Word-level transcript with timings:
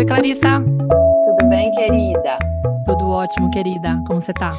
Oi, 0.00 0.06
Clarissa. 0.06 0.60
Tudo 1.24 1.46
bem, 1.50 1.70
querida? 1.72 2.38
Tudo 2.86 3.10
ótimo, 3.10 3.50
querida. 3.50 4.02
Como 4.06 4.18
você 4.18 4.32
tá? 4.32 4.56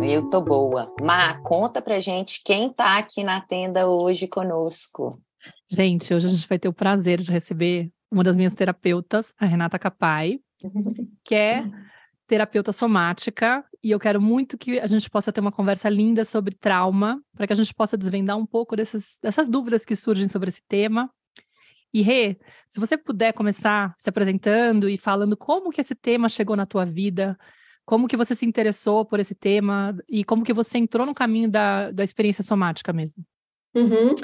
Eu 0.00 0.30
tô 0.30 0.40
boa. 0.40 0.90
Má, 1.02 1.38
conta 1.42 1.82
pra 1.82 2.00
gente 2.00 2.40
quem 2.42 2.72
tá 2.72 2.96
aqui 2.96 3.22
na 3.22 3.42
tenda 3.42 3.86
hoje 3.86 4.26
conosco. 4.26 5.20
Gente, 5.70 6.14
hoje 6.14 6.28
a 6.28 6.30
gente 6.30 6.48
vai 6.48 6.58
ter 6.58 6.68
o 6.68 6.72
prazer 6.72 7.20
de 7.20 7.30
receber 7.30 7.90
uma 8.10 8.24
das 8.24 8.38
minhas 8.38 8.54
terapeutas, 8.54 9.34
a 9.38 9.44
Renata 9.44 9.78
Capai, 9.78 10.40
que 11.22 11.34
é 11.34 11.62
terapeuta 12.26 12.72
somática, 12.72 13.62
e 13.82 13.90
eu 13.90 14.00
quero 14.00 14.18
muito 14.18 14.56
que 14.56 14.80
a 14.80 14.86
gente 14.86 15.10
possa 15.10 15.30
ter 15.30 15.42
uma 15.42 15.52
conversa 15.52 15.90
linda 15.90 16.24
sobre 16.24 16.54
trauma, 16.54 17.20
para 17.36 17.46
que 17.46 17.52
a 17.52 17.56
gente 17.56 17.74
possa 17.74 17.98
desvendar 17.98 18.38
um 18.38 18.46
pouco 18.46 18.74
dessas, 18.74 19.18
dessas 19.22 19.46
dúvidas 19.46 19.84
que 19.84 19.94
surgem 19.94 20.26
sobre 20.26 20.48
esse 20.48 20.62
tema. 20.66 21.10
E 21.94 22.02
Rê, 22.02 22.36
se 22.68 22.80
você 22.80 22.98
puder 22.98 23.32
começar 23.32 23.94
se 23.96 24.10
apresentando 24.10 24.88
e 24.88 24.98
falando 24.98 25.36
como 25.36 25.70
que 25.70 25.80
esse 25.80 25.94
tema 25.94 26.28
chegou 26.28 26.56
na 26.56 26.66
tua 26.66 26.84
vida, 26.84 27.38
como 27.84 28.08
que 28.08 28.16
você 28.16 28.34
se 28.34 28.44
interessou 28.44 29.04
por 29.04 29.20
esse 29.20 29.32
tema 29.32 29.96
e 30.08 30.24
como 30.24 30.42
que 30.42 30.52
você 30.52 30.76
entrou 30.78 31.06
no 31.06 31.14
caminho 31.14 31.48
da, 31.48 31.92
da 31.92 32.02
experiência 32.02 32.42
somática 32.42 32.92
mesmo. 32.92 33.24
Uhum. 33.74 34.14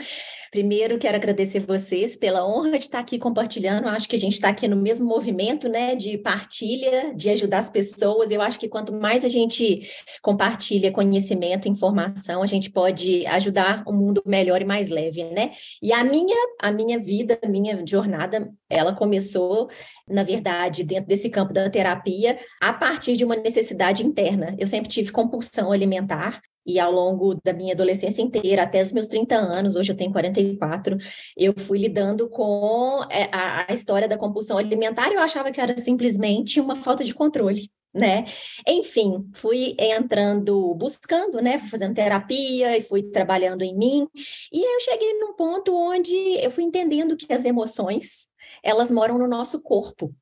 Primeiro, 0.50 0.98
quero 0.98 1.16
agradecer 1.16 1.60
vocês 1.60 2.16
pela 2.16 2.44
honra 2.44 2.72
de 2.72 2.78
estar 2.78 2.98
aqui 2.98 3.20
compartilhando. 3.20 3.86
Acho 3.86 4.08
que 4.08 4.16
a 4.16 4.18
gente 4.18 4.32
está 4.32 4.48
aqui 4.48 4.66
no 4.66 4.74
mesmo 4.74 5.06
movimento, 5.06 5.68
né, 5.68 5.94
de 5.94 6.18
partilha, 6.18 7.14
de 7.14 7.30
ajudar 7.30 7.58
as 7.58 7.70
pessoas. 7.70 8.32
Eu 8.32 8.42
acho 8.42 8.58
que 8.58 8.68
quanto 8.68 8.92
mais 8.92 9.24
a 9.24 9.28
gente 9.28 9.88
compartilha 10.20 10.90
conhecimento, 10.90 11.68
informação, 11.68 12.42
a 12.42 12.46
gente 12.46 12.68
pode 12.68 13.24
ajudar 13.26 13.84
o 13.86 13.92
um 13.92 13.96
mundo 13.96 14.20
melhor 14.26 14.60
e 14.60 14.64
mais 14.64 14.88
leve, 14.90 15.22
né? 15.22 15.52
E 15.80 15.92
a 15.92 16.02
minha, 16.02 16.36
a 16.60 16.72
minha 16.72 16.98
vida, 16.98 17.38
a 17.44 17.48
minha 17.48 17.86
jornada, 17.86 18.50
ela 18.68 18.92
começou, 18.92 19.70
na 20.08 20.24
verdade, 20.24 20.82
dentro 20.82 21.06
desse 21.06 21.30
campo 21.30 21.52
da 21.52 21.70
terapia, 21.70 22.36
a 22.60 22.72
partir 22.72 23.16
de 23.16 23.24
uma 23.24 23.36
necessidade 23.36 24.04
interna. 24.04 24.56
Eu 24.58 24.66
sempre 24.66 24.90
tive 24.90 25.12
compulsão 25.12 25.70
alimentar 25.70 26.42
e 26.66 26.78
ao 26.78 26.92
longo 26.92 27.34
da 27.42 27.52
minha 27.52 27.74
adolescência 27.74 28.22
inteira, 28.22 28.62
até 28.62 28.82
os 28.82 28.92
meus 28.92 29.06
30 29.06 29.36
anos, 29.36 29.76
hoje 29.76 29.92
eu 29.92 29.96
tenho 29.96 30.12
44, 30.12 30.96
eu 31.36 31.54
fui 31.56 31.78
lidando 31.78 32.28
com 32.28 33.02
é, 33.10 33.28
a, 33.32 33.66
a 33.70 33.74
história 33.74 34.08
da 34.08 34.18
compulsão 34.18 34.58
alimentar 34.58 35.10
e 35.10 35.14
eu 35.14 35.20
achava 35.20 35.50
que 35.50 35.60
era 35.60 35.76
simplesmente 35.78 36.60
uma 36.60 36.76
falta 36.76 37.02
de 37.04 37.14
controle 37.14 37.70
né? 37.92 38.24
Enfim, 38.66 39.28
fui 39.34 39.74
entrando, 39.78 40.74
buscando, 40.74 41.40
né? 41.40 41.58
Fui 41.58 41.68
fazendo 41.68 41.94
terapia 41.94 42.76
e 42.76 42.82
fui 42.82 43.02
trabalhando 43.02 43.62
em 43.62 43.76
mim. 43.76 44.08
E 44.52 44.62
eu 44.62 44.80
cheguei 44.80 45.18
num 45.18 45.34
ponto 45.34 45.74
onde 45.74 46.14
eu 46.40 46.50
fui 46.50 46.64
entendendo 46.64 47.16
que 47.16 47.32
as 47.32 47.44
emoções, 47.44 48.28
elas 48.62 48.90
moram 48.92 49.18
no 49.18 49.26
nosso 49.26 49.60
corpo. 49.60 50.14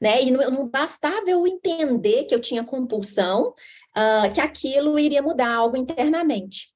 Né? 0.00 0.22
E 0.22 0.30
não, 0.30 0.50
não 0.50 0.68
bastava 0.68 1.30
eu 1.30 1.46
entender 1.46 2.24
que 2.24 2.34
eu 2.34 2.40
tinha 2.40 2.64
compulsão, 2.64 3.54
uh, 3.96 4.32
que 4.32 4.40
aquilo 4.40 4.98
iria 4.98 5.22
mudar 5.22 5.52
algo 5.52 5.76
internamente. 5.76 6.74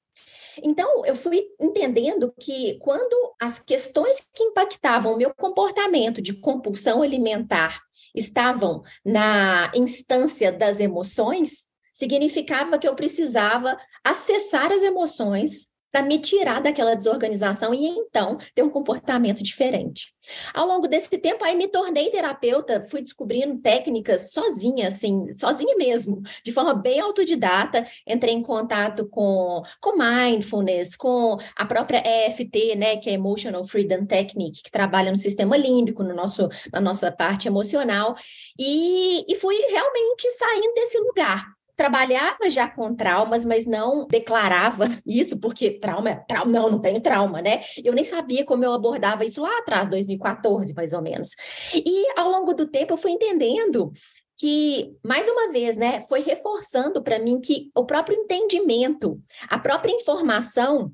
Então, 0.63 1.05
eu 1.07 1.15
fui 1.15 1.47
entendendo 1.61 2.33
que 2.39 2.79
quando 2.81 3.15
as 3.41 3.59
questões 3.59 4.27
que 4.35 4.43
impactavam 4.43 5.13
o 5.13 5.17
meu 5.17 5.33
comportamento 5.35 6.21
de 6.21 6.35
compulsão 6.35 7.03
alimentar 7.03 7.81
estavam 8.15 8.83
na 9.05 9.71
instância 9.75 10.51
das 10.51 10.81
emoções, 10.81 11.67
significava 11.93 12.79
que 12.79 12.89
eu 12.89 12.95
precisava 12.95 13.79
acessar 14.05 14.73
as 14.73 14.83
emoções 14.83 15.69
para 15.91 16.03
me 16.03 16.19
tirar 16.19 16.61
daquela 16.61 16.95
desorganização 16.95 17.73
e 17.75 17.87
então 17.87 18.39
ter 18.55 18.63
um 18.63 18.71
comportamento 18.71 19.43
diferente. 19.43 20.13
Ao 20.53 20.67
longo 20.67 20.87
desse 20.87 21.17
tempo, 21.19 21.45
aí 21.45 21.57
me 21.57 21.69
tornei 21.69 22.11
terapeuta, 22.11 22.83
fui 22.83 23.01
descobrindo 23.01 23.59
técnicas 23.59 24.33
sozinha, 24.33 24.89
assim, 24.89 25.33
sozinha 25.33 25.75
mesmo, 25.77 26.23
de 26.45 26.53
forma 26.53 26.75
bem 26.75 27.01
autodidata, 27.01 27.87
entrei 28.07 28.35
em 28.35 28.43
contato 28.43 29.09
com, 29.09 29.63
com 29.81 29.97
mindfulness, 29.97 30.97
com 30.97 31.37
a 31.57 31.65
própria 31.65 32.03
EFT, 32.05 32.77
né, 32.77 32.97
que 32.97 33.09
é 33.09 33.15
Emotional 33.15 33.65
Freedom 33.65 34.05
Technique, 34.05 34.63
que 34.63 34.71
trabalha 34.71 35.11
no 35.11 35.17
sistema 35.17 35.57
límbico, 35.57 36.03
no 36.03 36.15
nosso, 36.15 36.49
na 36.73 36.81
nossa 36.81 37.11
parte 37.11 37.49
emocional, 37.49 38.15
e, 38.59 39.25
e 39.29 39.35
fui 39.37 39.57
realmente 39.57 40.31
saindo 40.33 40.75
desse 40.75 40.99
lugar, 40.99 41.58
trabalhava 41.79 42.51
já 42.51 42.69
com 42.69 42.93
traumas, 42.93 43.45
mas 43.45 43.65
não 43.65 44.05
declarava 44.09 44.87
isso, 45.07 45.39
porque 45.39 45.71
trauma 45.71 46.11
é 46.11 46.15
trauma, 46.17 46.51
não, 46.51 46.71
não 46.73 46.81
tenho 46.81 47.01
trauma, 47.01 47.41
né? 47.41 47.61
Eu 47.85 47.95
nem 47.95 48.05
sabia 48.05 48.45
como 48.45 48.65
eu 48.65 48.73
abordava 48.73 49.25
isso 49.25 49.41
lá 49.41 49.59
atrás, 49.59 49.89
2014, 49.89 50.75
mais 50.75 50.93
ou 50.93 51.01
menos. 51.01 51.37
E 51.73 52.05
ao 52.19 52.29
longo 52.29 52.53
do 52.53 52.67
tempo 52.67 52.95
eu 52.95 52.97
fui 52.97 53.13
entendendo 53.13 53.93
que, 54.37 54.93
mais 55.05 55.29
uma 55.29 55.53
vez, 55.53 55.77
né, 55.77 56.01
foi 56.03 56.21
reforçando 56.21 57.01
para 57.01 57.21
mim 57.21 57.41
que 57.41 57.71
o 57.75 57.85
próprio 57.85 58.19
entendimento, 58.19 59.21
a 59.49 59.59
própria 59.59 59.93
informação, 59.93 60.93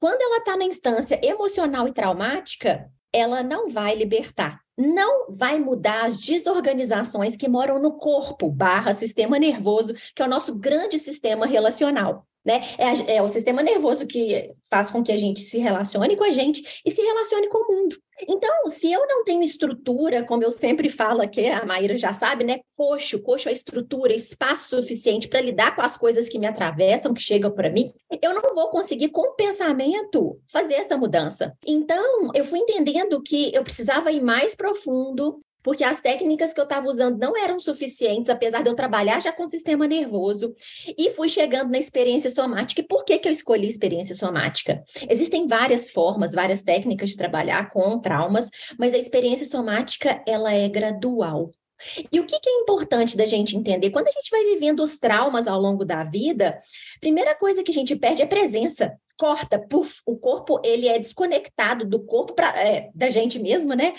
quando 0.00 0.20
ela 0.20 0.38
está 0.38 0.56
na 0.56 0.64
instância 0.64 1.20
emocional 1.24 1.86
e 1.86 1.92
traumática, 1.92 2.90
ela 3.12 3.40
não 3.44 3.68
vai 3.68 3.94
libertar 3.94 4.63
não 4.76 5.30
vai 5.30 5.58
mudar 5.58 6.04
as 6.04 6.18
desorganizações 6.18 7.36
que 7.36 7.48
moram 7.48 7.80
no 7.80 7.92
corpo 7.92 8.50
barra 8.50 8.92
sistema 8.92 9.38
nervoso, 9.38 9.94
que 10.14 10.22
é 10.22 10.24
o 10.24 10.28
nosso 10.28 10.54
grande 10.54 10.98
sistema 10.98 11.46
relacional. 11.46 12.26
Né? 12.44 12.60
É, 12.76 13.16
é, 13.16 13.22
o 13.22 13.28
sistema 13.28 13.62
nervoso 13.62 14.06
que 14.06 14.52
faz 14.68 14.90
com 14.90 15.02
que 15.02 15.10
a 15.10 15.16
gente 15.16 15.40
se 15.40 15.58
relacione 15.58 16.14
com 16.14 16.24
a 16.24 16.30
gente 16.30 16.82
e 16.84 16.94
se 16.94 17.00
relacione 17.00 17.48
com 17.48 17.58
o 17.58 17.74
mundo. 17.74 17.96
Então, 18.28 18.68
se 18.68 18.92
eu 18.92 19.06
não 19.08 19.24
tenho 19.24 19.42
estrutura, 19.42 20.24
como 20.24 20.44
eu 20.44 20.50
sempre 20.50 20.88
falo 20.88 21.20
aqui, 21.20 21.46
a 21.46 21.64
Maíra 21.64 21.96
já 21.96 22.12
sabe, 22.12 22.44
né? 22.44 22.60
Coxo, 22.76 23.20
coxo 23.20 23.48
é 23.48 23.52
estrutura, 23.52 24.14
espaço 24.14 24.76
suficiente 24.76 25.26
para 25.26 25.40
lidar 25.40 25.74
com 25.74 25.82
as 25.82 25.96
coisas 25.96 26.28
que 26.28 26.38
me 26.38 26.46
atravessam, 26.46 27.12
que 27.12 27.22
chegam 27.22 27.50
para 27.50 27.70
mim, 27.70 27.92
eu 28.22 28.34
não 28.34 28.54
vou 28.54 28.68
conseguir, 28.68 29.08
com 29.08 29.22
o 29.22 29.34
pensamento, 29.34 30.38
fazer 30.50 30.74
essa 30.74 30.96
mudança. 30.96 31.56
Então, 31.66 32.30
eu 32.34 32.44
fui 32.44 32.58
entendendo 32.60 33.20
que 33.20 33.54
eu 33.54 33.64
precisava 33.64 34.12
ir 34.12 34.22
mais 34.22 34.54
profundo, 34.54 35.40
porque 35.64 35.82
as 35.82 36.00
técnicas 36.00 36.52
que 36.52 36.60
eu 36.60 36.64
estava 36.64 36.86
usando 36.86 37.18
não 37.18 37.36
eram 37.36 37.58
suficientes, 37.58 38.28
apesar 38.28 38.62
de 38.62 38.68
eu 38.68 38.76
trabalhar 38.76 39.20
já 39.20 39.32
com 39.32 39.44
o 39.44 39.48
sistema 39.48 39.88
nervoso, 39.88 40.54
e 40.96 41.10
fui 41.10 41.28
chegando 41.28 41.70
na 41.70 41.78
experiência 41.78 42.30
somática. 42.30 42.82
E 42.82 42.86
por 42.86 43.04
que, 43.04 43.18
que 43.18 43.26
eu 43.26 43.32
escolhi 43.32 43.66
experiência 43.66 44.14
somática? 44.14 44.84
Existem 45.08 45.48
várias 45.48 45.90
formas, 45.90 46.32
várias 46.32 46.62
técnicas 46.62 47.10
de 47.10 47.16
trabalhar 47.16 47.70
com 47.70 47.98
traumas, 47.98 48.50
mas 48.78 48.92
a 48.92 48.98
experiência 48.98 49.46
somática, 49.46 50.22
ela 50.26 50.52
é 50.52 50.68
gradual. 50.68 51.50
E 52.10 52.20
o 52.20 52.26
que, 52.26 52.38
que, 52.38 52.48
é 52.48 52.60
importante 52.60 53.16
da 53.16 53.26
gente 53.26 53.56
entender? 53.56 53.90
Quando 53.90 54.08
a 54.08 54.12
gente 54.12 54.30
vai 54.30 54.44
vivendo 54.44 54.80
os 54.80 54.98
traumas 54.98 55.46
ao 55.46 55.60
longo 55.60 55.84
da 55.84 56.04
vida, 56.04 56.60
primeira 57.00 57.34
coisa 57.34 57.62
que 57.62 57.70
a 57.70 57.74
gente 57.74 57.96
perde 57.96 58.22
é 58.22 58.26
presença. 58.26 58.96
Corta, 59.18 59.58
puf, 59.58 60.00
o 60.06 60.16
corpo 60.16 60.60
ele 60.64 60.88
é 60.88 60.98
desconectado 60.98 61.84
do 61.84 62.02
corpo 62.04 62.32
pra, 62.32 62.48
é, 62.60 62.90
da 62.94 63.10
gente 63.10 63.38
mesmo, 63.38 63.74
né? 63.74 63.94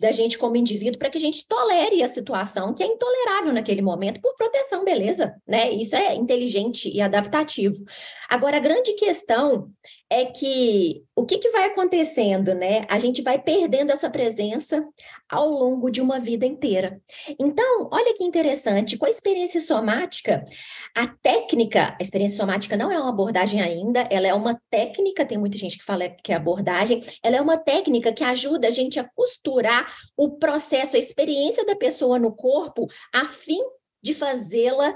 Da 0.00 0.12
gente 0.12 0.38
como 0.38 0.56
indivíduo 0.56 0.98
para 0.98 1.10
que 1.10 1.18
a 1.18 1.20
gente 1.20 1.46
tolere 1.48 2.02
a 2.02 2.08
situação 2.08 2.72
que 2.72 2.82
é 2.82 2.86
intolerável 2.86 3.52
naquele 3.52 3.82
momento 3.82 4.20
por 4.20 4.34
proteção, 4.36 4.84
beleza, 4.84 5.34
né? 5.46 5.70
Isso 5.70 5.96
é 5.96 6.14
inteligente 6.14 6.88
e 6.88 7.00
adaptativo. 7.00 7.84
Agora, 8.28 8.58
a 8.58 8.60
grande 8.60 8.92
questão 8.94 9.70
é 10.10 10.26
que 10.26 11.04
o 11.16 11.24
que, 11.24 11.38
que 11.38 11.50
vai 11.50 11.66
acontecendo, 11.66 12.54
né? 12.54 12.84
A 12.88 12.98
gente 12.98 13.22
vai 13.22 13.38
perdendo 13.38 13.90
essa 13.90 14.10
presença 14.10 14.86
ao 15.28 15.48
longo 15.48 15.90
de 15.90 16.00
uma 16.00 16.20
vida 16.20 16.44
inteira. 16.44 17.00
Então, 17.38 17.88
olha 17.92 18.14
que 18.14 18.24
interessante, 18.24 18.96
com 18.98 19.06
a 19.06 19.10
experiência 19.10 19.60
somática, 19.60 20.44
a 20.94 21.06
técnica, 21.06 21.96
a 21.98 22.02
experiência 22.02 22.36
somática 22.36 22.76
não 22.76 22.90
é 22.90 22.98
uma 22.98 23.10
abordagem 23.10 23.62
ainda, 23.62 24.06
ela 24.10 24.26
é 24.26 24.34
uma 24.34 24.60
técnica, 24.70 25.24
tem 25.24 25.38
muita 25.38 25.56
gente 25.56 25.78
que 25.78 25.84
fala 25.84 26.08
que 26.08 26.32
é 26.32 26.36
abordagem, 26.36 27.02
ela 27.22 27.36
é 27.36 27.40
uma 27.40 27.56
técnica 27.56 28.12
que 28.12 28.24
ajuda 28.24 28.68
a 28.68 28.72
gente 28.72 28.98
a 29.00 29.08
costurar 29.14 29.94
o 30.16 30.32
processo, 30.32 30.96
a 30.96 30.98
experiência 30.98 31.64
da 31.64 31.76
pessoa 31.76 32.18
no 32.18 32.34
corpo, 32.34 32.86
a 33.12 33.24
fim 33.24 33.62
de 34.02 34.12
fazê-la 34.12 34.94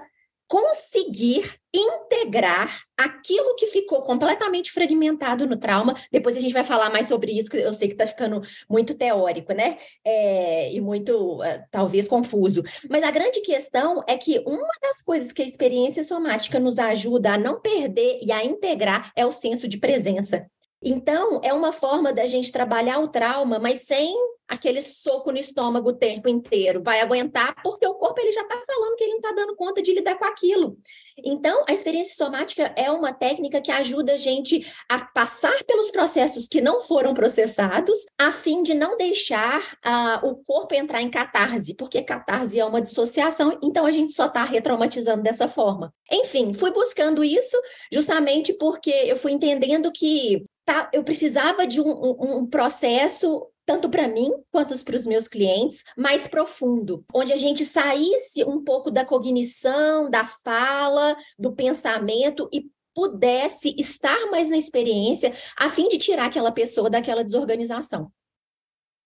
conseguir 0.49 1.61
integrar 1.73 2.81
aquilo 2.97 3.55
que 3.55 3.67
ficou 3.67 4.01
completamente 4.03 4.73
fragmentado 4.73 5.47
no 5.47 5.59
trauma. 5.59 5.95
Depois 6.11 6.37
a 6.37 6.41
gente 6.41 6.55
vai 6.55 6.65
falar 6.65 6.91
mais 6.91 7.07
sobre 7.07 7.33
isso, 7.33 7.51
que 7.51 7.59
eu 7.59 7.75
sei 7.75 7.87
que 7.87 7.95
está 7.95 8.07
ficando 8.07 8.41
muito 8.69 8.95
teórico, 8.95 9.53
né? 9.53 9.77
É, 10.03 10.73
e 10.73 10.81
muito, 10.81 11.43
uh, 11.43 11.63
talvez, 11.71 12.09
confuso. 12.09 12.63
Mas 12.89 13.05
a 13.05 13.11
grande 13.11 13.41
questão 13.43 14.03
é 14.09 14.17
que 14.17 14.43
uma 14.47 14.73
das 14.83 15.03
coisas 15.03 15.31
que 15.31 15.43
a 15.43 15.47
experiência 15.47 16.03
somática 16.03 16.59
nos 16.59 16.79
ajuda 16.79 17.35
a 17.35 17.39
não 17.39 17.61
perder 17.61 18.19
e 18.23 18.33
a 18.33 18.43
integrar 18.43 19.13
é 19.15 19.27
o 19.27 19.33
senso 19.33 19.69
de 19.69 19.77
presença. 19.77 20.51
Então, 20.83 21.41
é 21.43 21.53
uma 21.53 21.73
forma 21.73 22.13
da 22.13 22.27
gente 22.27 22.53
trabalhar 22.53 22.99
o 23.01 23.09
trauma, 23.09 23.59
mas 23.59 23.83
sem 23.83 24.15
aquele 24.49 24.81
soco 24.81 25.31
no 25.31 25.39
estômago 25.39 25.91
o 25.91 25.97
tempo 25.97 26.29
inteiro. 26.29 26.83
Vai 26.83 27.01
aguentar 27.01 27.55
porque 27.63 27.87
o 27.87 27.95
corpo 27.95 28.19
ele 28.19 28.33
já 28.33 28.41
está 28.41 28.57
falando 28.67 28.97
que 28.97 29.05
ele 29.05 29.13
não 29.13 29.19
está 29.19 29.33
dando 29.33 29.55
conta 29.55 29.83
de 29.83 29.93
lidar 29.93 30.17
com 30.17 30.25
aquilo. 30.25 30.79
Então, 31.23 31.65
a 31.69 31.73
experiência 31.73 32.15
somática 32.15 32.73
é 32.75 32.91
uma 32.91 33.13
técnica 33.13 33.61
que 33.61 33.71
ajuda 33.71 34.15
a 34.15 34.17
gente 34.17 34.73
a 34.89 35.05
passar 35.05 35.63
pelos 35.65 35.91
processos 35.91 36.49
que 36.49 36.61
não 36.61 36.81
foram 36.81 37.13
processados, 37.13 38.07
a 38.17 38.33
fim 38.33 38.63
de 38.63 38.73
não 38.73 38.97
deixar 38.97 39.61
uh, 39.85 40.27
o 40.27 40.37
corpo 40.37 40.75
entrar 40.75 41.03
em 41.03 41.11
catarse, 41.11 41.75
porque 41.75 42.03
catarse 42.03 42.59
é 42.59 42.65
uma 42.65 42.81
dissociação, 42.81 43.59
então 43.63 43.85
a 43.85 43.93
gente 43.93 44.13
só 44.13 44.27
está 44.27 44.45
retraumatizando 44.45 45.23
dessa 45.23 45.49
forma. 45.49 45.93
Enfim, 46.11 46.55
fui 46.55 46.71
buscando 46.71 47.23
isso 47.23 47.61
justamente 47.93 48.55
porque 48.55 48.91
eu 48.91 49.17
fui 49.17 49.33
entendendo 49.33 49.93
que 49.93 50.47
tá, 50.69 50.91
eu 50.93 51.03
precisava 51.03 51.67
de 51.67 51.81
um, 51.81 51.89
um, 51.89 52.39
um 52.39 52.47
processo 52.47 53.47
tanto 53.65 53.89
para 53.89 54.09
mim 54.09 54.33
quanto 54.51 54.83
para 54.85 54.97
os 54.97 55.07
meus 55.07 55.29
clientes, 55.29 55.85
mais 55.97 56.27
profundo, 56.27 57.05
onde 57.13 57.33
a 57.33 57.37
gente 57.37 57.67
saísse 57.67 58.43
um 58.45 58.63
pouco 58.65 58.91
da 58.91 59.05
cognição, 59.05 60.09
da 60.09 60.27
fala, 60.27 61.15
do 61.39 61.53
pensamento 61.53 62.49
e 62.53 62.71
pudesse 62.95 63.75
estar 63.79 64.31
mais 64.31 64.49
na 64.49 64.57
experiência, 64.57 65.33
a 65.57 65.69
fim 65.69 65.87
de 65.89 65.99
tirar 65.99 66.27
aquela 66.27 66.51
pessoa 66.51 66.89
daquela 66.89 67.23
desorganização. 67.23 68.11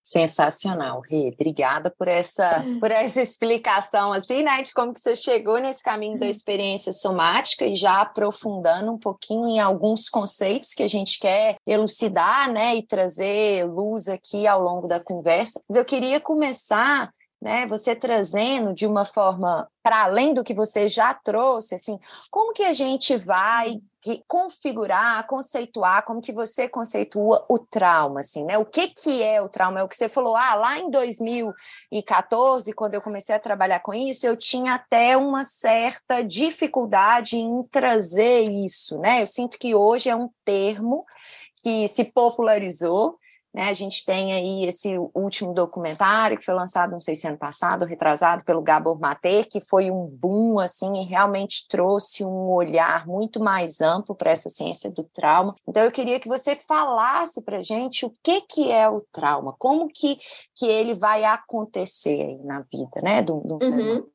Sensacional, 0.03 1.01
Rê. 1.01 1.31
Obrigada 1.33 1.89
por 1.97 2.09
essa, 2.09 2.61
hum. 2.61 2.81
por 2.81 2.91
essa 2.91 3.23
explicação, 3.23 4.13
assim, 4.13 4.43
né, 4.43 4.61
de 4.61 4.75
como 4.75 4.93
que 4.93 5.01
você 5.01 5.15
chegou 5.15 5.61
nesse 5.61 5.83
caminho 5.83 6.19
da 6.19 6.27
hum. 6.27 6.31
experiência 6.31 6.93
somática 6.93 7.65
e 7.65 7.77
já 7.77 8.01
aprofundando 8.01 8.93
um 8.93 8.99
pouquinho 8.99 9.47
em 9.47 9.61
alguns 9.61 10.09
conceitos 10.09 10.75
que 10.75 10.83
a 10.83 10.89
gente 10.89 11.21
quer 11.21 11.57
elucidar, 11.65 12.51
né, 12.51 12.75
e 12.75 12.87
trazer 12.87 13.65
luz 13.65 14.09
aqui 14.09 14.47
ao 14.47 14.61
longo 14.61 14.89
da 14.89 14.99
conversa. 14.99 15.61
Mas 15.69 15.77
eu 15.77 15.85
queria 15.85 16.21
começar 16.21 17.13
né? 17.43 17.67
Você 17.67 17.97
trazendo 17.97 18.73
de 18.73 18.87
uma 18.87 19.05
forma 19.05 19.69
para 19.83 20.05
além 20.05 20.33
do 20.33 20.45
que 20.45 20.55
você 20.55 20.89
já 20.89 21.13
trouxe, 21.13 21.75
assim, 21.75 21.99
como 22.31 22.53
que 22.53 22.63
a 22.63 22.73
gente 22.73 23.17
vai 23.17 23.81
configurar, 24.27 25.27
conceituar, 25.27 26.05
como 26.05 26.21
que 26.21 26.33
você 26.33 26.69
conceitua 26.69 27.45
o 27.49 27.59
trauma, 27.59 28.21
assim, 28.21 28.45
né? 28.45 28.59
O 28.59 28.65
que 28.65 28.89
que 28.89 29.23
é 29.23 29.41
o 29.41 29.49
trauma? 29.49 29.81
É 29.81 29.83
o 29.83 29.89
que 29.89 29.97
você 29.97 30.09
falou, 30.09 30.37
ah, 30.37 30.55
lá 30.55 30.79
em 30.79 30.91
2014, 30.91 32.73
quando 32.73 32.95
eu 32.95 33.01
comecei 33.01 33.35
a 33.35 33.41
trabalhar 33.41 33.81
com 33.81 33.95
isso, 33.95 34.27
eu 34.27 34.37
tinha 34.37 34.75
até 34.75 35.17
uma 35.17 35.45
certa 35.45 36.23
dificuldade 36.23 37.37
em 37.37 37.63
trazer 37.65 38.43
isso, 38.51 38.99
né? 38.99 39.23
Eu 39.23 39.27
sinto 39.27 39.57
que 39.59 39.75
hoje 39.75 40.09
é 40.09 40.17
um 40.17 40.29
termo 40.45 41.05
que 41.63 41.87
se 41.87 42.05
popularizou, 42.05 43.19
né, 43.55 43.69
a 43.69 43.73
gente 43.73 44.05
tem 44.05 44.33
aí 44.33 44.65
esse 44.65 44.97
último 45.15 45.53
documentário 45.53 46.39
que 46.39 46.45
foi 46.45 46.55
lançado, 46.55 46.93
não 46.93 47.01
sei 47.01 47.15
se 47.15 47.27
ano 47.29 47.37
passado, 47.37 47.85
retrasado, 47.85 48.45
pelo 48.45 48.63
Gabor 48.63 48.99
Maté, 48.99 49.45
que 49.45 49.61
foi 49.61 49.91
um 49.91 50.07
boom, 50.07 50.59
assim, 50.59 51.03
e 51.03 51.05
realmente 51.05 51.69
trouxe 51.69 52.25
um 52.25 52.51
olhar 52.51 53.07
muito 53.07 53.41
mais 53.41 53.81
amplo 53.81 54.15
para 54.15 54.31
essa 54.31 54.49
ciência 54.49 54.91
do 54.91 55.05
trauma. 55.05 55.55
Então, 55.69 55.83
eu 55.83 55.93
queria 55.93 56.19
que 56.19 56.29
você 56.29 56.57
falasse 56.57 57.43
para 57.43 57.59
a 57.59 57.63
gente 57.63 58.07
o 58.07 58.15
que, 58.23 58.41
que 58.43 58.71
é 58.71 58.89
o 58.89 59.01
trauma, 59.13 59.55
como 59.59 59.89
que, 59.89 60.19
que 60.55 60.67
ele 60.67 60.95
vai 60.95 61.25
acontecer 61.25 62.21
aí 62.23 62.39
na 62.45 62.61
vida, 62.73 63.03
né, 63.03 63.23
do, 63.23 63.41
do 63.41 63.55
uhum. 63.55 63.61
ser 63.61 63.73
humano 63.73 64.13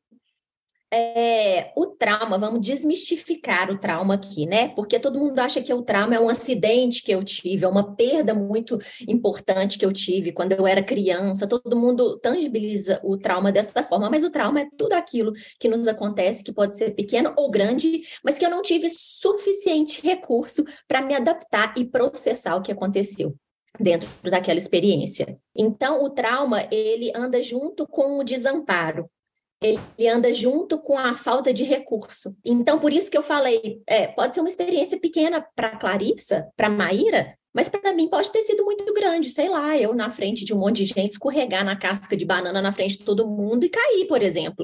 é, 0.91 1.71
o 1.75 1.87
trauma, 1.87 2.37
vamos 2.37 2.61
desmistificar 2.61 3.69
o 3.69 3.77
trauma 3.77 4.13
aqui, 4.13 4.45
né? 4.45 4.69
Porque 4.69 4.99
todo 4.99 5.19
mundo 5.19 5.37
acha 5.39 5.61
que 5.61 5.73
o 5.73 5.81
trauma 5.81 6.15
é 6.15 6.19
um 6.19 6.29
acidente 6.29 7.03
que 7.03 7.11
eu 7.11 7.23
tive, 7.23 7.65
é 7.65 7.67
uma 7.67 7.95
perda 7.95 8.33
muito 8.33 8.79
importante 9.07 9.77
que 9.77 9.85
eu 9.85 9.91
tive 9.91 10.31
quando 10.31 10.53
eu 10.53 10.65
era 10.65 10.81
criança. 10.81 11.47
Todo 11.47 11.75
mundo 11.75 12.17
tangibiliza 12.19 13.01
o 13.03 13.17
trauma 13.17 13.51
dessa 13.51 13.83
forma, 13.83 14.09
mas 14.09 14.23
o 14.23 14.29
trauma 14.29 14.61
é 14.61 14.69
tudo 14.77 14.93
aquilo 14.93 15.33
que 15.59 15.67
nos 15.67 15.87
acontece, 15.87 16.43
que 16.43 16.53
pode 16.53 16.77
ser 16.77 16.91
pequeno 16.95 17.33
ou 17.35 17.51
grande, 17.51 18.03
mas 18.23 18.37
que 18.37 18.45
eu 18.45 18.49
não 18.49 18.61
tive 18.61 18.89
suficiente 18.89 20.01
recurso 20.01 20.63
para 20.87 21.01
me 21.01 21.13
adaptar 21.13 21.73
e 21.77 21.83
processar 21.83 22.55
o 22.55 22.61
que 22.61 22.71
aconteceu 22.71 23.35
dentro 23.77 24.09
daquela 24.23 24.57
experiência. 24.57 25.37
Então, 25.55 26.03
o 26.03 26.09
trauma, 26.09 26.65
ele 26.71 27.11
anda 27.13 27.43
junto 27.43 27.85
com 27.85 28.19
o 28.19 28.23
desamparo 28.23 29.09
ele 29.61 30.07
anda 30.07 30.31
junto 30.31 30.77
com 30.77 30.97
a 30.97 31.13
falta 31.13 31.53
de 31.53 31.63
recurso. 31.63 32.35
Então, 32.45 32.79
por 32.79 32.93
isso 32.93 33.09
que 33.09 33.17
eu 33.17 33.23
falei, 33.23 33.81
é, 33.87 34.07
pode 34.07 34.33
ser 34.33 34.41
uma 34.41 34.49
experiência 34.49 34.99
pequena 34.99 35.45
para 35.55 35.77
Clarissa, 35.77 36.47
para 36.55 36.69
Maíra, 36.69 37.35
mas 37.53 37.67
para 37.67 37.93
mim 37.93 38.07
pode 38.07 38.31
ter 38.31 38.43
sido 38.43 38.63
muito 38.63 38.93
grande, 38.93 39.31
sei 39.31 39.49
lá, 39.49 39.75
eu 39.75 39.95
na 39.95 40.11
frente 40.11 40.45
de 40.45 40.53
um 40.53 40.59
monte 40.59 40.85
de 40.85 40.93
gente 40.93 41.13
escorregar 41.13 41.65
na 41.65 41.75
casca 41.75 42.15
de 42.15 42.23
banana 42.23 42.61
na 42.61 42.71
frente 42.71 42.99
de 42.99 43.03
todo 43.03 43.27
mundo 43.27 43.65
e 43.65 43.69
cair, 43.69 44.05
por 44.05 44.21
exemplo. 44.21 44.63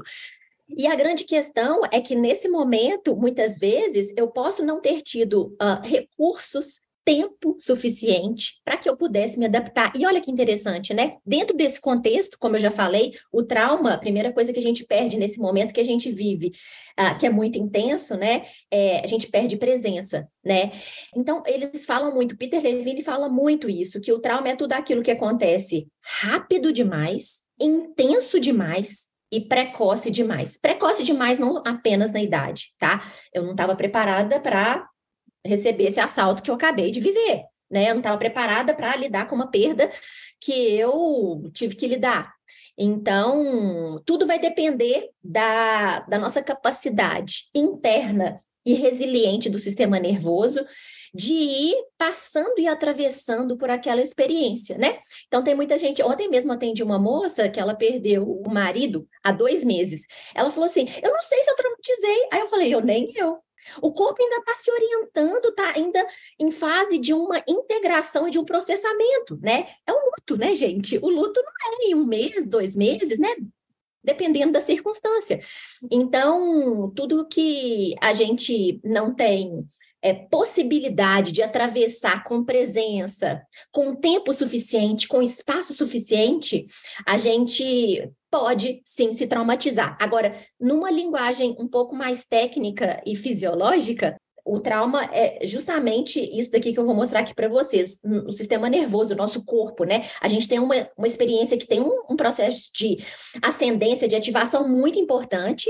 E 0.70 0.86
a 0.86 0.96
grande 0.96 1.24
questão 1.24 1.82
é 1.92 2.00
que 2.00 2.16
nesse 2.16 2.48
momento, 2.48 3.16
muitas 3.16 3.58
vezes, 3.58 4.14
eu 4.16 4.28
posso 4.28 4.64
não 4.64 4.80
ter 4.80 5.02
tido 5.02 5.56
uh, 5.62 5.82
recursos 5.84 6.83
tempo 7.06 7.56
suficiente 7.60 8.62
para 8.64 8.78
que 8.78 8.90
eu 8.90 8.96
pudesse 8.96 9.38
me 9.38 9.46
adaptar. 9.46 9.92
E 9.96 10.06
olha 10.06 10.22
que 10.22 10.32
interessante, 10.32 10.94
né? 10.94 11.18
Dentro 11.26 11.56
desse 11.56 11.80
contexto, 11.80 12.38
como 12.40 12.56
eu 12.56 12.60
já 12.60 12.72
falei, 12.72 13.14
o 13.32 13.44
trauma, 13.44 13.94
a 13.94 13.98
primeira 13.98 14.32
coisa 14.32 14.54
que 14.54 14.60
a 14.60 14.62
gente 14.64 14.86
perde 14.86 15.18
nesse 15.18 15.40
momento 15.40 15.74
que 15.74 15.82
a 15.82 15.86
gente 15.86 16.12
vive, 16.12 16.52
uh, 17.00 17.18
que 17.18 17.26
é 17.26 17.30
muito 17.30 17.58
intenso, 17.58 18.16
né? 18.16 18.46
É, 18.72 19.04
a 19.04 19.08
gente 19.08 19.28
perde 19.28 19.58
presença, 19.58 20.28
né? 20.44 20.72
Então, 21.16 21.44
eles 21.46 21.86
falam 21.86 22.14
muito, 22.14 22.38
Peter 22.38 22.62
Levine 22.62 23.04
fala 23.04 23.30
muito 23.30 23.70
isso, 23.70 24.02
que 24.02 24.12
o 24.12 24.20
trauma 24.20 24.50
é 24.50 24.56
tudo 24.56 24.74
aquilo 24.74 25.04
que 25.04 25.12
acontece 25.12 25.88
rápido 26.22 26.72
demais, 26.72 27.42
intenso 27.60 28.40
demais, 28.40 29.14
e 29.34 29.42
precoce 29.42 30.12
demais. 30.12 30.60
Precoce 30.60 31.02
demais 31.02 31.40
não 31.40 31.58
apenas 31.66 32.12
na 32.12 32.22
idade, 32.22 32.72
tá? 32.78 33.12
Eu 33.34 33.42
não 33.42 33.52
estava 33.52 33.76
preparada 33.76 34.40
para 34.40 34.88
receber 35.46 35.86
esse 35.86 36.00
assalto 36.00 36.42
que 36.42 36.50
eu 36.50 36.56
acabei 36.56 36.92
de 36.92 37.00
viver, 37.00 37.44
né? 37.70 37.90
Eu 37.90 37.96
não 37.96 38.02
estava 38.02 38.18
preparada 38.18 38.74
para 38.74 38.96
lidar 38.96 39.28
com 39.28 39.36
uma 39.36 39.50
perda 39.50 39.90
que 40.40 40.54
eu 40.76 41.50
tive 41.54 41.76
que 41.76 41.88
lidar. 41.88 42.34
Então, 42.78 44.02
tudo 44.06 44.26
vai 44.26 44.40
depender 44.40 45.10
da, 45.24 46.00
da 46.02 46.18
nossa 46.18 46.42
capacidade 46.42 47.50
interna 47.54 48.42
e 48.66 48.74
resiliente 48.74 49.50
do 49.50 49.60
sistema 49.60 50.00
nervoso 50.00 50.66
de 51.14 51.34
ir 51.34 51.76
passando 51.96 52.58
e 52.58 52.68
atravessando 52.68 53.56
por 53.56 53.70
aquela 53.70 54.02
experiência, 54.02 54.78
né? 54.80 55.00
Então, 55.28 55.44
tem 55.44 55.54
muita 55.54 55.78
gente. 55.78 56.02
Ontem 56.02 56.28
mesmo 56.28 56.52
atendi 56.52 56.82
uma 56.82 56.98
moça 56.98 57.48
que 57.48 57.60
ela 57.60 57.76
perdeu 57.76 58.28
o 58.28 58.52
marido 58.52 59.08
há 59.24 59.32
dois 59.32 59.64
meses. 59.64 60.08
Ela 60.34 60.50
falou 60.50 60.66
assim: 60.66 60.88
Eu 61.04 61.12
não 61.12 61.22
sei 61.22 61.44
se 61.44 61.52
eu 61.52 61.56
traumatizei. 61.56 62.28
Aí 62.32 62.40
eu 62.40 62.48
falei: 62.48 62.74
Eu 62.74 62.82
nem 62.82 63.14
eu. 63.16 63.38
O 63.82 63.94
corpo 63.94 64.22
ainda 64.22 64.38
está 64.38 64.56
se 64.56 64.72
orientando, 64.72 65.50
está 65.50 65.74
ainda 65.76 66.06
em 66.40 66.52
fase 66.52 66.98
de 66.98 67.14
uma 67.14 67.44
integração 67.48 68.28
e 68.28 68.32
de 68.32 68.40
um 68.40 68.46
processamento, 68.46 69.40
né? 69.42 69.68
É 69.86 69.92
um 69.92 70.06
luto, 70.06 70.38
né, 70.38 70.56
gente? 70.56 70.98
O 70.98 71.10
luto 71.10 71.42
não 71.42 71.52
é 71.52 71.86
em 71.88 71.96
um 71.96 72.06
mês, 72.06 72.46
dois 72.46 72.76
meses, 72.76 73.20
né? 73.20 73.30
Dependendo 74.04 74.54
da 74.54 74.60
circunstância. 74.60 75.40
Então, 75.90 76.92
tudo 76.96 77.28
que 77.28 77.96
a 78.02 78.14
gente 78.14 78.80
não 78.84 79.14
tem 79.14 79.66
é, 80.04 80.14
possibilidade 80.14 81.32
de 81.32 81.42
atravessar 81.42 82.26
com 82.26 82.44
presença, 82.44 83.42
com 83.72 83.94
tempo 83.94 84.34
suficiente, 84.34 85.08
com 85.08 85.22
espaço 85.22 85.74
suficiente, 85.74 86.68
a 87.08 87.18
gente 87.18 88.12
pode 88.34 88.82
sim 88.84 89.14
se 89.14 89.28
traumatizar. 89.28 89.96
Agora, 90.02 90.36
numa 90.60 90.90
linguagem 90.90 91.56
um 91.60 91.68
pouco 91.68 91.96
mais 91.96 92.26
técnica 92.26 93.00
e 93.06 93.16
fisiológica, 93.16 94.18
o 94.44 94.60
trauma 94.60 95.04
é 95.14 95.46
justamente 95.46 96.20
isso 96.20 96.50
daqui 96.50 96.74
que 96.74 96.80
eu 96.80 96.86
vou 96.86 96.96
mostrar 96.96 97.20
aqui 97.20 97.36
para 97.36 97.48
vocês. 97.48 98.00
O 98.26 98.32
sistema 98.32 98.68
nervoso, 98.68 99.14
o 99.14 99.18
nosso 99.18 99.46
corpo, 99.46 99.84
né? 99.84 100.10
A 100.20 100.28
gente 100.28 100.48
tem 100.48 100.58
uma, 100.58 100.74
uma 100.98 101.06
experiência 101.06 101.60
que 101.60 101.68
tem 101.68 101.80
um, 101.80 101.94
um 102.10 102.16
processo 102.16 102.72
de 102.76 102.98
ascendência, 103.40 104.08
de 104.08 104.16
ativação 104.16 104.68
muito 104.68 104.98
importante, 104.98 105.70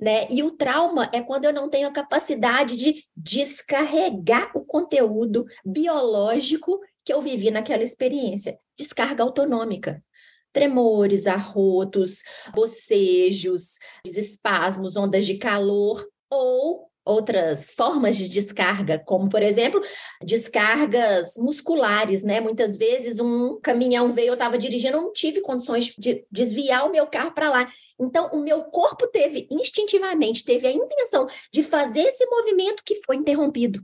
né? 0.00 0.26
E 0.30 0.42
o 0.42 0.52
trauma 0.52 1.10
é 1.12 1.20
quando 1.20 1.44
eu 1.44 1.52
não 1.52 1.68
tenho 1.68 1.88
a 1.88 1.92
capacidade 1.92 2.74
de 2.74 3.04
descarregar 3.14 4.50
o 4.56 4.64
conteúdo 4.64 5.44
biológico 5.62 6.80
que 7.04 7.12
eu 7.12 7.20
vivi 7.20 7.50
naquela 7.50 7.82
experiência. 7.82 8.58
Descarga 8.74 9.22
autonômica 9.22 10.02
tremores, 10.52 11.26
arrotos, 11.26 12.22
bocejos, 12.54 13.78
espasmos, 14.04 14.96
ondas 14.96 15.26
de 15.26 15.36
calor 15.38 16.06
ou 16.30 16.88
outras 17.08 17.70
formas 17.70 18.18
de 18.18 18.28
descarga, 18.28 18.98
como 18.98 19.30
por 19.30 19.42
exemplo, 19.42 19.80
descargas 20.22 21.38
musculares, 21.38 22.22
né? 22.22 22.38
Muitas 22.38 22.76
vezes 22.76 23.18
um 23.18 23.58
caminhão 23.62 24.10
veio, 24.10 24.28
eu 24.28 24.34
estava 24.34 24.58
dirigindo, 24.58 24.98
não 24.98 25.12
tive 25.12 25.40
condições 25.40 25.94
de 25.96 26.26
desviar 26.30 26.86
o 26.86 26.92
meu 26.92 27.06
carro 27.06 27.32
para 27.32 27.48
lá. 27.48 27.72
Então, 27.98 28.28
o 28.32 28.38
meu 28.38 28.64
corpo 28.64 29.06
teve 29.06 29.48
instintivamente, 29.50 30.44
teve 30.44 30.66
a 30.66 30.72
intenção 30.72 31.26
de 31.52 31.62
fazer 31.62 32.02
esse 32.02 32.26
movimento 32.26 32.82
que 32.84 32.96
foi 33.06 33.16
interrompido. 33.16 33.80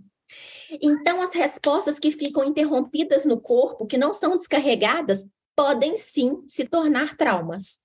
Então, 0.83 1.23
as 1.23 1.33
respostas 1.33 1.99
que 1.99 2.11
ficam 2.11 2.45
interrompidas 2.45 3.25
no 3.25 3.41
corpo, 3.41 3.87
que 3.87 3.97
não 3.97 4.13
são 4.13 4.37
descarregadas, 4.37 5.25
podem 5.57 5.97
sim 5.97 6.43
se 6.49 6.65
tornar 6.65 7.17
traumas. 7.17 7.85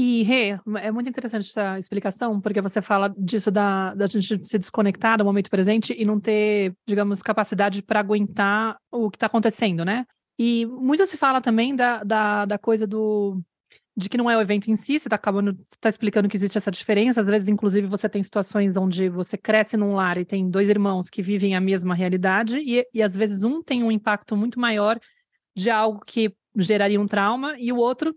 E, 0.00 0.22
Rê, 0.22 0.56
é 0.80 0.92
muito 0.92 1.08
interessante 1.08 1.48
essa 1.48 1.76
explicação, 1.76 2.40
porque 2.40 2.60
você 2.60 2.80
fala 2.80 3.12
disso 3.18 3.50
da, 3.50 3.92
da 3.94 4.06
gente 4.06 4.46
se 4.46 4.56
desconectar 4.56 5.18
do 5.18 5.24
momento 5.24 5.50
presente 5.50 5.92
e 5.92 6.04
não 6.04 6.20
ter, 6.20 6.72
digamos, 6.86 7.20
capacidade 7.20 7.82
para 7.82 7.98
aguentar 7.98 8.78
o 8.92 9.10
que 9.10 9.16
está 9.16 9.26
acontecendo, 9.26 9.84
né? 9.84 10.06
E 10.38 10.64
muito 10.66 11.04
se 11.04 11.16
fala 11.16 11.40
também 11.40 11.74
da, 11.74 12.04
da, 12.04 12.44
da 12.44 12.58
coisa 12.58 12.86
do 12.86 13.42
de 13.96 14.08
que 14.08 14.16
não 14.16 14.30
é 14.30 14.36
o 14.36 14.40
evento 14.40 14.70
em 14.70 14.76
si, 14.76 15.00
você 15.00 15.08
está 15.08 15.16
acabando, 15.16 15.58
está 15.72 15.88
explicando 15.88 16.28
que 16.28 16.36
existe 16.36 16.56
essa 16.56 16.70
diferença. 16.70 17.20
Às 17.20 17.26
vezes, 17.26 17.48
inclusive, 17.48 17.88
você 17.88 18.08
tem 18.08 18.22
situações 18.22 18.76
onde 18.76 19.08
você 19.08 19.36
cresce 19.36 19.76
num 19.76 19.92
lar 19.92 20.16
e 20.16 20.24
tem 20.24 20.48
dois 20.48 20.68
irmãos 20.68 21.10
que 21.10 21.20
vivem 21.20 21.56
a 21.56 21.60
mesma 21.60 21.96
realidade, 21.96 22.60
e, 22.60 22.86
e 22.94 23.02
às 23.02 23.16
vezes 23.16 23.42
um 23.42 23.60
tem 23.60 23.82
um 23.82 23.90
impacto 23.90 24.36
muito 24.36 24.60
maior 24.60 25.00
de 25.56 25.68
algo 25.68 26.00
que 26.06 26.32
geraria 26.62 27.00
um 27.00 27.06
trauma, 27.06 27.54
e 27.58 27.72
o 27.72 27.76
outro 27.76 28.16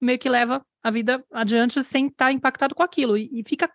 meio 0.00 0.18
que 0.18 0.28
leva 0.28 0.64
a 0.82 0.90
vida 0.90 1.24
adiante 1.32 1.82
sem 1.82 2.06
estar 2.06 2.26
tá 2.26 2.32
impactado 2.32 2.74
com 2.74 2.82
aquilo. 2.82 3.16
E, 3.16 3.30
e 3.32 3.42
fica 3.46 3.70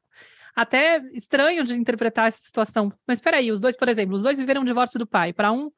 até 0.56 1.02
estranho 1.14 1.64
de 1.64 1.74
interpretar 1.74 2.28
essa 2.28 2.42
situação. 2.42 2.92
Mas 3.08 3.18
espera 3.18 3.38
aí, 3.38 3.52
os 3.52 3.60
dois, 3.60 3.76
por 3.76 3.90
exemplo, 3.90 4.16
os 4.16 4.24
dois 4.24 4.38
viveram 4.38 4.62
o 4.62 4.66
divórcio 4.66 5.00
do 5.00 5.08
pai. 5.08 5.34
Para 5.34 5.52
um 5.52 5.72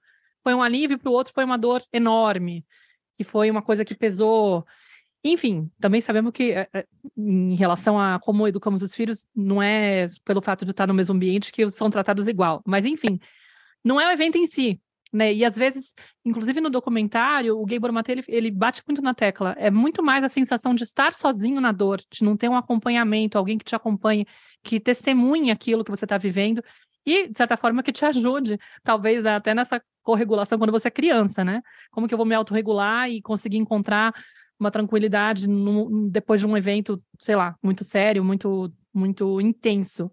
foi 0.43 0.53
um 0.53 0.61
alívio, 0.61 0.99
para 0.99 1.09
o 1.09 1.13
outro 1.13 1.33
foi 1.33 1.43
uma 1.43 1.57
dor 1.57 1.83
enorme, 1.91 2.65
que 3.15 3.23
foi 3.23 3.49
uma 3.49 3.61
coisa 3.61 3.83
que 3.83 3.95
pesou. 3.95 4.65
Enfim, 5.23 5.71
também 5.79 6.01
sabemos 6.01 6.31
que 6.31 6.51
é, 6.51 6.67
é, 6.71 6.85
em 7.17 7.55
relação 7.55 7.99
a 7.99 8.19
como 8.19 8.47
educamos 8.47 8.83
os 8.83 8.93
filhos, 8.93 9.25
não 9.35 9.63
é 9.63 10.07
pelo 10.23 10.41
fato 10.41 10.65
de 10.65 10.71
estar 10.71 10.85
no 10.85 10.93
mesmo 10.93 11.15
ambiente 11.15 11.51
que 11.51 11.67
são 11.69 11.89
tratados 11.89 12.27
igual. 12.27 12.61
Mas 12.65 12.85
enfim, 12.85 13.19
não 13.83 13.99
é 13.99 14.07
o 14.07 14.11
evento 14.11 14.37
em 14.37 14.45
si, 14.45 14.79
né? 15.15 15.33
E 15.33 15.45
às 15.45 15.55
vezes, 15.55 15.95
inclusive 16.25 16.59
no 16.59 16.69
documentário, 16.69 17.57
o 17.57 17.65
Gabor 17.65 17.91
Maté, 17.93 18.11
ele, 18.11 18.23
ele 18.27 18.51
bate 18.51 18.83
muito 18.85 19.01
na 19.01 19.13
tecla. 19.13 19.55
É 19.57 19.71
muito 19.71 20.03
mais 20.03 20.23
a 20.25 20.29
sensação 20.29 20.75
de 20.75 20.83
estar 20.83 21.13
sozinho 21.13 21.61
na 21.61 21.71
dor, 21.71 22.01
de 22.11 22.23
não 22.23 22.35
ter 22.35 22.49
um 22.49 22.57
acompanhamento, 22.57 23.37
alguém 23.37 23.57
que 23.57 23.63
te 23.63 23.75
acompanhe, 23.75 24.27
que 24.61 24.77
testemunhe 24.77 25.51
aquilo 25.51 25.85
que 25.85 25.91
você 25.91 26.03
está 26.03 26.17
vivendo 26.17 26.61
e, 27.05 27.29
de 27.29 27.37
certa 27.37 27.55
forma, 27.55 27.81
que 27.81 27.93
te 27.93 28.03
ajude, 28.03 28.59
talvez 28.83 29.25
até 29.25 29.53
nessa 29.53 29.81
corregulação 30.03 30.57
quando 30.57 30.71
você 30.71 30.89
é 30.89 30.91
criança, 30.91 31.45
né? 31.45 31.61
Como 31.91 32.07
que 32.07 32.13
eu 32.13 32.17
vou 32.17 32.27
me 32.27 32.35
autorregular 32.35 33.09
e 33.09 33.21
conseguir 33.21 33.57
encontrar 33.57 34.13
uma 34.59 34.69
tranquilidade 34.69 35.47
no, 35.47 36.09
depois 36.09 36.41
de 36.41 36.47
um 36.47 36.57
evento, 36.57 37.01
sei 37.21 37.37
lá, 37.37 37.55
muito 37.63 37.85
sério, 37.85 38.23
muito, 38.23 38.71
muito 38.93 39.39
intenso. 39.39 40.11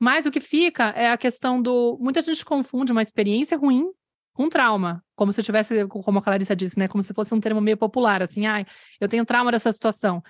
Mas 0.00 0.26
o 0.26 0.32
que 0.32 0.40
fica 0.40 0.90
é 0.90 1.10
a 1.10 1.16
questão 1.16 1.62
do. 1.62 1.96
Muita 2.00 2.20
gente 2.22 2.44
confunde 2.44 2.90
uma 2.90 3.02
experiência 3.02 3.56
ruim 3.56 3.88
com 4.32 4.48
trauma, 4.48 5.04
como 5.14 5.32
se 5.32 5.40
eu 5.40 5.44
tivesse, 5.44 5.86
como 5.86 6.18
a 6.18 6.22
Clarissa 6.22 6.56
disse, 6.56 6.78
né? 6.78 6.88
Como 6.88 7.02
se 7.02 7.12
fosse 7.12 7.34
um 7.34 7.40
termo 7.40 7.60
meio 7.60 7.76
popular, 7.76 8.22
assim, 8.22 8.46
ai, 8.46 8.64
eu 9.00 9.08
tenho 9.08 9.24
trauma 9.24 9.52
dessa 9.52 9.72
situação. 9.72 10.22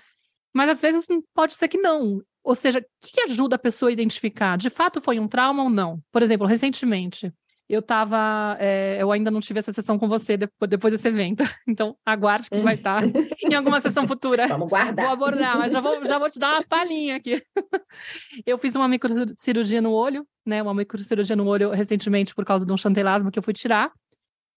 Mas 0.53 0.69
às 0.69 0.81
vezes 0.81 1.07
pode 1.33 1.53
ser 1.53 1.67
que 1.67 1.77
não. 1.77 2.21
Ou 2.43 2.55
seja, 2.55 2.79
o 2.79 2.83
que 3.01 3.21
ajuda 3.21 3.55
a 3.55 3.59
pessoa 3.59 3.89
a 3.89 3.93
identificar? 3.93 4.57
De 4.57 4.69
fato 4.69 5.01
foi 5.01 5.19
um 5.19 5.27
trauma 5.27 5.63
ou 5.63 5.69
não? 5.69 6.01
Por 6.11 6.21
exemplo, 6.21 6.45
recentemente, 6.45 7.33
eu 7.69 7.79
estava. 7.79 8.57
É, 8.59 8.97
eu 9.01 9.11
ainda 9.11 9.31
não 9.31 9.39
tive 9.39 9.59
essa 9.59 9.71
sessão 9.71 9.97
com 9.97 10.07
você 10.07 10.37
depois, 10.37 10.69
depois 10.69 10.93
desse 10.93 11.07
evento. 11.07 11.43
Então, 11.67 11.95
aguarde 12.05 12.49
que 12.49 12.59
vai 12.59 12.75
estar 12.75 13.03
em 13.41 13.53
alguma 13.55 13.79
sessão 13.79 14.07
futura. 14.07 14.47
Vamos 14.47 14.69
guardar. 14.69 15.05
Vou 15.05 15.13
abordar, 15.13 15.57
mas 15.57 15.71
já 15.71 15.79
vou, 15.79 16.05
já 16.05 16.19
vou 16.19 16.29
te 16.29 16.37
dar 16.37 16.55
uma 16.55 16.63
palhinha 16.63 17.15
aqui. 17.15 17.41
Eu 18.45 18.57
fiz 18.57 18.75
uma 18.75 18.87
microcirurgia 18.87 19.81
no 19.81 19.91
olho, 19.91 20.27
né? 20.45 20.61
Uma 20.61 20.73
microcirurgia 20.73 21.35
no 21.35 21.47
olho 21.47 21.71
recentemente 21.71 22.35
por 22.35 22.45
causa 22.45 22.65
de 22.65 22.71
um 22.71 22.77
chantelasma 22.77 23.31
que 23.31 23.39
eu 23.39 23.43
fui 23.43 23.53
tirar. 23.53 23.91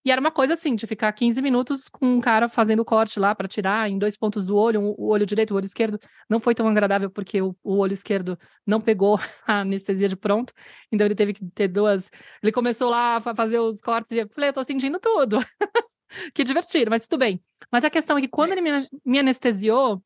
E 0.06 0.10
era 0.12 0.20
uma 0.20 0.30
coisa 0.30 0.54
assim, 0.54 0.76
de 0.76 0.86
ficar 0.86 1.12
15 1.12 1.42
minutos 1.42 1.88
com 1.88 2.06
um 2.06 2.20
cara 2.20 2.48
fazendo 2.48 2.84
corte 2.84 3.18
lá 3.18 3.34
para 3.34 3.48
tirar 3.48 3.90
em 3.90 3.98
dois 3.98 4.16
pontos 4.16 4.46
do 4.46 4.56
olho, 4.56 4.80
um, 4.80 4.94
o 4.96 5.08
olho 5.08 5.26
direito, 5.26 5.50
o 5.50 5.56
olho 5.56 5.64
esquerdo. 5.64 5.98
Não 6.30 6.38
foi 6.38 6.54
tão 6.54 6.68
agradável 6.68 7.10
porque 7.10 7.42
o, 7.42 7.56
o, 7.60 7.78
olho 7.78 7.92
esquerdo 7.92 8.38
não 8.64 8.80
pegou 8.80 9.18
a 9.44 9.62
anestesia 9.62 10.08
de 10.08 10.14
pronto. 10.14 10.52
Então 10.92 11.04
ele 11.04 11.16
teve 11.16 11.32
que 11.32 11.44
ter 11.46 11.66
duas. 11.66 12.08
Ele 12.40 12.52
começou 12.52 12.88
lá 12.88 13.16
a 13.16 13.34
fazer 13.34 13.58
os 13.58 13.80
cortes 13.80 14.12
e 14.12 14.18
eu 14.18 14.28
falei, 14.28 14.50
eu 14.50 14.54
tô 14.54 14.62
sentindo 14.62 15.00
tudo. 15.00 15.38
que 16.32 16.44
divertido, 16.44 16.88
mas 16.88 17.08
tudo 17.08 17.18
bem. 17.18 17.42
Mas 17.72 17.82
a 17.82 17.90
questão 17.90 18.16
é 18.16 18.20
que 18.20 18.28
quando 18.28 18.52
ele 18.52 18.60
me, 18.60 18.70
me 19.04 19.18
anestesiou, 19.18 20.00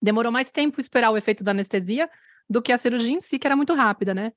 demorou 0.00 0.32
mais 0.32 0.50
tempo 0.50 0.80
esperar 0.80 1.10
o 1.10 1.18
efeito 1.18 1.44
da 1.44 1.50
anestesia 1.50 2.08
do 2.48 2.62
que 2.62 2.72
a 2.72 2.78
cirurgia 2.78 3.12
em 3.12 3.20
si, 3.20 3.38
que 3.38 3.46
era 3.46 3.54
muito 3.54 3.74
rápida, 3.74 4.14
né? 4.14 4.32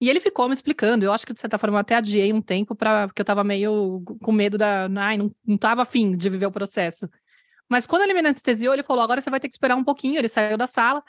E 0.00 0.08
ele 0.08 0.18
ficou 0.18 0.48
me 0.48 0.54
explicando. 0.54 1.04
Eu 1.04 1.12
acho 1.12 1.26
que, 1.26 1.34
de 1.34 1.40
certa 1.40 1.58
forma, 1.58 1.76
eu 1.76 1.80
até 1.80 1.94
adiei 1.94 2.32
um 2.32 2.40
tempo 2.40 2.74
para 2.74 3.06
porque 3.06 3.20
eu 3.20 3.24
estava 3.24 3.44
meio 3.44 4.02
com 4.22 4.32
medo 4.32 4.56
da. 4.56 4.88
Ai, 4.96 5.18
não, 5.18 5.30
não 5.46 5.58
tava 5.58 5.82
afim 5.82 6.16
de 6.16 6.30
viver 6.30 6.46
o 6.46 6.52
processo. 6.52 7.08
Mas 7.68 7.86
quando 7.86 8.02
ele 8.02 8.14
me 8.14 8.20
anestesiou, 8.20 8.72
ele 8.72 8.82
falou: 8.82 9.02
agora 9.02 9.20
você 9.20 9.28
vai 9.28 9.38
ter 9.38 9.48
que 9.48 9.54
esperar 9.54 9.76
um 9.76 9.84
pouquinho. 9.84 10.18
Ele 10.18 10.28
saiu 10.28 10.56
da 10.56 10.66
sala. 10.66 11.02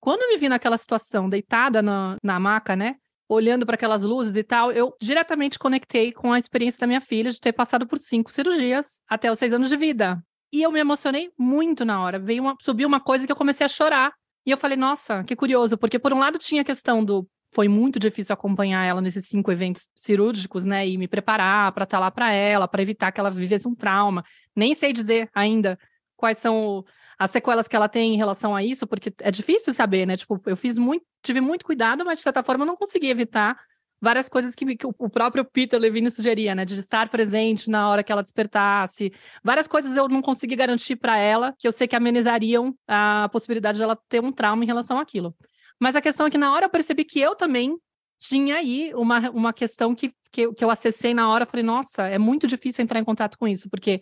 Quando 0.00 0.22
eu 0.22 0.28
me 0.28 0.36
vi 0.38 0.48
naquela 0.48 0.76
situação, 0.76 1.28
deitada 1.28 1.82
na, 1.82 2.16
na 2.22 2.40
maca, 2.40 2.74
né? 2.74 2.96
Olhando 3.28 3.66
para 3.66 3.74
aquelas 3.74 4.02
luzes 4.02 4.36
e 4.36 4.42
tal, 4.42 4.72
eu 4.72 4.94
diretamente 5.00 5.58
conectei 5.58 6.12
com 6.12 6.32
a 6.32 6.38
experiência 6.38 6.80
da 6.80 6.86
minha 6.86 7.00
filha 7.00 7.30
de 7.30 7.40
ter 7.40 7.52
passado 7.52 7.86
por 7.86 7.98
cinco 7.98 8.32
cirurgias 8.32 9.02
até 9.06 9.30
os 9.30 9.38
seis 9.38 9.52
anos 9.52 9.68
de 9.68 9.76
vida. 9.76 10.22
E 10.50 10.62
eu 10.62 10.72
me 10.72 10.80
emocionei 10.80 11.30
muito 11.36 11.84
na 11.84 12.02
hora. 12.02 12.18
Veio 12.18 12.42
uma, 12.42 12.56
subiu 12.62 12.88
uma 12.88 13.00
coisa 13.00 13.26
que 13.26 13.32
eu 13.32 13.36
comecei 13.36 13.66
a 13.66 13.68
chorar. 13.68 14.14
E 14.46 14.50
eu 14.50 14.56
falei, 14.56 14.78
nossa, 14.78 15.22
que 15.24 15.36
curioso, 15.36 15.76
porque 15.76 15.98
por 15.98 16.10
um 16.14 16.18
lado 16.18 16.38
tinha 16.38 16.62
a 16.62 16.64
questão 16.64 17.04
do 17.04 17.28
foi 17.58 17.66
muito 17.66 17.98
difícil 17.98 18.32
acompanhar 18.32 18.84
ela 18.84 19.00
nesses 19.00 19.26
cinco 19.26 19.50
eventos 19.50 19.88
cirúrgicos, 19.92 20.64
né? 20.64 20.86
E 20.86 20.96
me 20.96 21.08
preparar 21.08 21.72
para 21.72 21.82
estar 21.82 21.96
tá 21.96 22.00
lá 22.00 22.08
para 22.08 22.30
ela, 22.30 22.68
para 22.68 22.80
evitar 22.80 23.10
que 23.10 23.18
ela 23.18 23.32
vivesse 23.32 23.66
um 23.66 23.74
trauma. 23.74 24.24
Nem 24.54 24.74
sei 24.74 24.92
dizer 24.92 25.28
ainda 25.34 25.76
quais 26.16 26.38
são 26.38 26.84
as 27.18 27.32
sequelas 27.32 27.66
que 27.66 27.74
ela 27.74 27.88
tem 27.88 28.14
em 28.14 28.16
relação 28.16 28.54
a 28.54 28.62
isso, 28.62 28.86
porque 28.86 29.12
é 29.20 29.32
difícil 29.32 29.74
saber, 29.74 30.06
né? 30.06 30.16
Tipo, 30.16 30.40
eu 30.46 30.56
fiz 30.56 30.78
muito, 30.78 31.04
tive 31.20 31.40
muito 31.40 31.64
cuidado, 31.64 32.04
mas 32.04 32.18
de 32.18 32.22
certa 32.22 32.44
forma 32.44 32.62
eu 32.62 32.66
não 32.68 32.76
consegui 32.76 33.10
evitar 33.10 33.58
várias 34.00 34.28
coisas 34.28 34.54
que, 34.54 34.76
que 34.76 34.86
o 34.86 35.10
próprio 35.10 35.44
Peter 35.44 35.80
Levine 35.80 36.12
sugeria, 36.12 36.54
né? 36.54 36.64
De 36.64 36.78
estar 36.78 37.08
presente 37.08 37.68
na 37.68 37.88
hora 37.88 38.04
que 38.04 38.12
ela 38.12 38.22
despertasse. 38.22 39.12
Várias 39.42 39.66
coisas 39.66 39.96
eu 39.96 40.08
não 40.08 40.22
consegui 40.22 40.54
garantir 40.54 40.94
para 40.94 41.18
ela, 41.18 41.52
que 41.58 41.66
eu 41.66 41.72
sei 41.72 41.88
que 41.88 41.96
amenizariam 41.96 42.72
a 42.86 43.28
possibilidade 43.32 43.78
de 43.78 43.82
ela 43.82 43.98
ter 44.08 44.22
um 44.22 44.30
trauma 44.30 44.62
em 44.62 44.66
relação 44.68 45.00
àquilo. 45.00 45.34
Mas 45.80 45.96
a 45.96 46.00
questão 46.00 46.26
é 46.26 46.30
que 46.30 46.38
na 46.38 46.52
hora 46.52 46.66
eu 46.66 46.70
percebi 46.70 47.04
que 47.04 47.20
eu 47.20 47.34
também 47.34 47.76
tinha 48.18 48.56
aí 48.56 48.92
uma, 48.94 49.30
uma 49.30 49.52
questão 49.52 49.94
que, 49.94 50.12
que, 50.30 50.52
que 50.52 50.64
eu 50.64 50.70
acessei 50.70 51.14
na 51.14 51.30
hora. 51.30 51.46
Falei, 51.46 51.64
nossa, 51.64 52.06
é 52.08 52.18
muito 52.18 52.46
difícil 52.46 52.82
entrar 52.82 52.98
em 52.98 53.04
contato 53.04 53.38
com 53.38 53.46
isso, 53.46 53.68
porque 53.70 54.00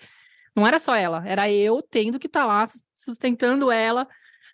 não 0.54 0.66
era 0.66 0.78
só 0.78 0.94
ela, 0.94 1.22
era 1.26 1.50
eu 1.50 1.82
tendo 1.82 2.18
que 2.18 2.26
estar 2.26 2.40
tá 2.40 2.46
lá 2.46 2.64
sustentando 2.96 3.70
ela, 3.70 4.08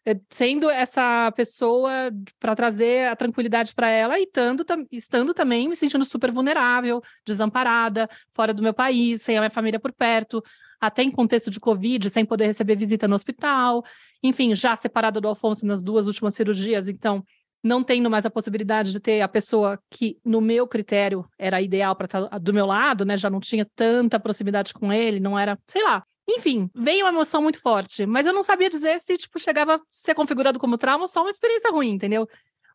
eh, 0.04 0.18
sendo 0.30 0.68
essa 0.68 1.30
pessoa 1.32 2.10
para 2.40 2.56
trazer 2.56 3.06
a 3.06 3.14
tranquilidade 3.14 3.72
para 3.72 3.88
ela 3.88 4.18
e 4.18 4.24
estando, 4.24 4.64
estando 4.90 5.32
também 5.32 5.68
me 5.68 5.76
sentindo 5.76 6.04
super 6.04 6.32
vulnerável, 6.32 7.00
desamparada, 7.24 8.08
fora 8.32 8.52
do 8.52 8.62
meu 8.62 8.74
país, 8.74 9.22
sem 9.22 9.36
a 9.36 9.40
minha 9.40 9.50
família 9.50 9.78
por 9.78 9.92
perto, 9.92 10.42
até 10.82 11.04
em 11.04 11.12
contexto 11.12 11.48
de 11.48 11.60
Covid, 11.60 12.10
sem 12.10 12.24
poder 12.24 12.46
receber 12.46 12.74
visita 12.74 13.06
no 13.06 13.14
hospital, 13.14 13.84
enfim, 14.20 14.52
já 14.52 14.74
separada 14.74 15.20
do 15.20 15.28
Alfonso 15.28 15.64
nas 15.64 15.80
duas 15.80 16.08
últimas 16.08 16.34
cirurgias, 16.34 16.88
então 16.88 17.22
não 17.62 17.84
tendo 17.84 18.10
mais 18.10 18.26
a 18.26 18.30
possibilidade 18.30 18.90
de 18.90 18.98
ter 18.98 19.20
a 19.20 19.28
pessoa 19.28 19.80
que, 19.88 20.18
no 20.24 20.40
meu 20.40 20.66
critério, 20.66 21.24
era 21.38 21.62
ideal 21.62 21.94
para 21.94 22.06
estar 22.06 22.38
do 22.40 22.52
meu 22.52 22.66
lado, 22.66 23.04
né? 23.04 23.16
Já 23.16 23.30
não 23.30 23.38
tinha 23.38 23.64
tanta 23.76 24.18
proximidade 24.18 24.74
com 24.74 24.92
ele, 24.92 25.20
não 25.20 25.38
era, 25.38 25.56
sei 25.68 25.84
lá. 25.84 26.02
Enfim, 26.28 26.68
veio 26.74 27.04
uma 27.04 27.12
emoção 27.12 27.40
muito 27.40 27.60
forte, 27.60 28.04
mas 28.04 28.26
eu 28.26 28.32
não 28.32 28.42
sabia 28.42 28.68
dizer 28.68 28.98
se, 28.98 29.16
tipo, 29.16 29.38
chegava 29.38 29.76
a 29.76 29.80
ser 29.88 30.16
configurado 30.16 30.58
como 30.58 30.76
trauma 30.76 31.04
ou 31.04 31.08
só 31.08 31.20
uma 31.20 31.30
experiência 31.30 31.70
ruim, 31.70 31.90
entendeu? 31.90 32.28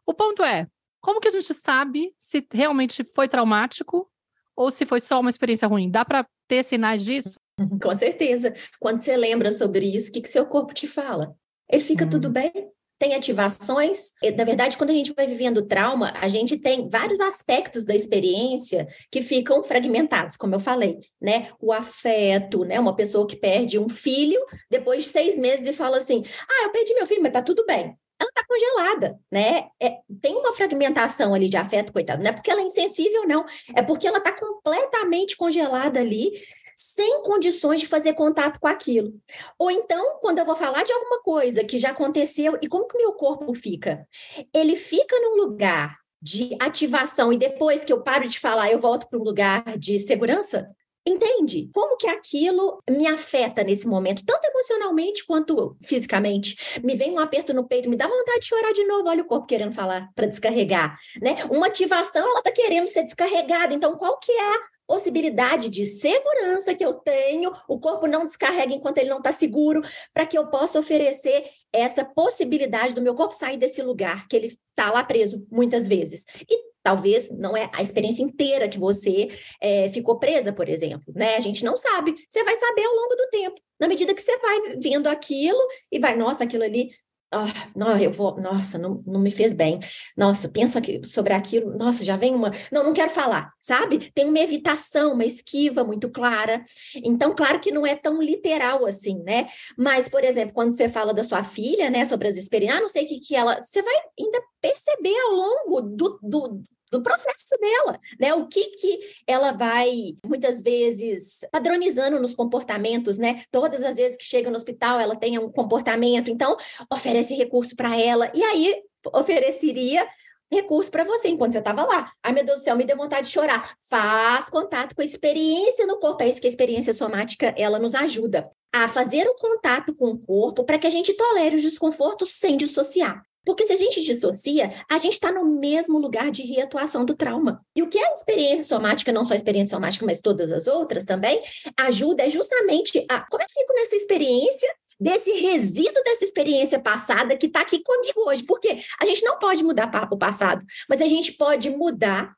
O 0.05 0.13
ponto 0.13 0.41
é, 0.43 0.65
como 1.01 1.19
que 1.19 1.27
a 1.27 1.31
gente 1.31 1.53
sabe 1.53 2.13
se 2.17 2.47
realmente 2.53 3.03
foi 3.03 3.27
traumático 3.27 4.09
ou 4.55 4.71
se 4.71 4.85
foi 4.85 5.01
só 5.01 5.19
uma 5.19 5.29
experiência 5.29 5.67
ruim? 5.67 5.91
Dá 5.91 6.05
para 6.05 6.25
ter 6.47 6.63
sinais 6.63 7.03
disso? 7.03 7.37
Com 7.81 7.95
certeza. 7.95 8.53
Quando 8.79 8.99
você 8.99 9.17
lembra 9.17 9.51
sobre 9.51 9.85
isso, 9.85 10.09
o 10.09 10.13
que, 10.13 10.21
que 10.21 10.29
seu 10.29 10.45
corpo 10.45 10.73
te 10.73 10.87
fala? 10.87 11.35
Ele 11.69 11.81
fica 11.81 12.07
tudo 12.07 12.29
bem? 12.29 12.51
Tem 12.99 13.13
ativações. 13.13 14.13
Na 14.35 14.43
verdade, 14.43 14.77
quando 14.77 14.89
a 14.89 14.93
gente 14.93 15.13
vai 15.13 15.27
vivendo 15.27 15.65
trauma, 15.65 16.13
a 16.19 16.27
gente 16.27 16.57
tem 16.57 16.89
vários 16.89 17.19
aspectos 17.19 17.85
da 17.85 17.95
experiência 17.95 18.87
que 19.11 19.21
ficam 19.21 19.63
fragmentados, 19.63 20.37
como 20.37 20.55
eu 20.55 20.59
falei, 20.59 20.99
né? 21.21 21.49
O 21.59 21.71
afeto, 21.71 22.63
né? 22.63 22.79
Uma 22.79 22.95
pessoa 22.95 23.27
que 23.27 23.35
perde 23.35 23.77
um 23.77 23.89
filho 23.89 24.39
depois 24.69 25.03
de 25.03 25.09
seis 25.09 25.37
meses 25.37 25.67
e 25.67 25.73
fala 25.73 25.97
assim: 25.97 26.23
Ah, 26.49 26.63
eu 26.65 26.71
perdi 26.71 26.93
meu 26.93 27.05
filho, 27.05 27.21
mas 27.21 27.33
tá 27.33 27.41
tudo 27.41 27.65
bem 27.65 27.95
ela 28.19 28.29
está 28.29 28.43
congelada, 28.47 29.19
né? 29.31 29.67
É, 29.79 29.97
tem 30.21 30.35
uma 30.35 30.53
fragmentação 30.53 31.33
ali 31.33 31.47
de 31.47 31.57
afeto, 31.57 31.93
coitado, 31.93 32.23
não 32.23 32.31
é 32.31 32.33
porque 32.33 32.49
ela 32.49 32.61
é 32.61 32.63
insensível, 32.63 33.27
não, 33.27 33.45
é 33.75 33.81
porque 33.81 34.07
ela 34.07 34.17
está 34.17 34.31
completamente 34.31 35.37
congelada 35.37 35.99
ali, 35.99 36.31
sem 36.77 37.23
condições 37.23 37.81
de 37.81 37.87
fazer 37.87 38.13
contato 38.13 38.59
com 38.59 38.67
aquilo. 38.67 39.19
Ou 39.57 39.71
então, 39.71 40.19
quando 40.21 40.37
eu 40.37 40.45
vou 40.45 40.55
falar 40.55 40.83
de 40.83 40.91
alguma 40.91 41.23
coisa 41.23 41.63
que 41.63 41.79
já 41.79 41.89
aconteceu, 41.89 42.55
e 42.61 42.67
como 42.67 42.87
que 42.87 42.99
meu 42.99 43.13
corpo 43.13 43.51
fica? 43.55 44.07
Ele 44.53 44.75
fica 44.75 45.19
num 45.19 45.37
lugar 45.37 45.97
de 46.21 46.55
ativação 46.59 47.33
e 47.33 47.37
depois 47.37 47.83
que 47.83 47.91
eu 47.91 48.03
paro 48.03 48.27
de 48.27 48.39
falar, 48.39 48.71
eu 48.71 48.77
volto 48.77 49.09
para 49.09 49.17
um 49.17 49.23
lugar 49.23 49.63
de 49.77 49.97
segurança? 49.97 50.69
Entende? 51.03 51.69
Como 51.73 51.97
que 51.97 52.07
aquilo 52.07 52.79
me 52.87 53.07
afeta 53.07 53.63
nesse 53.63 53.87
momento, 53.87 54.25
tanto 54.25 54.45
emocionalmente 54.45 55.25
quanto 55.25 55.75
fisicamente? 55.81 56.79
Me 56.83 56.95
vem 56.95 57.11
um 57.11 57.19
aperto 57.19 57.53
no 57.53 57.67
peito, 57.67 57.89
me 57.89 57.95
dá 57.95 58.07
vontade 58.07 58.41
de 58.41 58.45
chorar 58.45 58.73
de 58.73 58.83
novo, 58.83 59.07
olha 59.07 59.23
o 59.23 59.27
corpo 59.27 59.47
querendo 59.47 59.71
falar 59.71 60.09
para 60.13 60.27
descarregar, 60.27 60.99
né? 61.21 61.37
Uma 61.49 61.67
ativação, 61.67 62.29
ela 62.29 62.41
tá 62.43 62.51
querendo 62.51 62.87
ser 62.87 63.03
descarregada. 63.03 63.73
Então, 63.73 63.95
qual 63.95 64.19
que 64.19 64.31
é 64.31 64.76
possibilidade 64.87 65.69
de 65.69 65.85
segurança 65.85 66.73
que 66.73 66.83
eu 66.83 66.93
tenho, 66.93 67.51
o 67.67 67.79
corpo 67.79 68.07
não 68.07 68.25
descarrega 68.25 68.73
enquanto 68.73 68.97
ele 68.97 69.09
não 69.09 69.17
está 69.17 69.31
seguro, 69.31 69.81
para 70.13 70.25
que 70.25 70.37
eu 70.37 70.47
possa 70.47 70.79
oferecer 70.79 71.49
essa 71.71 72.05
possibilidade 72.05 72.95
do 72.95 73.01
meu 73.01 73.13
corpo 73.13 73.35
sair 73.35 73.57
desse 73.57 73.83
lugar 73.83 74.27
que 74.27 74.35
ele 74.35 74.57
está 74.69 74.89
lá 74.89 75.03
preso 75.03 75.45
muitas 75.51 75.87
vezes. 75.87 76.25
E 76.49 76.67
Talvez 76.87 77.29
não 77.29 77.57
é 77.57 77.69
a 77.73 77.81
experiência 77.81 78.23
inteira 78.23 78.69
que 78.69 78.79
você 78.79 79.27
é, 79.59 79.89
ficou 79.89 80.19
presa, 80.19 80.53
por 80.53 80.69
exemplo, 80.69 81.13
né? 81.13 81.35
A 81.35 81.39
gente 81.41 81.65
não 81.65 81.75
sabe. 81.75 82.15
Você 82.29 82.41
vai 82.45 82.55
saber 82.55 82.85
ao 82.85 82.95
longo 82.95 83.13
do 83.13 83.27
tempo, 83.29 83.59
na 83.77 83.89
medida 83.89 84.13
que 84.13 84.21
você 84.21 84.37
vai 84.37 84.77
vendo 84.81 85.07
aquilo 85.07 85.59
e 85.91 85.99
vai, 85.99 86.15
nossa, 86.15 86.45
aquilo 86.45 86.63
ali 86.63 86.91
ah, 87.31 87.69
não, 87.75 87.97
eu 87.97 88.11
vou, 88.11 88.39
nossa, 88.39 88.77
não, 88.77 89.01
não 89.05 89.19
me 89.19 89.31
fez 89.31 89.53
bem. 89.53 89.79
Nossa, 90.15 90.47
pensa 90.47 90.79
que, 90.79 91.05
sobre 91.05 91.33
aquilo, 91.33 91.77
nossa, 91.77 92.05
já 92.05 92.15
vem 92.15 92.33
uma. 92.33 92.51
Não, 92.71 92.83
não 92.85 92.93
quero 92.93 93.09
falar, 93.09 93.51
sabe? 93.61 94.11
Tem 94.13 94.25
uma 94.25 94.39
evitação, 94.39 95.13
uma 95.13 95.25
esquiva 95.25 95.83
muito 95.83 96.09
clara. 96.09 96.63
Então, 96.95 97.35
claro 97.35 97.59
que 97.59 97.71
não 97.71 97.85
é 97.85 97.95
tão 97.95 98.21
literal 98.21 98.85
assim, 98.85 99.21
né? 99.23 99.49
Mas, 99.77 100.07
por 100.07 100.23
exemplo, 100.23 100.53
quando 100.53 100.75
você 100.75 100.87
fala 100.87 101.13
da 101.13 101.23
sua 101.23 101.43
filha, 101.43 101.89
né, 101.89 102.05
sobre 102.05 102.29
as 102.29 102.37
experiências, 102.37 102.79
ah, 102.79 102.81
não 102.81 102.87
sei 102.87 103.03
o 103.03 103.07
que, 103.07 103.19
que 103.19 103.35
ela. 103.35 103.59
Você 103.59 103.81
vai 103.81 103.95
ainda 104.17 104.41
perceber 104.61 105.19
ao 105.19 105.31
longo 105.31 105.81
do, 105.81 106.19
do, 106.23 106.63
do 106.91 107.01
processo 107.01 107.57
dela, 107.59 107.99
né? 108.19 108.33
O 108.33 108.47
que 108.47 108.65
que 108.71 108.99
ela 109.25 109.51
vai 109.51 110.15
muitas 110.25 110.61
vezes 110.61 111.39
padronizando 111.51 112.19
nos 112.19 112.35
comportamentos, 112.35 113.17
né? 113.17 113.43
Todas 113.51 113.83
as 113.83 113.95
vezes 113.95 114.17
que 114.17 114.25
chega 114.25 114.49
no 114.49 114.55
hospital, 114.55 114.99
ela 114.99 115.15
tem 115.15 115.37
um 115.39 115.51
comportamento, 115.51 116.29
então 116.29 116.55
oferece 116.91 117.35
recurso 117.35 117.75
para 117.75 117.99
ela 117.99 118.31
e 118.33 118.43
aí 118.43 118.81
ofereceria 119.13 120.07
recurso 120.51 120.89
para 120.89 121.03
você 121.03 121.27
enquanto 121.27 121.51
você 121.53 121.59
estava 121.59 121.83
lá. 121.83 122.11
Ai, 122.23 122.31
meu 122.31 122.45
Deus 122.45 122.59
do 122.59 122.63
céu, 122.63 122.75
me 122.75 122.85
deu 122.85 122.95
vontade 122.95 123.27
de 123.27 123.33
chorar. 123.33 123.75
Faz 123.81 124.49
contato 124.49 124.95
com 124.95 125.01
a 125.01 125.05
experiência 125.05 125.85
no 125.85 125.99
corpo. 125.99 126.23
É 126.23 126.29
isso 126.29 126.39
que 126.39 126.47
a 126.47 126.49
experiência 126.49 126.93
somática 126.93 127.53
ela 127.57 127.79
nos 127.79 127.93
ajuda 127.93 128.49
a 128.71 128.87
fazer 128.87 129.27
o 129.27 129.35
contato 129.35 129.93
com 129.93 130.09
o 130.11 130.17
corpo 130.17 130.63
para 130.63 130.77
que 130.77 130.87
a 130.87 130.89
gente 130.89 131.13
tolere 131.13 131.55
os 131.55 131.61
desconfortos 131.61 132.31
sem 132.33 132.57
dissociar. 132.57 133.21
Porque 133.47 133.63
se 133.63 133.71
a 133.71 133.77
gente 133.77 134.01
dissocia, 134.01 134.73
a 134.89 134.97
gente 134.97 135.13
está 135.13 135.31
no 135.31 135.45
mesmo 135.45 135.97
lugar 135.97 136.29
de 136.31 136.43
reatuação 136.43 137.05
do 137.05 137.15
trauma. 137.15 137.65
E 137.73 137.81
o 137.81 137.87
que 137.87 137.97
a 137.97 138.11
experiência 138.11 138.65
somática, 138.65 139.09
não 139.09 139.23
só 139.23 139.31
a 139.31 139.37
experiência 139.37 139.73
somática, 139.73 140.05
mas 140.05 140.19
todas 140.19 140.51
as 140.51 140.67
outras 140.67 141.05
também, 141.05 141.41
ajuda 141.79 142.23
é 142.23 142.29
justamente 142.29 143.05
a 143.07 143.21
como 143.21 143.41
é 143.41 143.45
que 143.45 143.53
fico 143.53 143.73
nessa 143.73 143.95
experiência 143.95 144.69
desse 144.99 145.31
resíduo 145.31 146.03
dessa 146.03 146.25
experiência 146.25 146.77
passada 146.77 147.37
que 147.37 147.45
está 147.45 147.61
aqui 147.61 147.81
comigo 147.81 148.27
hoje. 148.27 148.43
Porque 148.43 148.79
a 148.99 149.05
gente 149.05 149.23
não 149.23 149.39
pode 149.39 149.63
mudar 149.63 149.89
o 150.11 150.17
passado, 150.17 150.65
mas 150.89 151.01
a 151.01 151.07
gente 151.07 151.31
pode 151.31 151.69
mudar 151.69 152.33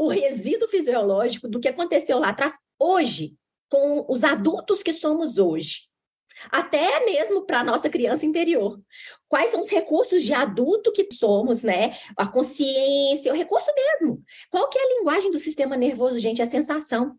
o 0.00 0.08
resíduo 0.08 0.66
fisiológico 0.66 1.46
do 1.46 1.60
que 1.60 1.68
aconteceu 1.68 2.18
lá 2.18 2.30
atrás 2.30 2.54
hoje, 2.76 3.36
com 3.68 4.04
os 4.08 4.24
adultos 4.24 4.82
que 4.82 4.92
somos 4.92 5.38
hoje 5.38 5.89
até 6.50 7.04
mesmo 7.04 7.42
para 7.42 7.60
a 7.60 7.64
nossa 7.64 7.88
criança 7.88 8.24
interior. 8.24 8.80
Quais 9.28 9.50
são 9.50 9.60
os 9.60 9.68
recursos 9.68 10.22
de 10.22 10.32
adulto 10.32 10.92
que 10.92 11.06
somos, 11.12 11.62
né? 11.62 11.92
A 12.16 12.26
consciência, 12.26 13.32
o 13.32 13.36
recurso 13.36 13.70
mesmo. 13.74 14.22
Qual 14.50 14.68
que 14.68 14.78
é 14.78 14.82
a 14.82 14.98
linguagem 14.98 15.30
do 15.30 15.38
sistema 15.38 15.76
nervoso, 15.76 16.18
gente? 16.18 16.42
É 16.42 16.44
sensação. 16.44 17.16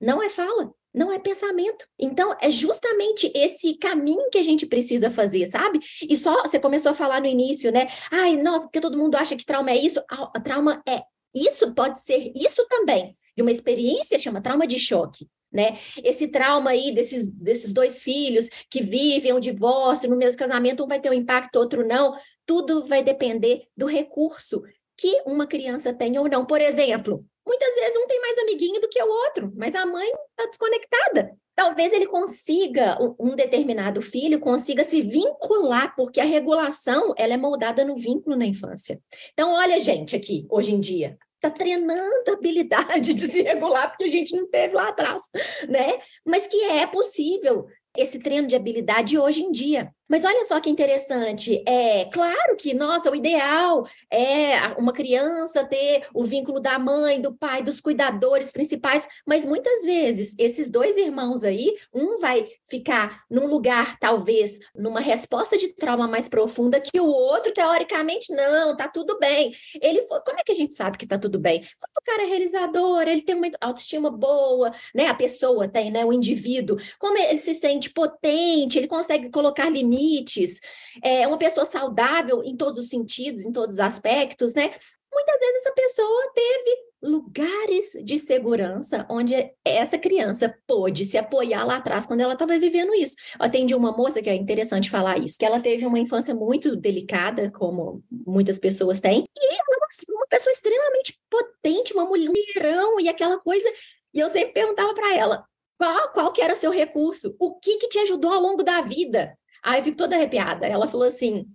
Não 0.00 0.22
é 0.22 0.28
fala, 0.28 0.72
não 0.92 1.10
é 1.10 1.18
pensamento. 1.18 1.86
Então, 1.98 2.36
é 2.40 2.50
justamente 2.50 3.30
esse 3.34 3.74
caminho 3.74 4.30
que 4.30 4.38
a 4.38 4.42
gente 4.42 4.66
precisa 4.66 5.10
fazer, 5.10 5.46
sabe? 5.46 5.80
E 6.08 6.16
só 6.16 6.42
você 6.42 6.58
começou 6.58 6.92
a 6.92 6.94
falar 6.94 7.20
no 7.20 7.26
início, 7.26 7.72
né? 7.72 7.88
Ai, 8.10 8.36
nossa, 8.36 8.66
porque 8.66 8.80
todo 8.80 8.96
mundo 8.96 9.16
acha 9.16 9.36
que 9.36 9.44
trauma 9.44 9.70
é 9.70 9.76
isso. 9.76 10.02
A, 10.08 10.40
trauma 10.40 10.82
é 10.88 11.02
isso, 11.34 11.74
pode 11.74 12.00
ser 12.00 12.32
isso 12.36 12.66
também. 12.68 13.16
De 13.36 13.42
uma 13.42 13.50
experiência 13.50 14.18
chama 14.18 14.40
trauma 14.40 14.66
de 14.66 14.78
choque 14.78 15.28
né? 15.54 15.78
Esse 16.02 16.26
trauma 16.26 16.70
aí 16.70 16.92
desses, 16.92 17.30
desses 17.30 17.72
dois 17.72 18.02
filhos 18.02 18.48
que 18.68 18.82
vivem 18.82 19.32
um 19.32 19.38
divórcio 19.38 20.10
no 20.10 20.16
mesmo 20.16 20.38
casamento, 20.38 20.82
um 20.82 20.88
vai 20.88 21.00
ter 21.00 21.08
um 21.08 21.14
impacto, 21.14 21.56
outro 21.56 21.86
não. 21.86 22.14
Tudo 22.44 22.84
vai 22.84 23.02
depender 23.02 23.62
do 23.76 23.86
recurso 23.86 24.62
que 24.98 25.22
uma 25.24 25.46
criança 25.46 25.94
tem 25.94 26.18
ou 26.18 26.28
não. 26.28 26.44
Por 26.44 26.60
exemplo, 26.60 27.24
muitas 27.46 27.74
vezes 27.74 27.96
um 27.96 28.06
tem 28.06 28.20
mais 28.20 28.38
amiguinho 28.38 28.80
do 28.80 28.88
que 28.88 29.00
o 29.00 29.08
outro, 29.08 29.52
mas 29.56 29.74
a 29.74 29.86
mãe 29.86 30.10
está 30.30 30.46
desconectada. 30.46 31.32
Talvez 31.54 31.92
ele 31.92 32.06
consiga, 32.06 32.98
um 33.18 33.36
determinado 33.36 34.02
filho 34.02 34.40
consiga 34.40 34.82
se 34.82 35.00
vincular, 35.00 35.94
porque 35.94 36.20
a 36.20 36.24
regulação 36.24 37.14
ela 37.16 37.34
é 37.34 37.36
moldada 37.36 37.84
no 37.84 37.96
vínculo 37.96 38.36
na 38.36 38.44
infância. 38.44 39.00
Então, 39.32 39.52
olha, 39.52 39.78
gente, 39.78 40.16
aqui, 40.16 40.46
hoje 40.50 40.74
em 40.74 40.80
dia, 40.80 41.16
está 41.44 41.50
treinando 41.50 42.30
a 42.30 42.32
habilidade 42.32 43.12
de 43.12 43.26
se 43.26 43.42
regular, 43.42 43.88
porque 43.88 44.04
a 44.04 44.08
gente 44.08 44.34
não 44.34 44.46
teve 44.48 44.74
lá 44.74 44.88
atrás, 44.88 45.22
né? 45.68 45.98
Mas 46.24 46.46
que 46.46 46.64
é 46.64 46.86
possível 46.86 47.66
esse 47.96 48.18
treino 48.18 48.48
de 48.48 48.56
habilidade 48.56 49.18
hoje 49.18 49.42
em 49.42 49.52
dia. 49.52 49.92
Mas 50.06 50.22
olha 50.24 50.44
só 50.44 50.60
que 50.60 50.68
interessante, 50.68 51.62
é 51.66 52.04
claro 52.06 52.56
que, 52.58 52.74
nossa, 52.74 53.10
o 53.10 53.16
ideal 53.16 53.86
é 54.10 54.54
uma 54.76 54.92
criança 54.92 55.64
ter 55.64 56.06
o 56.12 56.24
vínculo 56.24 56.60
da 56.60 56.78
mãe, 56.78 57.20
do 57.20 57.32
pai, 57.34 57.62
dos 57.62 57.80
cuidadores 57.80 58.52
principais, 58.52 59.08
mas 59.26 59.46
muitas 59.46 59.82
vezes 59.82 60.34
esses 60.38 60.70
dois 60.70 60.94
irmãos 60.96 61.42
aí, 61.42 61.74
um 61.92 62.18
vai 62.18 62.46
ficar 62.64 63.22
num 63.30 63.46
lugar, 63.46 63.98
talvez, 63.98 64.58
numa 64.74 65.00
resposta 65.00 65.56
de 65.56 65.68
trauma 65.72 66.06
mais 66.06 66.28
profunda, 66.28 66.80
que 66.80 67.00
o 67.00 67.06
outro, 67.06 67.52
teoricamente, 67.52 68.30
não, 68.34 68.76
tá 68.76 68.86
tudo 68.88 69.18
bem. 69.18 69.52
Ele 69.80 70.02
foi, 70.02 70.20
como 70.20 70.38
é 70.38 70.42
que 70.44 70.52
a 70.52 70.56
gente 70.56 70.74
sabe 70.74 70.98
que 70.98 71.06
tá 71.06 71.18
tudo 71.18 71.38
bem? 71.38 71.60
Quando 71.60 71.96
o 71.98 72.04
cara 72.04 72.22
é 72.24 72.26
realizador, 72.26 73.02
ele 73.08 73.22
tem 73.22 73.34
uma 73.34 73.50
autoestima 73.58 74.10
boa, 74.10 74.70
né? 74.94 75.06
A 75.06 75.14
pessoa 75.14 75.66
tem, 75.66 75.90
né? 75.90 76.04
O 76.04 76.12
indivíduo, 76.12 76.76
como 76.98 77.16
ele 77.16 77.38
se 77.38 77.54
sente 77.54 77.88
potente, 77.90 78.76
ele 78.76 78.86
consegue 78.86 79.30
colocar 79.30 79.70
limites 79.70 79.93
limites, 79.94 80.60
é 81.02 81.26
uma 81.26 81.38
pessoa 81.38 81.64
saudável 81.64 82.42
em 82.44 82.56
todos 82.56 82.78
os 82.78 82.88
sentidos, 82.88 83.44
em 83.44 83.52
todos 83.52 83.74
os 83.74 83.80
aspectos, 83.80 84.54
né? 84.54 84.74
Muitas 85.12 85.40
vezes 85.40 85.56
essa 85.56 85.72
pessoa 85.72 86.32
teve 86.34 86.76
lugares 87.00 87.92
de 88.02 88.18
segurança 88.18 89.06
onde 89.08 89.34
essa 89.64 89.98
criança 89.98 90.52
pôde 90.66 91.04
se 91.04 91.18
apoiar 91.18 91.64
lá 91.64 91.76
atrás 91.76 92.06
quando 92.06 92.22
ela 92.22 92.32
estava 92.32 92.58
vivendo 92.58 92.94
isso. 92.94 93.14
Eu 93.38 93.46
atendi 93.46 93.74
uma 93.74 93.92
moça 93.92 94.22
que 94.22 94.30
é 94.30 94.34
interessante 94.34 94.90
falar 94.90 95.18
isso, 95.18 95.38
que 95.38 95.44
ela 95.44 95.60
teve 95.60 95.86
uma 95.86 95.98
infância 95.98 96.34
muito 96.34 96.74
delicada, 96.74 97.50
como 97.50 98.02
muitas 98.10 98.58
pessoas 98.58 99.00
têm, 99.00 99.24
e 99.38 99.46
ela 99.46 99.54
é 99.54 99.76
uma 100.10 100.26
pessoa 100.28 100.52
extremamente 100.52 101.16
potente, 101.30 101.92
uma 101.92 102.06
mulherão 102.06 102.98
e 102.98 103.08
aquela 103.08 103.38
coisa. 103.38 103.70
E 104.12 104.18
eu 104.18 104.28
sempre 104.28 104.52
perguntava 104.52 104.94
para 104.94 105.14
ela, 105.14 105.44
qual, 105.78 106.12
qual 106.12 106.32
que 106.32 106.40
era 106.40 106.54
o 106.54 106.56
seu 106.56 106.70
recurso? 106.70 107.36
O 107.38 107.58
que 107.58 107.76
que 107.76 107.88
te 107.88 107.98
ajudou 107.98 108.32
ao 108.32 108.40
longo 108.40 108.62
da 108.62 108.80
vida? 108.80 109.36
Aí 109.64 109.80
eu 109.80 109.84
fico 109.84 109.96
toda 109.96 110.14
arrepiada. 110.14 110.66
Ela 110.66 110.86
falou 110.86 111.06
assim: 111.06 111.46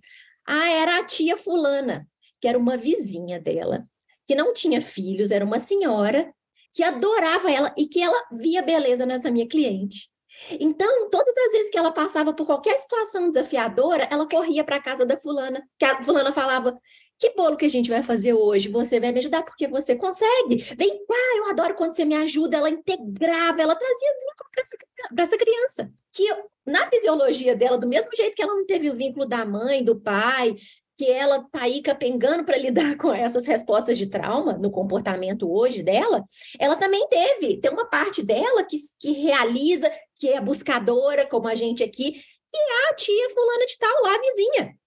ah, 0.46 0.68
era 0.68 0.98
a 0.98 1.04
tia 1.04 1.36
Fulana, 1.36 2.06
que 2.40 2.48
era 2.48 2.58
uma 2.58 2.76
vizinha 2.76 3.40
dela, 3.40 3.86
que 4.26 4.34
não 4.34 4.52
tinha 4.52 4.80
filhos, 4.80 5.30
era 5.30 5.44
uma 5.44 5.58
senhora 5.58 6.32
que 6.74 6.82
adorava 6.82 7.50
ela 7.50 7.74
e 7.76 7.86
que 7.86 8.00
ela 8.00 8.22
via 8.32 8.62
beleza 8.62 9.04
nessa 9.06 9.30
minha 9.30 9.48
cliente. 9.48 10.08
Então, 10.52 11.10
todas 11.10 11.36
as 11.36 11.52
vezes 11.52 11.70
que 11.70 11.78
ela 11.78 11.92
passava 11.92 12.32
por 12.32 12.46
qualquer 12.46 12.78
situação 12.78 13.28
desafiadora, 13.28 14.08
ela 14.10 14.28
corria 14.28 14.64
para 14.64 14.76
a 14.76 14.82
casa 14.82 15.04
da 15.04 15.18
fulana, 15.18 15.62
que 15.78 15.84
a 15.84 16.02
fulana 16.02 16.32
falava: 16.32 16.78
que 17.20 17.34
bolo 17.36 17.54
que 17.54 17.66
a 17.66 17.70
gente 17.70 17.90
vai 17.90 18.02
fazer 18.02 18.32
hoje? 18.32 18.70
Você 18.70 18.98
vai 18.98 19.12
me 19.12 19.18
ajudar 19.18 19.42
porque 19.42 19.68
você 19.68 19.94
consegue. 19.94 20.56
Vem 20.74 21.04
cá, 21.04 21.36
eu 21.36 21.50
adoro 21.50 21.74
quando 21.74 21.94
você 21.94 22.02
me 22.02 22.14
ajuda. 22.14 22.56
Ela 22.56 22.70
integrava, 22.70 23.60
ela 23.60 23.74
trazia 23.74 24.08
vínculo 24.08 24.50
para 24.50 24.62
essa, 24.62 24.76
essa 25.18 25.36
criança. 25.36 25.92
Que 26.14 26.26
na 26.64 26.88
fisiologia 26.88 27.54
dela, 27.54 27.76
do 27.76 27.86
mesmo 27.86 28.10
jeito 28.16 28.34
que 28.34 28.42
ela 28.42 28.54
não 28.54 28.64
teve 28.64 28.88
o 28.88 28.96
vínculo 28.96 29.26
da 29.26 29.44
mãe, 29.44 29.84
do 29.84 30.00
pai, 30.00 30.56
que 30.96 31.10
ela 31.10 31.44
tá 31.52 31.60
aí 31.64 31.82
capengando 31.82 32.42
para 32.42 32.56
lidar 32.58 32.96
com 32.96 33.12
essas 33.12 33.44
respostas 33.44 33.98
de 33.98 34.06
trauma 34.06 34.54
no 34.54 34.70
comportamento 34.70 35.52
hoje 35.52 35.82
dela, 35.82 36.24
ela 36.58 36.74
também 36.74 37.06
teve, 37.08 37.58
tem 37.60 37.70
uma 37.70 37.84
parte 37.84 38.22
dela 38.22 38.64
que, 38.64 38.78
que 38.98 39.12
realiza, 39.12 39.92
que 40.18 40.30
é 40.30 40.40
buscadora, 40.40 41.26
como 41.26 41.48
a 41.48 41.54
gente 41.54 41.84
aqui, 41.84 42.22
e 42.52 42.56
é 42.56 42.90
a 42.90 42.94
tia 42.94 43.28
fulana 43.28 43.66
de 43.66 43.78
tal 43.78 44.02
lá, 44.02 44.18
vizinha 44.18 44.79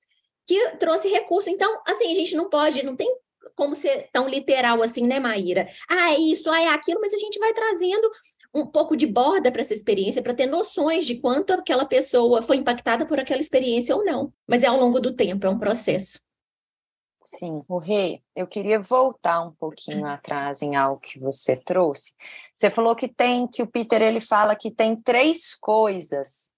que 0.46 0.78
trouxe 0.78 1.08
recurso. 1.10 1.50
Então, 1.50 1.82
assim, 1.88 2.12
a 2.12 2.16
gente 2.16 2.36
não 2.36 2.50
pode, 2.50 2.84
não 2.84 2.96
tem 2.96 3.14
como 3.56 3.76
ser 3.76 4.10
tão 4.12 4.28
literal 4.28 4.82
assim, 4.82 5.06
né, 5.06 5.20
Maíra? 5.20 5.68
Ah, 5.90 6.14
é 6.14 6.20
isso, 6.20 6.50
ah, 6.50 6.62
é 6.62 6.68
aquilo, 6.68 7.02
mas 7.02 7.14
a 7.14 7.18
gente 7.18 7.40
vai 7.40 7.54
trazendo 7.54 8.10
um 8.54 8.68
pouco 8.68 8.96
de 8.96 9.08
borda 9.08 9.52
para 9.52 9.62
essa 9.62 9.74
experiência, 9.74 10.22
para 10.22 10.34
ter 10.34 10.46
noções 10.46 11.06
de 11.06 11.16
quanto 11.16 11.54
aquela 11.54 11.86
pessoa 11.86 12.42
foi 12.42 12.58
impactada 12.58 13.06
por 13.06 13.20
aquela 13.20 13.42
experiência 13.42 13.96
ou 13.96 14.06
não. 14.06 14.32
Mas 14.48 14.64
é 14.64 14.68
ao 14.68 14.78
longo 14.78 15.00
do 15.00 15.16
tempo, 15.16 15.48
é 15.48 15.50
um 15.50 15.58
processo. 15.58 16.20
Sim, 17.24 17.64
o 17.70 17.80
Rei, 17.80 18.22
eu 18.36 18.46
queria 18.46 18.80
voltar 18.80 19.42
um 19.42 19.52
pouquinho 19.52 20.06
atrás 20.06 20.62
em 20.62 20.76
algo 20.76 21.00
que 21.00 21.18
você 21.18 21.56
trouxe. 21.56 22.12
Você 22.54 22.70
falou 22.70 22.96
que 22.96 23.08
tem, 23.08 23.48
que 23.48 23.64
o 23.64 23.68
Peter 23.68 24.02
ele 24.02 24.20
fala 24.20 24.56
que 24.56 24.70
tem 24.70 24.96
três 24.96 25.56
coisas 25.56 26.52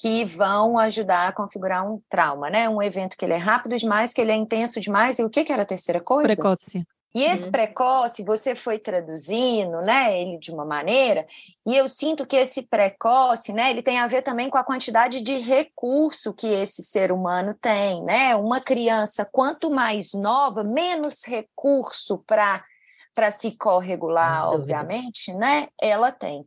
que 0.00 0.24
vão 0.24 0.78
ajudar 0.78 1.28
a 1.28 1.32
configurar 1.32 1.84
um 1.84 2.00
trauma, 2.08 2.48
né? 2.48 2.68
Um 2.68 2.80
evento 2.80 3.16
que 3.16 3.24
ele 3.24 3.32
é 3.34 3.38
rápido 3.38 3.76
demais, 3.76 4.12
que 4.12 4.20
ele 4.20 4.30
é 4.30 4.36
intenso 4.36 4.78
demais, 4.78 5.18
e 5.18 5.24
o 5.24 5.30
que, 5.30 5.42
que 5.42 5.52
era 5.52 5.62
a 5.62 5.66
terceira 5.66 6.00
coisa? 6.00 6.28
Precoce. 6.28 6.86
E 7.14 7.24
esse 7.24 7.46
uhum. 7.46 7.52
precoce, 7.52 8.22
você 8.22 8.54
foi 8.54 8.78
traduzindo, 8.78 9.80
né, 9.80 10.20
ele 10.20 10.38
de 10.38 10.52
uma 10.52 10.64
maneira, 10.64 11.26
e 11.66 11.74
eu 11.74 11.88
sinto 11.88 12.26
que 12.26 12.36
esse 12.36 12.62
precoce, 12.62 13.52
né, 13.52 13.70
ele 13.70 13.82
tem 13.82 13.98
a 13.98 14.06
ver 14.06 14.22
também 14.22 14.50
com 14.50 14.58
a 14.58 14.62
quantidade 14.62 15.20
de 15.20 15.38
recurso 15.38 16.34
que 16.34 16.46
esse 16.46 16.82
ser 16.82 17.10
humano 17.10 17.54
tem, 17.54 18.04
né? 18.04 18.36
Uma 18.36 18.60
criança, 18.60 19.26
quanto 19.32 19.70
mais 19.70 20.12
nova, 20.12 20.62
menos 20.62 21.24
recurso 21.26 22.18
para 22.26 22.64
para 23.14 23.32
se 23.32 23.56
corregular, 23.56 24.48
obviamente, 24.48 25.34
né, 25.34 25.66
ela 25.80 26.12
tem. 26.12 26.44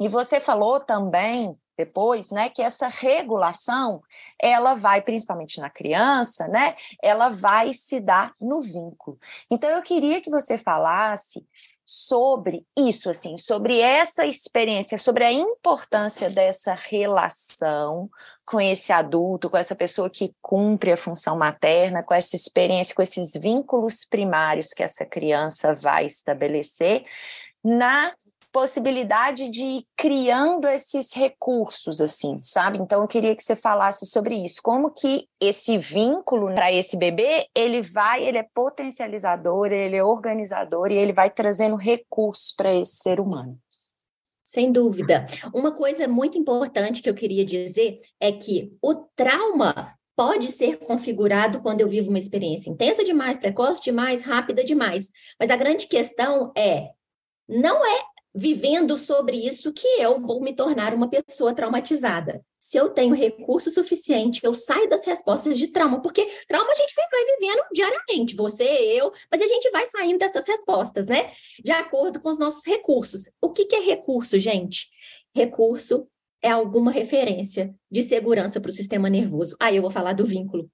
E 0.00 0.08
você 0.08 0.40
falou 0.40 0.80
também 0.80 1.56
depois, 1.76 2.30
né, 2.30 2.48
que 2.48 2.62
essa 2.62 2.88
regulação, 2.88 4.02
ela 4.40 4.74
vai, 4.74 5.02
principalmente 5.02 5.60
na 5.60 5.68
criança, 5.68 6.46
né, 6.48 6.74
ela 7.02 7.28
vai 7.28 7.72
se 7.72 8.00
dar 8.00 8.32
no 8.40 8.62
vínculo. 8.62 9.16
Então, 9.50 9.70
eu 9.70 9.82
queria 9.82 10.20
que 10.20 10.30
você 10.30 10.56
falasse 10.56 11.44
sobre 11.84 12.64
isso, 12.76 13.10
assim, 13.10 13.36
sobre 13.36 13.78
essa 13.80 14.24
experiência, 14.24 14.96
sobre 14.96 15.24
a 15.24 15.32
importância 15.32 16.30
dessa 16.30 16.74
relação 16.74 18.08
com 18.46 18.60
esse 18.60 18.92
adulto, 18.92 19.50
com 19.50 19.56
essa 19.56 19.74
pessoa 19.74 20.08
que 20.08 20.34
cumpre 20.40 20.92
a 20.92 20.96
função 20.96 21.36
materna, 21.36 22.02
com 22.02 22.14
essa 22.14 22.36
experiência, 22.36 22.94
com 22.94 23.02
esses 23.02 23.34
vínculos 23.34 24.04
primários 24.04 24.72
que 24.72 24.82
essa 24.82 25.04
criança 25.04 25.74
vai 25.74 26.06
estabelecer 26.06 27.04
na 27.62 28.12
possibilidade 28.54 29.48
de 29.48 29.64
ir 29.64 29.86
criando 29.96 30.68
esses 30.68 31.12
recursos, 31.12 32.00
assim, 32.00 32.38
sabe? 32.38 32.78
Então, 32.78 33.02
eu 33.02 33.08
queria 33.08 33.34
que 33.34 33.42
você 33.42 33.56
falasse 33.56 34.06
sobre 34.06 34.36
isso. 34.36 34.62
Como 34.62 34.92
que 34.92 35.28
esse 35.40 35.76
vínculo 35.76 36.54
para 36.54 36.70
esse 36.70 36.96
bebê, 36.96 37.48
ele 37.52 37.82
vai, 37.82 38.24
ele 38.24 38.38
é 38.38 38.46
potencializador, 38.54 39.72
ele 39.72 39.96
é 39.96 40.04
organizador 40.04 40.92
e 40.92 40.94
ele 40.94 41.12
vai 41.12 41.30
trazendo 41.30 41.74
recursos 41.74 42.54
para 42.56 42.72
esse 42.72 42.98
ser 42.98 43.18
humano. 43.18 43.58
Sem 44.44 44.70
dúvida. 44.70 45.26
Uma 45.52 45.72
coisa 45.72 46.06
muito 46.06 46.38
importante 46.38 47.02
que 47.02 47.10
eu 47.10 47.14
queria 47.14 47.44
dizer 47.44 47.96
é 48.20 48.30
que 48.30 48.72
o 48.80 48.94
trauma 49.16 49.94
pode 50.14 50.52
ser 50.52 50.78
configurado 50.78 51.60
quando 51.60 51.80
eu 51.80 51.88
vivo 51.88 52.08
uma 52.08 52.20
experiência 52.20 52.70
intensa 52.70 53.02
demais, 53.02 53.36
precoce 53.36 53.82
demais, 53.82 54.22
rápida 54.22 54.62
demais. 54.62 55.10
Mas 55.40 55.50
a 55.50 55.56
grande 55.56 55.88
questão 55.88 56.52
é 56.56 56.90
não 57.48 57.84
é 57.84 58.13
vivendo 58.34 58.98
sobre 58.98 59.36
isso 59.36 59.72
que 59.72 59.86
eu 59.86 60.20
vou 60.20 60.40
me 60.40 60.52
tornar 60.52 60.92
uma 60.92 61.08
pessoa 61.08 61.54
traumatizada. 61.54 62.44
Se 62.58 62.76
eu 62.76 62.90
tenho 62.90 63.14
recurso 63.14 63.70
suficiente, 63.70 64.40
eu 64.42 64.54
saio 64.54 64.88
das 64.88 65.04
respostas 65.04 65.56
de 65.56 65.68
trauma, 65.68 66.02
porque 66.02 66.26
trauma 66.48 66.72
a 66.72 66.74
gente 66.74 66.94
vai 66.96 67.06
vivendo 67.24 67.62
diariamente, 67.72 68.34
você, 68.34 68.64
eu, 68.64 69.12
mas 69.30 69.40
a 69.40 69.46
gente 69.46 69.70
vai 69.70 69.86
saindo 69.86 70.18
dessas 70.18 70.46
respostas, 70.48 71.06
né? 71.06 71.30
De 71.62 71.70
acordo 71.70 72.20
com 72.20 72.28
os 72.28 72.38
nossos 72.38 72.66
recursos. 72.66 73.28
O 73.40 73.50
que, 73.50 73.66
que 73.66 73.76
é 73.76 73.80
recurso, 73.80 74.38
gente? 74.40 74.88
Recurso 75.34 76.08
é 76.42 76.50
alguma 76.50 76.90
referência 76.90 77.74
de 77.90 78.02
segurança 78.02 78.60
para 78.60 78.68
o 78.68 78.74
sistema 78.74 79.08
nervoso. 79.08 79.56
Aí 79.60 79.76
eu 79.76 79.82
vou 79.82 79.90
falar 79.90 80.12
do 80.12 80.26
vínculo. 80.26 80.70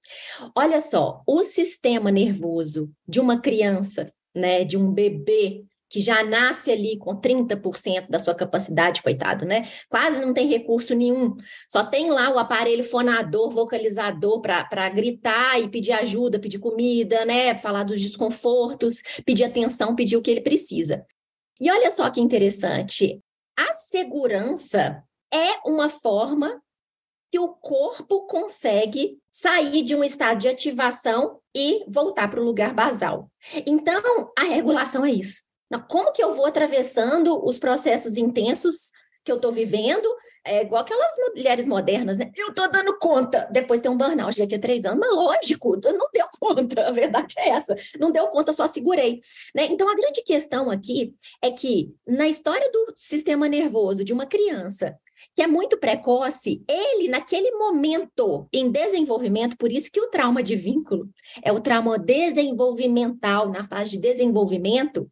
Olha 0.55 0.81
só, 0.81 1.21
o 1.27 1.43
sistema 1.43 2.11
nervoso 2.11 2.91
de 3.07 3.19
uma 3.19 3.39
criança, 3.39 4.11
né, 4.35 4.63
de 4.63 4.77
um 4.77 4.91
bebê 4.91 5.65
que 5.91 5.99
já 5.99 6.23
nasce 6.23 6.71
ali 6.71 6.97
com 6.97 7.19
30% 7.19 8.09
da 8.09 8.17
sua 8.17 8.33
capacidade, 8.33 9.03
coitado, 9.03 9.45
né? 9.45 9.67
Quase 9.89 10.21
não 10.21 10.33
tem 10.33 10.47
recurso 10.47 10.95
nenhum. 10.95 11.35
Só 11.69 11.83
tem 11.83 12.09
lá 12.09 12.33
o 12.33 12.39
aparelho 12.39 12.81
fonador, 12.81 13.49
vocalizador 13.49 14.39
para 14.39 14.87
gritar 14.87 15.59
e 15.59 15.67
pedir 15.67 15.91
ajuda, 15.91 16.39
pedir 16.39 16.59
comida, 16.59 17.25
né? 17.25 17.57
Falar 17.57 17.83
dos 17.83 18.01
desconfortos, 18.01 19.01
pedir 19.25 19.43
atenção, 19.43 19.93
pedir 19.93 20.15
o 20.15 20.21
que 20.21 20.31
ele 20.31 20.39
precisa. 20.39 21.05
E 21.59 21.69
olha 21.69 21.91
só 21.91 22.09
que 22.09 22.21
interessante. 22.21 23.19
A 23.59 23.73
segurança 23.73 25.03
é 25.29 25.59
uma 25.65 25.89
forma 25.89 26.63
que 27.29 27.37
o 27.37 27.49
corpo 27.49 28.27
consegue 28.27 29.17
sair 29.29 29.83
de 29.83 29.93
um 29.93 30.05
estado 30.05 30.39
de 30.39 30.47
ativação 30.47 31.41
e 31.53 31.83
voltar 31.85 32.29
para 32.29 32.39
o 32.39 32.45
lugar 32.45 32.73
basal. 32.73 33.29
Então, 33.65 34.31
a 34.39 34.43
regulação 34.43 35.03
é 35.03 35.11
isso 35.11 35.50
como 35.79 36.11
que 36.11 36.23
eu 36.23 36.33
vou 36.33 36.45
atravessando 36.45 37.43
os 37.45 37.59
processos 37.59 38.17
intensos 38.17 38.91
que 39.23 39.31
eu 39.31 39.35
estou 39.35 39.51
vivendo? 39.51 40.07
É 40.43 40.63
igual 40.63 40.81
aquelas 40.81 41.13
mulheres 41.35 41.67
modernas, 41.67 42.17
né? 42.17 42.31
Eu 42.35 42.49
estou 42.49 42.69
dando 42.71 42.97
conta. 42.97 43.47
Depois 43.51 43.79
tem 43.79 43.91
um 43.91 43.97
burnout 43.97 44.39
daqui 44.39 44.55
a 44.55 44.59
três 44.59 44.85
anos, 44.85 44.99
mas 44.99 45.15
lógico, 45.15 45.79
não 45.83 46.09
deu 46.11 46.25
conta. 46.39 46.87
A 46.87 46.91
verdade 46.91 47.35
é 47.37 47.49
essa. 47.49 47.75
Não 47.99 48.11
deu 48.11 48.27
conta, 48.27 48.51
só 48.51 48.65
segurei. 48.65 49.21
Né? 49.53 49.65
Então, 49.65 49.87
a 49.87 49.95
grande 49.95 50.23
questão 50.23 50.71
aqui 50.71 51.13
é 51.43 51.51
que, 51.51 51.93
na 52.07 52.27
história 52.27 52.71
do 52.71 52.91
sistema 52.95 53.47
nervoso 53.47 54.03
de 54.03 54.13
uma 54.13 54.25
criança 54.25 54.97
que 55.35 55.41
é 55.41 55.47
muito 55.47 55.77
precoce, 55.77 56.63
ele, 56.67 57.07
naquele 57.07 57.51
momento 57.51 58.47
em 58.51 58.69
desenvolvimento, 58.69 59.57
por 59.57 59.71
isso 59.71 59.91
que 59.91 60.01
o 60.01 60.09
trauma 60.09 60.43
de 60.43 60.55
vínculo 60.55 61.09
é 61.43 61.51
o 61.51 61.61
trauma 61.61 61.97
desenvolvimental, 61.97 63.49
na 63.49 63.67
fase 63.67 63.91
de 63.91 63.99
desenvolvimento, 63.99 65.09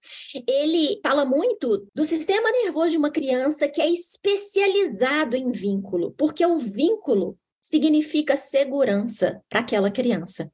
ele 0.47 0.99
fala 1.03 1.25
muito 1.25 1.87
do 1.93 2.05
sistema 2.05 2.51
nervoso 2.51 2.91
de 2.91 2.97
uma 2.97 3.11
criança 3.11 3.67
que 3.67 3.81
é 3.81 3.89
especializado 3.89 5.35
em 5.35 5.51
vínculo, 5.51 6.13
porque 6.17 6.45
o 6.45 6.57
vínculo 6.57 7.37
significa 7.61 8.35
segurança 8.35 9.41
para 9.49 9.59
aquela 9.59 9.91
criança. 9.91 10.51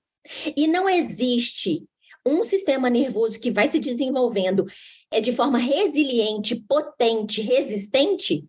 E 0.55 0.67
não 0.67 0.89
existe 0.89 1.83
um 2.25 2.43
sistema 2.43 2.89
nervoso 2.89 3.39
que 3.39 3.51
vai 3.51 3.67
se 3.67 3.79
desenvolvendo 3.79 4.65
é 5.11 5.21
de 5.21 5.31
forma 5.31 5.57
resiliente, 5.57 6.55
potente, 6.55 7.41
resistente, 7.41 8.43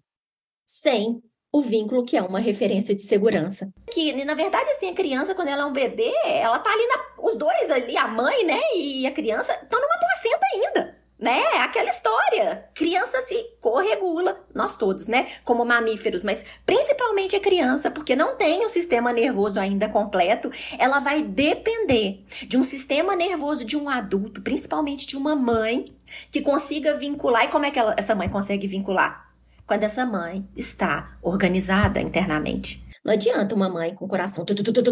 sem 0.87 1.21
o 1.53 1.61
vínculo 1.61 2.05
que 2.05 2.17
é 2.17 2.23
uma 2.23 2.39
referência 2.39 2.95
de 2.95 3.03
segurança. 3.03 3.69
Que, 3.91 4.13
na 4.25 4.35
verdade, 4.35 4.71
assim, 4.71 4.89
a 4.89 4.95
criança, 4.95 5.35
quando 5.35 5.49
ela 5.49 5.63
é 5.63 5.67
um 5.67 5.73
bebê, 5.73 6.13
ela 6.25 6.61
tá 6.61 6.71
ali, 6.71 6.87
na, 6.87 7.25
os 7.25 7.37
dois 7.37 7.71
ali, 7.73 7.97
a 7.97 8.07
mãe, 8.07 8.47
né, 8.47 8.61
e 8.77 9.05
a 9.05 9.11
criança, 9.11 9.53
estão 9.53 9.81
numa 9.81 9.99
placenta 9.99 10.47
ainda 10.55 10.97
né? 11.19 11.43
Aquela 11.63 11.89
história. 11.89 12.69
Criança 12.75 13.23
se 13.23 13.43
corregula, 13.61 14.45
nós 14.55 14.77
todos, 14.77 15.09
né? 15.09 15.29
Como 15.45 15.65
mamíferos, 15.65 16.23
mas 16.23 16.45
principalmente 16.65 17.35
a 17.35 17.41
criança, 17.41 17.91
porque 17.91 18.15
não 18.15 18.37
tem 18.37 18.65
o 18.65 18.69
sistema 18.69 19.13
nervoso 19.13 19.59
ainda 19.59 19.89
completo, 19.89 20.51
ela 20.79 21.01
vai 21.01 21.23
depender 21.23 22.23
de 22.47 22.59
um 22.59 22.65
sistema 22.65 23.17
nervoso 23.17 23.65
de 23.65 23.77
um 23.77 23.89
adulto, 23.89 24.43
principalmente 24.43 25.07
de 25.07 25.17
uma 25.17 25.35
mãe, 25.35 25.87
que 26.31 26.43
consiga 26.43 26.95
vincular. 26.95 27.45
E 27.45 27.49
como 27.49 27.65
é 27.65 27.71
que 27.71 27.79
ela, 27.79 27.95
essa 27.97 28.15
mãe 28.15 28.29
consegue 28.29 28.67
vincular? 28.67 29.26
Quando 29.67 29.83
essa 29.83 30.07
mãe 30.07 30.49
está 30.57 31.19
organizada 31.23 32.01
internamente. 32.01 32.87
Não 33.05 33.13
adianta 33.13 33.55
uma 33.55 33.69
mãe 33.69 33.95
com 33.95 34.05
o 34.05 34.09
coração, 34.09 34.45
tu, 34.45 34.55
tu, 34.55 34.63
tu, 34.65 34.83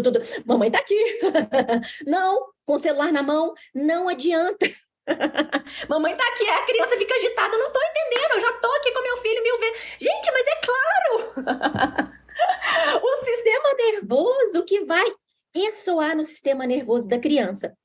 mamãe 0.45 0.71
tá 0.71 0.79
aqui. 0.79 1.19
não, 2.07 2.47
com 2.65 2.75
o 2.75 2.79
celular 2.79 3.11
na 3.11 3.21
mão, 3.21 3.53
não 3.73 4.07
adianta. 4.07 4.65
mamãe 5.89 6.15
tá 6.15 6.23
aqui, 6.29 6.49
a 6.49 6.65
criança 6.65 6.97
fica 6.97 7.13
agitada, 7.13 7.57
não 7.57 7.71
tô 7.71 7.79
entendendo, 7.79 8.31
eu 8.33 8.39
já 8.39 8.53
tô 8.53 8.71
aqui 8.75 8.91
com 8.91 9.01
meu 9.01 9.17
filho 9.17 9.43
mil 9.43 9.59
vezes. 9.59 9.81
Gente, 9.99 10.31
mas 10.31 10.47
é 10.47 10.55
claro! 10.65 12.11
o 13.03 13.25
sistema 13.25 13.73
nervoso 13.77 14.63
que 14.65 14.85
vai 14.85 15.05
ressoar 15.55 16.15
no 16.15 16.23
sistema 16.23 16.65
nervoso 16.65 17.07
da 17.07 17.17
criança. 17.17 17.75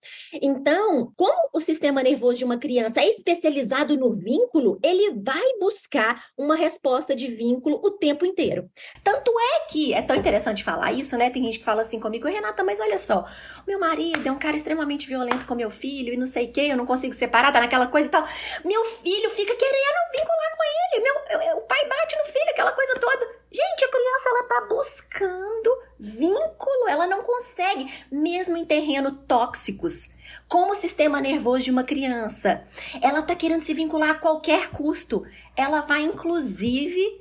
Então, 0.42 1.12
como 1.16 1.50
o 1.54 1.61
sistema 1.61 2.02
nervoso 2.02 2.38
de 2.38 2.44
uma 2.44 2.59
criança 2.59 3.00
é 3.00 3.09
especializado 3.09 3.96
no 3.96 4.12
vínculo, 4.14 4.78
ele 4.83 5.12
vai 5.22 5.59
buscar 5.61 6.24
uma 6.37 6.56
resposta 6.56 7.14
de 7.14 7.28
vínculo 7.28 7.80
o 7.83 7.92
tempo 7.92 8.26
inteiro. 8.26 8.68
Tanto 9.04 9.33
é 9.38 9.66
que 9.70 9.94
é 9.94 10.02
tão 10.02 10.16
interessante 10.16 10.64
falar 10.64 10.92
isso, 10.92 11.16
né? 11.16 11.30
Tem 11.30 11.44
gente 11.44 11.59
que 11.59 11.64
fala 11.64 11.83
assim 11.83 12.00
comigo, 12.00 12.26
Renata, 12.26 12.64
mas 12.64 12.80
olha 12.80 12.98
só, 12.98 13.24
meu 13.66 13.78
marido 13.78 14.26
é 14.26 14.33
um 14.33 14.38
cara 14.38 14.56
extremamente 14.56 15.06
violento 15.06 15.46
com 15.46 15.54
meu 15.54 15.70
filho 15.70 16.12
e 16.12 16.16
não 16.16 16.26
sei 16.26 16.46
o 16.46 16.52
que, 16.52 16.61
eu 16.61 16.76
não 16.76 16.87
consigo 16.87 17.14
separar, 17.14 17.52
tá 17.52 17.61
naquela 17.61 17.87
coisa 17.87 18.09
e 18.09 18.11
tal. 18.11 18.26
Meu 18.64 18.85
filho 18.85 19.30
fica 19.30 19.54
querendo 19.54 20.11
vincular 20.12 20.56
com 20.56 20.62
ele, 20.96 21.04
meu, 21.04 21.50
eu, 21.50 21.59
o 21.59 21.62
pai 21.62 21.87
bate 21.87 22.16
no 22.16 22.24
filho, 22.24 22.50
aquela 22.50 22.72
coisa 22.72 22.94
toda. 22.94 23.39
Gente, 23.52 23.84
a 23.84 23.88
criança 23.88 24.28
ela 24.28 24.42
tá 24.44 24.60
buscando 24.68 25.78
vínculo, 25.98 26.88
ela 26.88 27.06
não 27.06 27.22
consegue, 27.22 27.92
mesmo 28.10 28.56
em 28.56 28.64
terreno 28.64 29.12
tóxicos, 29.12 30.10
como 30.48 30.72
o 30.72 30.76
sistema 30.76 31.20
nervoso 31.20 31.64
de 31.64 31.70
uma 31.70 31.82
criança. 31.82 32.64
Ela 33.02 33.22
tá 33.22 33.34
querendo 33.34 33.62
se 33.62 33.74
vincular 33.74 34.10
a 34.10 34.14
qualquer 34.14 34.70
custo. 34.70 35.26
Ela 35.56 35.80
vai 35.80 36.02
inclusive 36.02 37.20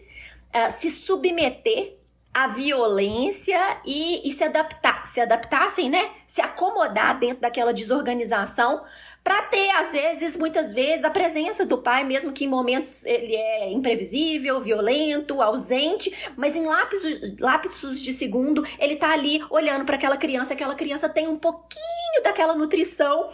uh, 0.53 0.71
se 0.79 0.91
submeter 0.91 1.97
a 2.33 2.47
violência 2.47 3.59
e, 3.85 4.27
e 4.27 4.31
se 4.31 4.43
adaptar, 4.43 4.88
se 5.09 5.19
adaptassem, 5.19 5.89
né? 5.89 6.11
Se 6.27 6.41
acomodar 6.41 7.19
dentro 7.19 7.41
daquela 7.41 7.73
desorganização 7.73 8.83
para 9.23 9.41
ter, 9.43 9.69
às 9.71 9.91
vezes, 9.91 10.37
muitas 10.37 10.73
vezes, 10.73 11.03
a 11.03 11.09
presença 11.09 11.65
do 11.65 11.77
pai, 11.77 12.03
mesmo 12.03 12.31
que 12.31 12.45
em 12.45 12.47
momentos 12.47 13.05
ele 13.05 13.35
é 13.35 13.71
imprevisível, 13.71 14.61
violento, 14.61 15.41
ausente, 15.41 16.15
mas 16.37 16.55
em 16.55 16.65
lapsos, 16.65 17.39
lapsos 17.39 18.01
de 18.01 18.13
segundo, 18.13 18.65
ele 18.79 18.95
tá 18.95 19.11
ali 19.11 19.43
olhando 19.49 19.85
para 19.85 19.95
aquela 19.95 20.17
criança, 20.17 20.53
aquela 20.53 20.75
criança 20.75 21.09
tem 21.09 21.27
um 21.27 21.37
pouquinho 21.37 22.23
daquela 22.23 22.55
nutrição, 22.55 23.29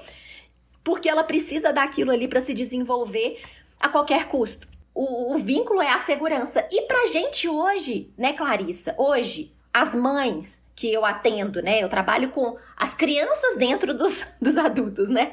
porque 0.83 1.07
ela 1.07 1.23
precisa 1.23 1.71
daquilo 1.71 2.11
ali 2.11 2.27
para 2.27 2.41
se 2.41 2.53
desenvolver 2.53 3.41
a 3.79 3.89
qualquer 3.89 4.27
custo. 4.27 4.67
O, 4.93 5.35
o, 5.35 5.37
vínculo 5.37 5.81
é 5.81 5.91
a 5.91 5.99
segurança. 5.99 6.65
E 6.71 6.83
pra 6.83 7.05
gente 7.07 7.49
hoje, 7.49 8.13
né, 8.17 8.31
Clarissa? 8.33 8.95
Hoje, 8.97 9.53
as 9.73 9.93
mães, 9.93 10.61
que 10.75 10.91
eu 10.91 11.05
atendo, 11.05 11.61
né? 11.61 11.81
Eu 11.81 11.87
trabalho 11.87 12.29
com 12.29 12.57
as 12.75 12.93
crianças 12.93 13.55
dentro 13.55 13.93
dos, 13.93 14.25
dos 14.41 14.57
adultos, 14.57 15.09
né? 15.09 15.31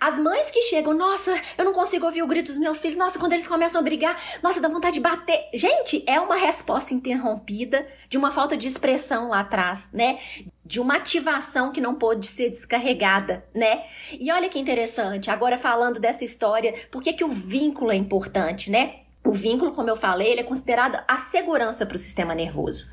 As 0.00 0.18
mães 0.18 0.48
que 0.50 0.62
chegam, 0.62 0.94
nossa, 0.94 1.34
eu 1.58 1.64
não 1.64 1.72
consigo 1.72 2.06
ouvir 2.06 2.22
o 2.22 2.26
grito 2.26 2.46
dos 2.46 2.58
meus 2.58 2.80
filhos, 2.80 2.96
nossa, 2.96 3.18
quando 3.18 3.32
eles 3.32 3.48
começam 3.48 3.80
a 3.80 3.84
brigar, 3.84 4.16
nossa, 4.42 4.60
dá 4.60 4.68
vontade 4.68 4.94
de 4.94 5.00
bater. 5.00 5.48
Gente, 5.52 6.04
é 6.06 6.20
uma 6.20 6.36
resposta 6.36 6.94
interrompida 6.94 7.86
de 8.08 8.16
uma 8.16 8.30
falta 8.30 8.56
de 8.56 8.68
expressão 8.68 9.28
lá 9.28 9.40
atrás, 9.40 9.88
né? 9.92 10.20
De 10.64 10.78
uma 10.80 10.96
ativação 10.96 11.72
que 11.72 11.80
não 11.80 11.96
pôde 11.96 12.26
ser 12.26 12.50
descarregada, 12.50 13.44
né? 13.52 13.84
E 14.12 14.30
olha 14.30 14.48
que 14.48 14.58
interessante, 14.58 15.30
agora 15.30 15.58
falando 15.58 15.98
dessa 15.98 16.24
história, 16.24 16.74
por 16.90 17.02
que, 17.02 17.12
que 17.12 17.24
o 17.24 17.28
vínculo 17.28 17.90
é 17.90 17.96
importante, 17.96 18.70
né? 18.70 19.05
O 19.26 19.32
vínculo, 19.32 19.72
como 19.72 19.90
eu 19.90 19.96
falei, 19.96 20.28
ele 20.28 20.40
é 20.40 20.44
considerado 20.44 21.02
a 21.08 21.16
segurança 21.16 21.84
para 21.84 21.96
o 21.96 21.98
sistema 21.98 22.32
nervoso. 22.32 22.88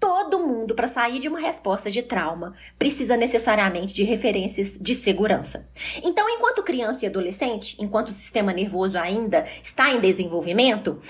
Todo 0.00 0.40
mundo, 0.40 0.74
para 0.74 0.88
sair 0.88 1.20
de 1.20 1.28
uma 1.28 1.38
resposta 1.38 1.88
de 1.88 2.02
trauma, 2.02 2.54
precisa 2.76 3.16
necessariamente 3.16 3.94
de 3.94 4.02
referências 4.02 4.76
de 4.80 4.96
segurança. 4.96 5.70
Então, 6.02 6.28
enquanto 6.28 6.64
criança 6.64 7.04
e 7.04 7.08
adolescente, 7.08 7.76
enquanto 7.80 8.08
o 8.08 8.12
sistema 8.12 8.52
nervoso 8.52 8.98
ainda 8.98 9.46
está 9.62 9.92
em 9.92 10.00
desenvolvimento, 10.00 11.00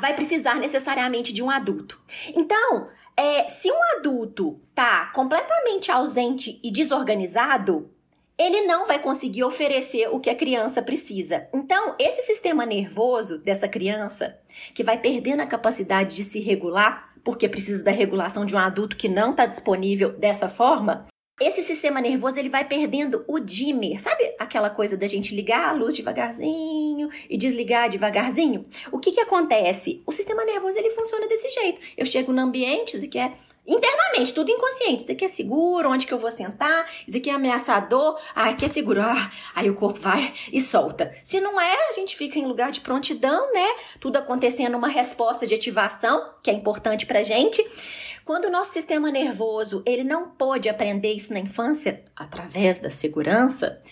vai 0.00 0.14
precisar 0.14 0.54
necessariamente 0.54 1.32
de 1.32 1.42
um 1.42 1.50
adulto. 1.50 2.00
Então, 2.36 2.88
é, 3.16 3.48
se 3.48 3.70
um 3.70 3.82
adulto 3.96 4.60
está 4.70 5.06
completamente 5.06 5.90
ausente 5.90 6.60
e 6.62 6.70
desorganizado, 6.70 7.90
ele 8.38 8.62
não 8.62 8.86
vai 8.86 8.98
conseguir 8.98 9.44
oferecer 9.44 10.08
o 10.08 10.18
que 10.18 10.30
a 10.30 10.34
criança 10.34 10.82
precisa. 10.82 11.48
Então, 11.54 11.94
esse 11.98 12.22
sistema 12.22 12.66
nervoso 12.66 13.38
dessa 13.38 13.68
criança, 13.68 14.38
que 14.74 14.82
vai 14.82 14.98
perdendo 14.98 15.40
a 15.40 15.46
capacidade 15.46 16.16
de 16.16 16.24
se 16.24 16.40
regular, 16.40 17.12
porque 17.22 17.48
precisa 17.48 17.82
da 17.82 17.90
regulação 17.90 18.44
de 18.44 18.54
um 18.54 18.58
adulto 18.58 18.96
que 18.96 19.08
não 19.08 19.30
está 19.30 19.46
disponível 19.46 20.10
dessa 20.10 20.48
forma, 20.48 21.06
esse 21.40 21.64
sistema 21.64 22.00
nervoso 22.00 22.38
ele 22.38 22.48
vai 22.48 22.64
perdendo 22.64 23.24
o 23.26 23.40
dimmer. 23.40 24.00
Sabe 24.00 24.34
aquela 24.38 24.70
coisa 24.70 24.96
da 24.96 25.08
gente 25.08 25.34
ligar 25.34 25.68
a 25.68 25.72
luz 25.72 25.94
devagarzinho 25.94 27.08
e 27.28 27.36
desligar 27.36 27.88
devagarzinho? 27.88 28.66
O 28.92 29.00
que 29.00 29.10
que 29.10 29.20
acontece? 29.20 30.00
O 30.06 30.12
sistema 30.12 30.44
nervoso 30.44 30.78
ele 30.78 30.90
funciona 30.90 31.26
desse 31.26 31.50
jeito. 31.50 31.80
Eu 31.96 32.06
chego 32.06 32.32
no 32.32 32.40
ambiente 32.40 32.96
e 32.96 33.08
quer 33.08 33.36
Internamente, 33.66 34.34
tudo 34.34 34.50
inconsciente. 34.50 35.02
Isso 35.02 35.12
aqui 35.12 35.24
é 35.24 35.28
seguro, 35.28 35.90
onde 35.90 36.06
que 36.06 36.12
eu 36.12 36.18
vou 36.18 36.30
sentar? 36.30 36.86
Isso 37.08 37.16
aqui 37.16 37.30
é 37.30 37.32
ameaçador? 37.32 38.20
Ah, 38.34 38.50
aqui 38.50 38.66
é 38.66 38.68
seguro. 38.68 39.00
Ah, 39.00 39.30
aí 39.54 39.70
o 39.70 39.74
corpo 39.74 39.98
vai 39.98 40.34
e 40.52 40.60
solta. 40.60 41.14
Se 41.24 41.40
não 41.40 41.58
é, 41.58 41.88
a 41.88 41.92
gente 41.92 42.16
fica 42.16 42.38
em 42.38 42.46
lugar 42.46 42.70
de 42.70 42.80
prontidão, 42.80 43.52
né? 43.52 43.66
Tudo 44.00 44.16
acontecendo 44.16 44.76
uma 44.76 44.88
resposta 44.88 45.46
de 45.46 45.54
ativação, 45.54 46.34
que 46.42 46.50
é 46.50 46.52
importante 46.52 47.06
pra 47.06 47.22
gente. 47.22 47.64
Quando 48.24 48.46
o 48.46 48.50
nosso 48.50 48.72
sistema 48.72 49.10
nervoso, 49.10 49.82
ele 49.86 50.02
não 50.02 50.30
pôde 50.30 50.68
aprender 50.68 51.12
isso 51.12 51.32
na 51.32 51.40
infância, 51.40 52.02
através 52.16 52.78
da 52.78 52.90
segurança, 52.90 53.82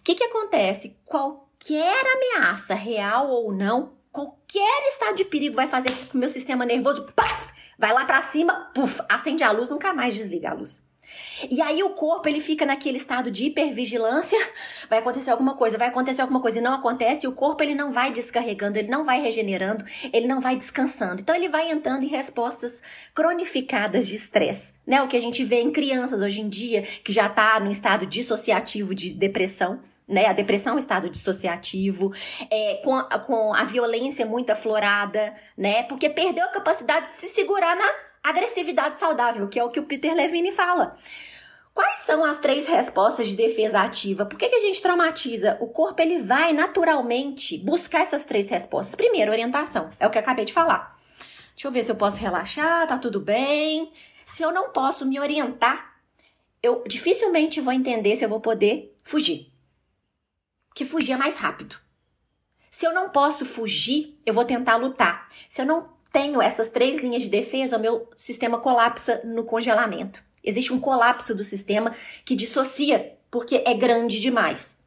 o 0.00 0.02
que 0.02 0.14
que 0.14 0.24
acontece? 0.24 0.98
Qualquer 1.04 2.04
ameaça, 2.14 2.74
real 2.74 3.30
ou 3.30 3.52
não, 3.52 3.92
qualquer 4.10 4.88
estado 4.88 5.16
de 5.16 5.24
perigo 5.24 5.56
vai 5.56 5.66
fazer 5.66 5.90
com 5.90 6.06
que 6.06 6.14
o 6.14 6.18
meu 6.18 6.28
sistema 6.30 6.64
nervoso, 6.64 7.10
paf, 7.14 7.52
Vai 7.78 7.92
lá 7.92 8.04
para 8.04 8.22
cima, 8.22 8.70
puf, 8.74 9.00
acende 9.08 9.42
a 9.42 9.50
luz, 9.50 9.70
nunca 9.70 9.92
mais 9.92 10.14
desliga 10.14 10.50
a 10.50 10.54
luz. 10.54 10.94
E 11.50 11.60
aí 11.60 11.82
o 11.82 11.90
corpo 11.90 12.28
ele 12.28 12.40
fica 12.40 12.64
naquele 12.64 12.96
estado 12.96 13.30
de 13.30 13.46
hipervigilância, 13.46 14.38
vai 14.88 14.98
acontecer 14.98 15.30
alguma 15.30 15.54
coisa, 15.54 15.78
vai 15.78 15.88
acontecer 15.88 16.22
alguma 16.22 16.40
coisa 16.40 16.58
e 16.58 16.62
não 16.62 16.74
acontece, 16.74 17.26
e 17.26 17.28
o 17.28 17.32
corpo 17.32 17.62
ele 17.62 17.74
não 17.74 17.92
vai 17.92 18.10
descarregando, 18.10 18.78
ele 18.78 18.88
não 18.88 19.04
vai 19.04 19.20
regenerando, 19.20 19.84
ele 20.12 20.26
não 20.26 20.40
vai 20.40 20.56
descansando. 20.56 21.20
Então 21.20 21.34
ele 21.34 21.48
vai 21.48 21.70
entrando 21.70 22.04
em 22.04 22.08
respostas 22.08 22.82
cronificadas 23.14 24.06
de 24.06 24.16
estresse, 24.16 24.74
né? 24.86 25.02
O 25.02 25.08
que 25.08 25.16
a 25.16 25.20
gente 25.20 25.44
vê 25.44 25.60
em 25.60 25.70
crianças 25.70 26.20
hoje 26.20 26.40
em 26.40 26.48
dia 26.48 26.82
que 26.82 27.12
já 27.12 27.28
tá 27.28 27.60
no 27.60 27.70
estado 27.70 28.06
dissociativo 28.06 28.94
de 28.94 29.12
depressão 29.12 29.80
né? 30.06 30.26
A 30.26 30.32
depressão 30.32 30.74
é 30.74 30.76
um 30.76 30.78
estado 30.78 31.08
dissociativo, 31.08 32.12
é, 32.50 32.80
com, 32.84 32.94
a, 32.94 33.18
com 33.18 33.54
a 33.54 33.64
violência 33.64 34.26
muito 34.26 34.50
aflorada, 34.50 35.34
né? 35.56 35.82
Porque 35.84 36.08
perdeu 36.08 36.44
a 36.44 36.48
capacidade 36.48 37.06
de 37.06 37.14
se 37.14 37.28
segurar 37.28 37.74
na 37.74 37.90
agressividade 38.22 38.98
saudável, 38.98 39.48
que 39.48 39.58
é 39.58 39.64
o 39.64 39.70
que 39.70 39.80
o 39.80 39.84
Peter 39.84 40.14
Levine 40.14 40.52
fala. 40.52 40.96
Quais 41.72 42.00
são 42.00 42.24
as 42.24 42.38
três 42.38 42.66
respostas 42.66 43.28
de 43.28 43.36
defesa 43.36 43.80
ativa? 43.80 44.24
Por 44.24 44.38
que, 44.38 44.48
que 44.48 44.54
a 44.54 44.60
gente 44.60 44.80
traumatiza? 44.80 45.58
O 45.60 45.66
corpo 45.66 46.00
ele 46.00 46.22
vai 46.22 46.52
naturalmente 46.52 47.58
buscar 47.58 48.02
essas 48.02 48.24
três 48.24 48.48
respostas. 48.48 48.94
Primeiro, 48.94 49.32
orientação, 49.32 49.90
é 49.98 50.06
o 50.06 50.10
que 50.10 50.16
eu 50.16 50.22
acabei 50.22 50.44
de 50.44 50.52
falar. 50.52 50.96
Deixa 51.54 51.66
eu 51.66 51.72
ver 51.72 51.82
se 51.82 51.90
eu 51.90 51.96
posso 51.96 52.20
relaxar, 52.20 52.86
tá 52.86 52.96
tudo 52.96 53.20
bem. 53.20 53.92
Se 54.24 54.42
eu 54.42 54.52
não 54.52 54.70
posso 54.70 55.04
me 55.04 55.18
orientar, 55.18 55.94
eu 56.62 56.84
dificilmente 56.86 57.60
vou 57.60 57.72
entender 57.72 58.14
se 58.14 58.24
eu 58.24 58.28
vou 58.28 58.40
poder 58.40 58.96
fugir 59.02 59.53
que 60.74 60.84
fugir 60.84 61.12
é 61.12 61.16
mais 61.16 61.36
rápido. 61.36 61.76
Se 62.70 62.84
eu 62.84 62.92
não 62.92 63.08
posso 63.08 63.46
fugir, 63.46 64.20
eu 64.26 64.34
vou 64.34 64.44
tentar 64.44 64.76
lutar. 64.76 65.28
Se 65.48 65.62
eu 65.62 65.66
não 65.66 65.88
tenho 66.12 66.42
essas 66.42 66.68
três 66.68 67.00
linhas 67.00 67.22
de 67.22 67.28
defesa, 67.28 67.76
o 67.76 67.80
meu 67.80 68.10
sistema 68.16 68.58
colapsa 68.58 69.22
no 69.24 69.44
congelamento. 69.44 70.22
Existe 70.42 70.72
um 70.72 70.80
colapso 70.80 71.34
do 71.34 71.44
sistema 71.44 71.94
que 72.24 72.34
dissocia 72.34 73.16
porque 73.30 73.62
é 73.64 73.74
grande 73.74 74.20
demais. 74.20 74.78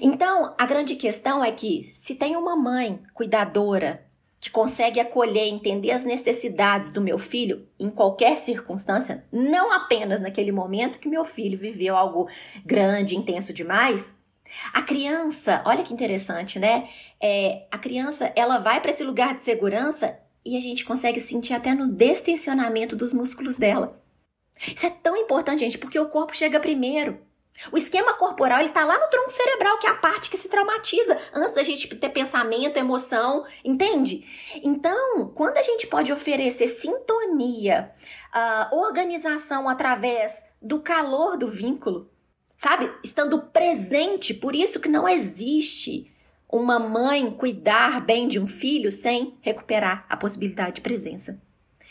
Então, 0.00 0.54
a 0.58 0.66
grande 0.66 0.94
questão 0.96 1.42
é 1.42 1.50
que 1.50 1.88
se 1.92 2.14
tem 2.14 2.36
uma 2.36 2.56
mãe 2.56 3.00
cuidadora 3.14 4.04
que 4.40 4.50
consegue 4.50 4.98
acolher, 4.98 5.48
entender 5.48 5.90
as 5.90 6.04
necessidades 6.04 6.90
do 6.90 7.00
meu 7.00 7.18
filho 7.18 7.68
em 7.78 7.90
qualquer 7.90 8.38
circunstância, 8.38 9.24
não 9.30 9.72
apenas 9.72 10.20
naquele 10.20 10.50
momento 10.50 10.98
que 10.98 11.08
meu 11.08 11.24
filho 11.24 11.58
viveu 11.58 11.96
algo 11.96 12.26
grande, 12.64 13.16
intenso 13.16 13.52
demais, 13.52 14.14
a 14.72 14.82
criança, 14.82 15.62
olha 15.64 15.82
que 15.82 15.92
interessante, 15.92 16.58
né? 16.58 16.88
É, 17.20 17.66
a 17.70 17.78
criança, 17.78 18.32
ela 18.34 18.58
vai 18.58 18.80
para 18.80 18.90
esse 18.90 19.04
lugar 19.04 19.34
de 19.34 19.42
segurança 19.42 20.18
e 20.44 20.56
a 20.56 20.60
gente 20.60 20.84
consegue 20.84 21.20
sentir 21.20 21.54
até 21.54 21.74
no 21.74 21.88
destensionamento 21.88 22.96
dos 22.96 23.12
músculos 23.12 23.56
dela. 23.56 24.00
Isso 24.74 24.86
é 24.86 24.90
tão 24.90 25.16
importante, 25.16 25.60
gente, 25.60 25.78
porque 25.78 25.98
o 25.98 26.08
corpo 26.08 26.36
chega 26.36 26.60
primeiro. 26.60 27.20
O 27.70 27.76
esquema 27.76 28.14
corporal, 28.14 28.60
ele 28.60 28.70
tá 28.70 28.84
lá 28.84 28.98
no 28.98 29.08
tronco 29.08 29.30
cerebral, 29.30 29.78
que 29.78 29.86
é 29.86 29.90
a 29.90 29.94
parte 29.94 30.30
que 30.30 30.36
se 30.36 30.48
traumatiza 30.48 31.18
antes 31.32 31.54
da 31.54 31.62
gente 31.62 31.94
ter 31.94 32.08
pensamento, 32.08 32.78
emoção, 32.78 33.44
entende? 33.62 34.24
Então, 34.62 35.28
quando 35.34 35.58
a 35.58 35.62
gente 35.62 35.86
pode 35.86 36.10
oferecer 36.10 36.68
sintonia, 36.68 37.92
uh, 38.34 38.76
organização 38.76 39.68
através 39.68 40.42
do 40.60 40.80
calor 40.80 41.36
do 41.36 41.48
vínculo, 41.48 42.10
sabe? 42.60 42.92
Estando 43.02 43.40
presente. 43.40 44.34
Por 44.34 44.54
isso 44.54 44.78
que 44.78 44.88
não 44.88 45.08
existe 45.08 46.12
uma 46.48 46.78
mãe 46.78 47.30
cuidar 47.30 48.00
bem 48.00 48.28
de 48.28 48.38
um 48.38 48.46
filho 48.46 48.92
sem 48.92 49.34
recuperar 49.40 50.04
a 50.08 50.16
possibilidade 50.16 50.76
de 50.76 50.80
presença. 50.82 51.40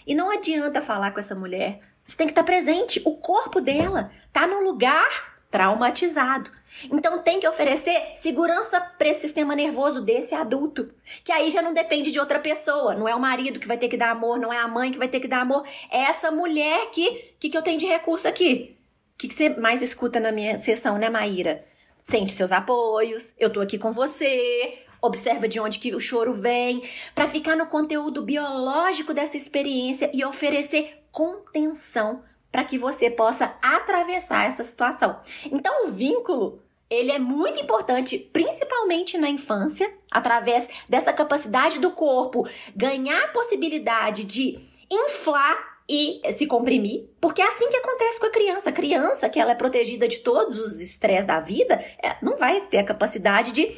E 0.05 0.13
não 0.13 0.31
adianta 0.31 0.81
falar 0.81 1.11
com 1.11 1.19
essa 1.19 1.35
mulher. 1.35 1.79
Você 2.05 2.17
tem 2.17 2.27
que 2.27 2.31
estar 2.31 2.43
presente. 2.43 3.01
O 3.03 3.15
corpo 3.15 3.59
dela 3.59 4.11
está 4.27 4.45
num 4.45 4.63
lugar 4.63 5.39
traumatizado. 5.49 6.51
Então 6.91 7.17
tem 7.19 7.39
que 7.39 7.47
oferecer 7.47 8.13
segurança 8.15 8.79
para 8.79 9.09
esse 9.09 9.21
sistema 9.21 9.55
nervoso 9.55 10.01
desse 10.01 10.35
adulto, 10.35 10.93
que 11.23 11.31
aí 11.31 11.49
já 11.49 11.63
não 11.63 11.73
depende 11.73 12.11
de 12.11 12.19
outra 12.19 12.39
pessoa, 12.39 12.93
não 12.93 13.07
é 13.07 13.15
o 13.15 13.19
marido 13.19 13.59
que 13.59 13.67
vai 13.67 13.75
ter 13.75 13.89
que 13.89 13.97
dar 13.97 14.11
amor, 14.11 14.39
não 14.39 14.53
é 14.53 14.59
a 14.59 14.67
mãe 14.67 14.91
que 14.91 14.97
vai 14.97 15.07
ter 15.07 15.19
que 15.19 15.27
dar 15.27 15.41
amor, 15.41 15.67
é 15.91 16.03
essa 16.03 16.29
mulher 16.29 16.91
que 16.91 17.33
que, 17.39 17.49
que 17.49 17.57
eu 17.57 17.63
tenho 17.63 17.79
de 17.79 17.87
recurso 17.87 18.27
aqui 18.27 18.78
que, 19.19 19.27
que 19.27 19.33
você 19.33 19.49
mais 19.49 19.81
escuta 19.81 20.17
na 20.17 20.31
minha 20.31 20.57
sessão, 20.57 20.97
né, 20.97 21.09
Maíra? 21.09 21.65
Sente 22.01 22.31
seus 22.31 22.53
apoios, 22.53 23.35
eu 23.37 23.49
tô 23.49 23.59
aqui 23.59 23.77
com 23.77 23.91
você, 23.91 24.79
observa 25.01 25.45
de 25.45 25.59
onde 25.59 25.77
que 25.77 25.93
o 25.93 25.99
choro 25.99 26.33
vem, 26.33 26.83
para 27.13 27.27
ficar 27.27 27.57
no 27.57 27.67
conteúdo 27.67 28.23
biológico 28.23 29.13
dessa 29.13 29.35
experiência 29.35 30.09
e 30.13 30.23
oferecer 30.23 31.03
contenção 31.11 32.23
para 32.49 32.63
que 32.63 32.77
você 32.77 33.11
possa 33.11 33.53
atravessar 33.61 34.47
essa 34.47 34.63
situação. 34.63 35.19
Então, 35.51 35.87
o 35.87 35.91
vínculo 35.91 36.63
ele 36.89 37.11
é 37.11 37.19
muito 37.19 37.61
importante, 37.61 38.17
principalmente 38.17 39.17
na 39.17 39.29
infância, 39.29 39.93
através 40.09 40.67
dessa 40.87 41.13
capacidade 41.13 41.77
do 41.77 41.91
corpo 41.91 42.47
ganhar 42.73 43.25
a 43.25 43.27
possibilidade 43.27 44.23
de 44.23 44.57
inflar 44.89 45.68
e 45.89 46.21
se 46.33 46.45
comprimir, 46.45 47.09
porque 47.19 47.41
é 47.41 47.47
assim 47.47 47.67
que 47.67 47.77
acontece 47.77 48.19
com 48.19 48.27
a 48.27 48.31
criança. 48.31 48.69
A 48.69 48.73
criança, 48.73 49.27
que 49.27 49.39
ela 49.39 49.53
é 49.53 49.55
protegida 49.55 50.07
de 50.07 50.19
todos 50.19 50.59
os 50.59 50.79
estresses 50.79 51.25
da 51.25 51.39
vida, 51.39 51.83
é, 52.01 52.15
não 52.21 52.37
vai 52.37 52.61
ter 52.67 52.77
a 52.77 52.83
capacidade 52.83 53.51
de, 53.51 53.75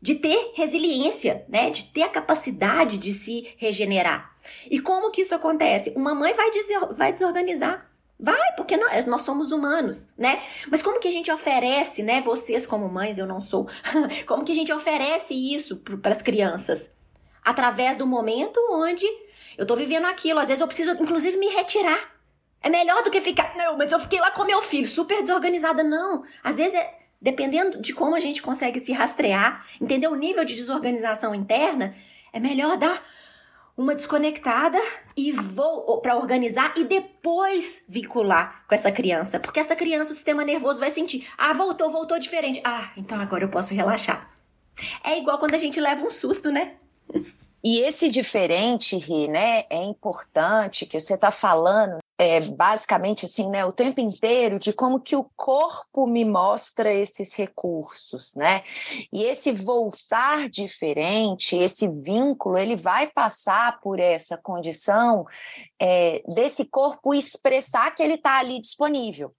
de 0.00 0.16
ter 0.16 0.50
resiliência, 0.54 1.46
né? 1.48 1.70
De 1.70 1.84
ter 1.84 2.02
a 2.02 2.08
capacidade 2.08 2.98
de 2.98 3.14
se 3.14 3.54
regenerar. 3.56 4.36
E 4.68 4.80
como 4.80 5.12
que 5.12 5.20
isso 5.20 5.34
acontece? 5.34 5.92
Uma 5.94 6.12
mãe 6.12 6.34
vai, 6.34 6.50
vai 6.90 7.12
desorganizar. 7.12 7.88
Vai, 8.18 8.52
porque 8.56 8.76
nós, 8.76 9.06
nós 9.06 9.22
somos 9.22 9.52
humanos, 9.52 10.08
né? 10.18 10.42
Mas 10.68 10.82
como 10.82 10.98
que 10.98 11.08
a 11.08 11.12
gente 11.12 11.30
oferece, 11.30 12.02
né? 12.02 12.20
Vocês 12.20 12.66
como 12.66 12.88
mães, 12.88 13.16
eu 13.16 13.26
não 13.26 13.40
sou. 13.40 13.68
como 14.26 14.44
que 14.44 14.52
a 14.52 14.54
gente 14.56 14.72
oferece 14.72 15.34
isso 15.34 15.76
para 15.76 16.10
as 16.10 16.22
crianças? 16.22 16.96
Através 17.44 17.96
do 17.96 18.06
momento 18.06 18.58
onde 18.70 19.06
eu 19.56 19.66
tô 19.66 19.76
vivendo 19.76 20.06
aquilo, 20.06 20.40
às 20.40 20.48
vezes 20.48 20.60
eu 20.60 20.66
preciso, 20.66 20.92
inclusive, 20.92 21.36
me 21.36 21.48
retirar. 21.48 22.12
É 22.62 22.68
melhor 22.68 23.02
do 23.02 23.10
que 23.10 23.20
ficar, 23.20 23.56
não, 23.56 23.76
mas 23.76 23.90
eu 23.90 23.98
fiquei 23.98 24.20
lá 24.20 24.30
com 24.30 24.44
meu 24.44 24.62
filho, 24.62 24.86
super 24.86 25.20
desorganizada. 25.20 25.82
Não. 25.82 26.24
Às 26.44 26.58
vezes 26.58 26.74
é, 26.74 26.94
dependendo 27.20 27.80
de 27.80 27.92
como 27.92 28.14
a 28.14 28.20
gente 28.20 28.42
consegue 28.42 28.80
se 28.80 28.92
rastrear, 28.92 29.66
entender 29.80 30.08
o 30.08 30.14
nível 30.14 30.44
de 30.44 30.54
desorganização 30.54 31.34
interna, 31.34 31.94
é 32.32 32.40
melhor 32.40 32.76
dar 32.76 33.04
uma 33.76 33.94
desconectada 33.94 34.78
e 35.16 35.32
vou 35.32 36.00
para 36.00 36.16
organizar 36.16 36.74
e 36.76 36.84
depois 36.84 37.84
vincular 37.88 38.64
com 38.68 38.74
essa 38.74 38.92
criança, 38.92 39.40
porque 39.40 39.60
essa 39.60 39.74
criança 39.74 40.12
o 40.12 40.14
sistema 40.14 40.44
nervoso 40.44 40.80
vai 40.80 40.90
sentir, 40.90 41.26
ah, 41.38 41.52
voltou, 41.52 41.90
voltou 41.90 42.18
diferente. 42.18 42.60
Ah, 42.64 42.90
então 42.96 43.20
agora 43.20 43.44
eu 43.44 43.48
posso 43.48 43.74
relaxar. 43.74 44.30
É 45.04 45.18
igual 45.18 45.38
quando 45.38 45.54
a 45.54 45.58
gente 45.58 45.80
leva 45.80 46.04
um 46.04 46.10
susto, 46.10 46.50
né? 46.50 46.74
E 47.64 47.78
esse 47.78 48.10
diferente, 48.10 48.96
Ri, 48.96 49.28
né, 49.28 49.64
é 49.70 49.82
importante 49.84 50.84
que 50.84 50.98
você 50.98 51.14
está 51.14 51.30
falando, 51.30 51.98
é, 52.18 52.40
basicamente 52.40 53.24
assim, 53.26 53.48
né, 53.48 53.64
o 53.64 53.72
tempo 53.72 54.00
inteiro 54.00 54.58
de 54.58 54.72
como 54.72 54.98
que 54.98 55.14
o 55.14 55.30
corpo 55.36 56.06
me 56.06 56.24
mostra 56.24 56.92
esses 56.92 57.34
recursos, 57.36 58.34
né? 58.34 58.64
E 59.12 59.22
esse 59.22 59.52
voltar 59.52 60.48
diferente, 60.48 61.56
esse 61.56 61.88
vínculo, 61.88 62.58
ele 62.58 62.74
vai 62.74 63.06
passar 63.08 63.80
por 63.80 64.00
essa 64.00 64.36
condição 64.36 65.24
é, 65.80 66.20
desse 66.34 66.64
corpo 66.64 67.14
expressar 67.14 67.94
que 67.94 68.02
ele 68.02 68.14
está 68.14 68.38
ali 68.38 68.60
disponível. 68.60 69.32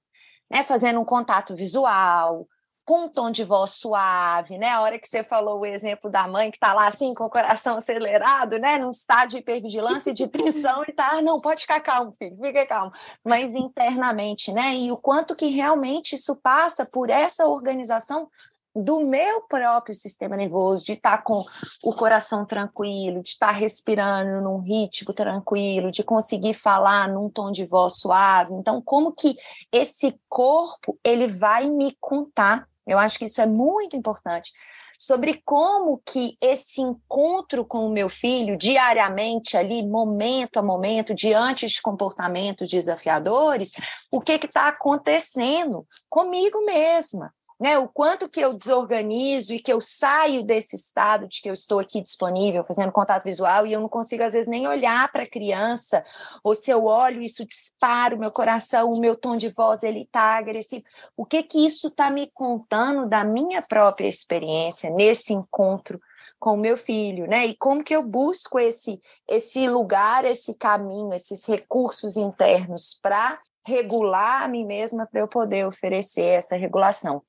Né, 0.50 0.64
fazendo 0.64 1.00
um 1.00 1.06
contato 1.06 1.56
visual, 1.56 2.48
com 2.86 3.06
um 3.06 3.10
tom 3.10 3.32
de 3.32 3.44
voz 3.44 3.72
suave, 3.72 4.58
né? 4.58 4.70
A 4.70 4.82
hora 4.82 5.00
que 5.00 5.08
você 5.08 5.24
falou 5.24 5.60
o 5.60 5.66
exemplo 5.66 6.10
da 6.10 6.28
mãe 6.28 6.52
que 6.52 6.58
está 6.58 6.74
lá 6.74 6.88
assim 6.88 7.14
com 7.14 7.26
o 7.26 7.30
coração 7.30 7.78
acelerado, 7.78 8.60
né? 8.60 8.78
Num 8.78 8.90
estado 8.90 9.30
de 9.30 9.38
hipervigilância 9.38 10.12
e 10.12 10.14
de 10.14 10.28
tensão 10.28 10.84
e 10.88 10.92
tá, 10.92 11.12
ah, 11.14 11.22
não, 11.22 11.40
pode 11.40 11.62
ficar 11.62 11.80
calmo, 11.80 12.12
filho, 12.12 12.38
fica 12.42 12.66
calmo. 12.66 12.92
Mas 13.24 13.56
internamente, 13.56 14.52
né? 14.52 14.76
E 14.76 14.92
o 14.92 14.98
quanto 14.98 15.36
que 15.36 15.48
realmente 15.48 16.16
isso 16.16 16.36
passa 16.36 16.86
por 16.86 17.10
essa 17.10 17.48
organização 17.48 18.30
do 18.76 19.06
meu 19.06 19.42
próprio 19.42 19.94
sistema 19.94 20.36
nervoso, 20.36 20.84
de 20.84 20.94
estar 20.94 21.18
tá 21.18 21.24
com 21.24 21.44
o 21.84 21.94
coração 21.94 22.46
tranquilo, 22.46 23.22
de 23.22 23.30
estar 23.30 23.48
tá 23.48 23.52
respirando 23.52 24.42
num 24.42 24.58
ritmo 24.58 25.14
tranquilo, 25.14 25.92
de 25.92 26.04
conseguir 26.04 26.56
falar 26.56 27.08
num 27.08 27.30
tom 27.30 27.52
de 27.52 27.66
voz 27.66 28.00
suave. 28.00 28.54
Então, 28.54 28.82
como 28.82 29.14
que 29.14 29.36
esse 29.72 30.20
corpo 30.28 30.98
ele 31.04 31.28
vai 31.28 31.70
me 31.70 31.96
contar 32.00 32.68
eu 32.86 32.98
acho 33.00 33.18
que 33.18 33.26
isso 33.26 33.42
é 33.42 33.46
muito 33.46 33.96
importante. 33.96 34.52
Sobre 35.00 35.42
como 35.44 36.02
que 36.06 36.38
esse 36.40 36.80
encontro 36.80 37.66
com 37.66 37.88
o 37.88 37.92
meu 37.92 38.10
filho 38.10 38.56
diariamente 38.56 39.58
ali, 39.58 39.86
momento 39.86 40.58
a 40.58 40.62
momento, 40.62 41.16
diante 41.16 41.68
de 41.68 41.82
comportamentos 41.82 42.70
desafiadores, 42.70 43.72
o 44.12 44.22
que 44.22 44.34
está 44.34 44.68
acontecendo 44.68 45.86
comigo 46.10 46.64
mesma 46.64 47.34
né? 47.64 47.78
O 47.78 47.88
quanto 47.88 48.28
que 48.28 48.42
eu 48.42 48.54
desorganizo 48.54 49.54
e 49.54 49.60
que 49.60 49.72
eu 49.72 49.80
saio 49.80 50.44
desse 50.44 50.76
estado 50.76 51.30
de 51.30 51.42
que 51.42 51.50
eu 51.50 51.54
estou 51.54 51.80
aqui 51.80 52.02
disponível, 52.02 52.66
fazendo 52.66 52.92
contato 52.92 53.24
visual, 53.24 53.66
e 53.66 53.72
eu 53.72 53.80
não 53.80 53.88
consigo, 53.88 54.22
às 54.22 54.34
vezes, 54.34 54.50
nem 54.50 54.68
olhar 54.68 55.10
para 55.14 55.24
a 55.24 55.30
criança, 55.30 56.04
ou 56.44 56.54
se 56.54 56.70
eu 56.70 56.84
olho, 56.84 57.22
isso 57.22 57.46
dispara 57.46 58.18
o 58.18 58.20
meu 58.20 58.32
coração, 58.32 58.92
o 58.92 59.00
meu 59.00 59.16
tom 59.16 59.38
de 59.38 59.48
voz, 59.48 59.82
ele 59.82 60.02
está 60.02 60.36
agressivo. 60.38 60.84
O 61.16 61.26
que 61.26 61.42
que 61.42 61.66
isso 61.66 61.88
está 61.88 62.10
me 62.10 62.30
contando 62.34 63.08
da 63.08 63.24
minha 63.24 63.62
própria 63.62 64.10
experiência 64.10 64.90
nesse 64.90 65.32
encontro 65.32 66.02
com 66.38 66.56
o 66.56 66.58
meu 66.58 66.76
filho, 66.76 67.26
né? 67.28 67.46
E 67.46 67.56
como 67.56 67.82
que 67.82 67.96
eu 67.96 68.04
busco 68.04 68.60
esse 68.60 69.00
esse 69.26 69.70
lugar, 69.70 70.26
esse 70.26 70.54
caminho, 70.58 71.14
esses 71.14 71.46
recursos 71.46 72.18
internos 72.18 73.00
para 73.02 73.40
regular 73.66 74.44
a 74.44 74.48
mim 74.50 74.66
mesma 74.66 75.08
para 75.08 75.22
eu 75.22 75.30
poder 75.30 75.66
oferecer 75.66 76.26
essa 76.26 76.58
regulação 76.58 77.24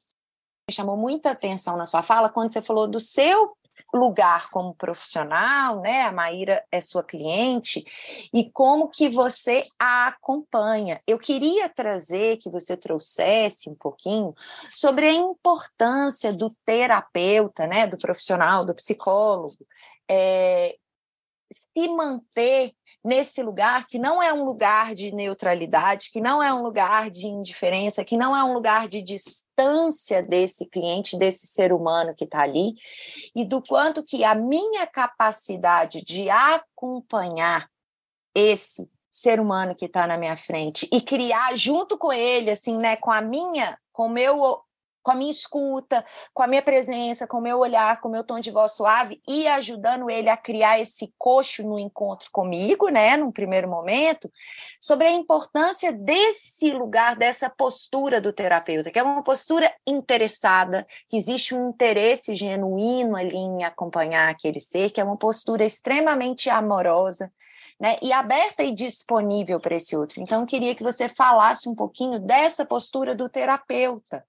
chamou 0.70 0.96
muita 0.96 1.30
atenção 1.30 1.76
na 1.76 1.86
sua 1.86 2.02
fala 2.02 2.30
quando 2.30 2.50
você 2.50 2.62
falou 2.62 2.86
do 2.86 2.98
seu 2.98 3.56
lugar 3.92 4.50
como 4.50 4.74
profissional, 4.74 5.80
né? 5.80 6.02
A 6.02 6.10
Maíra 6.10 6.64
é 6.72 6.80
sua 6.80 7.04
cliente 7.04 7.84
e 8.32 8.50
como 8.50 8.88
que 8.88 9.08
você 9.08 9.64
a 9.78 10.08
acompanha. 10.08 11.00
Eu 11.06 11.16
queria 11.16 11.68
trazer 11.68 12.38
que 12.38 12.50
você 12.50 12.76
trouxesse 12.76 13.70
um 13.70 13.74
pouquinho 13.74 14.34
sobre 14.72 15.06
a 15.06 15.12
importância 15.12 16.32
do 16.32 16.50
terapeuta, 16.64 17.66
né? 17.68 17.86
Do 17.86 17.96
profissional, 17.96 18.64
do 18.64 18.74
psicólogo, 18.74 19.64
é, 20.10 20.76
se 21.52 21.88
manter 21.88 22.74
nesse 23.04 23.42
lugar 23.42 23.86
que 23.86 23.98
não 23.98 24.22
é 24.22 24.32
um 24.32 24.44
lugar 24.44 24.94
de 24.94 25.12
neutralidade, 25.12 26.10
que 26.10 26.20
não 26.20 26.42
é 26.42 26.52
um 26.52 26.62
lugar 26.62 27.10
de 27.10 27.26
indiferença, 27.26 28.04
que 28.04 28.16
não 28.16 28.34
é 28.34 28.42
um 28.42 28.54
lugar 28.54 28.88
de 28.88 29.02
distância 29.02 30.22
desse 30.22 30.66
cliente, 30.66 31.18
desse 31.18 31.46
ser 31.46 31.72
humano 31.72 32.14
que 32.14 32.24
está 32.24 32.42
ali, 32.42 32.74
e 33.34 33.44
do 33.44 33.60
quanto 33.60 34.02
que 34.02 34.24
a 34.24 34.34
minha 34.34 34.86
capacidade 34.86 36.02
de 36.02 36.30
acompanhar 36.30 37.68
esse 38.34 38.88
ser 39.12 39.38
humano 39.38 39.76
que 39.76 39.84
está 39.84 40.06
na 40.06 40.16
minha 40.16 40.34
frente 40.34 40.88
e 40.90 41.00
criar 41.00 41.56
junto 41.56 41.96
com 41.96 42.12
ele, 42.12 42.50
assim, 42.50 42.76
né, 42.78 42.96
com 42.96 43.12
a 43.12 43.20
minha, 43.20 43.78
com 43.92 44.06
o 44.06 44.10
meu 44.10 44.60
com 45.04 45.10
a 45.10 45.14
minha 45.14 45.30
escuta, 45.30 46.04
com 46.32 46.42
a 46.42 46.46
minha 46.46 46.62
presença, 46.62 47.26
com 47.26 47.36
o 47.36 47.40
meu 47.42 47.58
olhar, 47.58 48.00
com 48.00 48.08
o 48.08 48.10
meu 48.10 48.24
tom 48.24 48.40
de 48.40 48.50
voz 48.50 48.72
suave 48.72 49.20
e 49.28 49.46
ajudando 49.46 50.08
ele 50.10 50.30
a 50.30 50.36
criar 50.36 50.80
esse 50.80 51.12
coxo 51.18 51.62
no 51.62 51.78
encontro 51.78 52.30
comigo, 52.32 52.88
né, 52.88 53.16
num 53.16 53.30
primeiro 53.30 53.68
momento, 53.68 54.32
sobre 54.80 55.06
a 55.06 55.12
importância 55.12 55.92
desse 55.92 56.70
lugar, 56.72 57.16
dessa 57.16 57.50
postura 57.50 58.18
do 58.18 58.32
terapeuta, 58.32 58.90
que 58.90 58.98
é 58.98 59.02
uma 59.02 59.22
postura 59.22 59.70
interessada, 59.86 60.86
que 61.06 61.18
existe 61.18 61.54
um 61.54 61.68
interesse 61.68 62.34
genuíno 62.34 63.14
ali 63.14 63.36
em 63.36 63.62
acompanhar 63.62 64.30
aquele 64.30 64.58
ser, 64.58 64.90
que 64.90 65.00
é 65.00 65.04
uma 65.04 65.18
postura 65.18 65.64
extremamente 65.64 66.48
amorosa, 66.48 67.30
né, 67.78 67.98
e 68.00 68.10
aberta 68.12 68.62
e 68.62 68.72
disponível 68.72 69.60
para 69.60 69.74
esse 69.74 69.94
outro. 69.94 70.20
Então, 70.20 70.40
eu 70.40 70.46
queria 70.46 70.74
que 70.74 70.82
você 70.82 71.08
falasse 71.08 71.68
um 71.68 71.74
pouquinho 71.74 72.18
dessa 72.18 72.64
postura 72.64 73.14
do 73.14 73.28
terapeuta. 73.28 74.24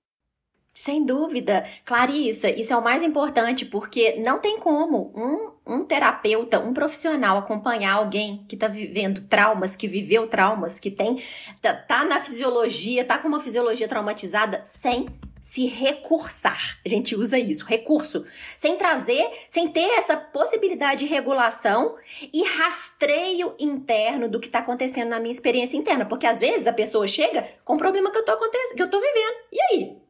Sem 0.77 1.05
dúvida, 1.05 1.65
Clarissa, 1.85 2.49
isso 2.49 2.73
é 2.73 2.75
o 2.75 2.83
mais 2.83 3.01
importante, 3.01 3.65
porque 3.65 4.17
não 4.19 4.39
tem 4.39 4.59
como 4.59 5.09
um, 5.15 5.51
um 5.65 5.85
terapeuta, 5.85 6.59
um 6.59 6.73
profissional 6.73 7.37
acompanhar 7.37 7.93
alguém 7.93 8.45
que 8.45 8.57
está 8.57 8.67
vivendo 8.67 9.21
traumas, 9.21 9.73
que 9.73 9.87
viveu 9.87 10.27
traumas, 10.27 10.77
que 10.77 10.91
tem, 10.91 11.23
tá, 11.61 11.73
tá 11.73 12.03
na 12.03 12.19
fisiologia, 12.19 13.05
tá 13.05 13.17
com 13.17 13.29
uma 13.29 13.39
fisiologia 13.39 13.87
traumatizada, 13.87 14.63
sem 14.65 15.07
se 15.39 15.65
recursar. 15.65 16.77
A 16.85 16.89
gente 16.89 17.15
usa 17.15 17.39
isso, 17.39 17.63
recurso. 17.63 18.25
Sem 18.57 18.75
trazer, 18.75 19.29
sem 19.49 19.69
ter 19.69 19.87
essa 19.97 20.17
possibilidade 20.17 21.05
de 21.05 21.09
regulação 21.09 21.95
e 22.33 22.43
rastreio 22.43 23.55
interno 23.57 24.27
do 24.27 24.41
que 24.41 24.47
está 24.47 24.59
acontecendo 24.59 25.07
na 25.07 25.21
minha 25.21 25.31
experiência 25.31 25.77
interna. 25.77 26.03
Porque 26.03 26.27
às 26.27 26.41
vezes 26.41 26.67
a 26.67 26.73
pessoa 26.73 27.07
chega 27.07 27.47
com 27.63 27.75
um 27.75 27.77
problema 27.77 28.11
que 28.11 28.17
eu 28.17 28.25
tô, 28.25 28.35
que 28.75 28.81
eu 28.81 28.89
tô 28.89 28.99
vivendo. 28.99 29.35
E 29.53 29.61
aí? 29.61 30.04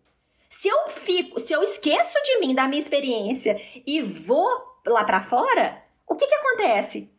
Se 0.57 0.69
eu 0.69 0.87
fico, 0.87 1.37
se 1.37 1.51
eu 1.51 1.61
esqueço 1.61 2.17
de 2.23 2.39
mim, 2.39 2.55
da 2.55 2.65
minha 2.65 2.81
experiência 2.81 3.61
e 3.85 4.01
vou 4.01 4.49
lá 4.85 5.03
para 5.03 5.21
fora, 5.21 5.83
o 6.07 6.15
que 6.15 6.25
que 6.25 6.33
acontece? 6.33 7.13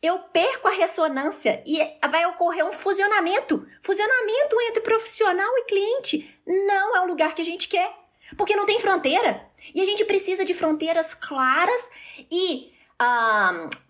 Eu 0.00 0.18
perco 0.20 0.66
a 0.66 0.72
ressonância 0.72 1.62
e 1.66 1.78
vai 2.08 2.24
ocorrer 2.24 2.64
um 2.64 2.72
fusionamento. 2.72 3.68
Fusionamento 3.82 4.60
entre 4.62 4.80
profissional 4.80 5.58
e 5.58 5.64
cliente. 5.64 6.40
Não 6.46 6.96
é 6.96 7.00
o 7.02 7.06
lugar 7.06 7.34
que 7.34 7.42
a 7.42 7.44
gente 7.44 7.68
quer. 7.68 7.94
Porque 8.36 8.56
não 8.56 8.64
tem 8.64 8.80
fronteira. 8.80 9.46
E 9.74 9.80
a 9.82 9.84
gente 9.84 10.06
precisa 10.06 10.42
de 10.42 10.54
fronteiras 10.54 11.12
claras 11.12 11.90
e 12.30 12.72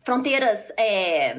fronteiras 0.04 0.72
é, 0.76 1.36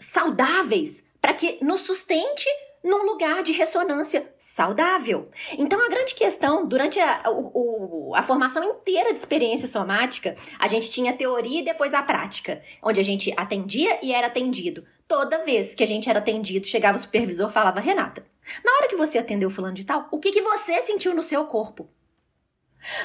saudáveis 0.00 1.10
para 1.20 1.34
que 1.34 1.62
nos 1.62 1.82
sustente 1.82 2.48
num 2.84 3.02
lugar 3.06 3.42
de 3.42 3.52
ressonância 3.52 4.30
saudável. 4.38 5.30
Então, 5.56 5.82
a 5.82 5.88
grande 5.88 6.14
questão, 6.14 6.68
durante 6.68 7.00
a, 7.00 7.22
o, 7.30 8.12
a 8.14 8.22
formação 8.22 8.62
inteira 8.62 9.10
de 9.10 9.18
experiência 9.18 9.66
somática, 9.66 10.36
a 10.58 10.68
gente 10.68 10.90
tinha 10.90 11.12
a 11.12 11.16
teoria 11.16 11.60
e 11.60 11.64
depois 11.64 11.94
a 11.94 12.02
prática, 12.02 12.62
onde 12.82 13.00
a 13.00 13.04
gente 13.04 13.32
atendia 13.38 13.98
e 14.02 14.12
era 14.12 14.26
atendido. 14.26 14.84
Toda 15.08 15.42
vez 15.44 15.74
que 15.74 15.82
a 15.82 15.86
gente 15.86 16.10
era 16.10 16.18
atendido, 16.18 16.66
chegava 16.66 16.98
o 16.98 17.00
supervisor 17.00 17.50
falava: 17.50 17.80
Renata, 17.80 18.24
na 18.62 18.72
hora 18.76 18.88
que 18.88 18.96
você 18.96 19.18
atendeu 19.18 19.50
fulano 19.50 19.74
de 19.74 19.86
tal, 19.86 20.06
o 20.10 20.18
que, 20.18 20.30
que 20.30 20.42
você 20.42 20.82
sentiu 20.82 21.14
no 21.14 21.22
seu 21.22 21.46
corpo? 21.46 21.88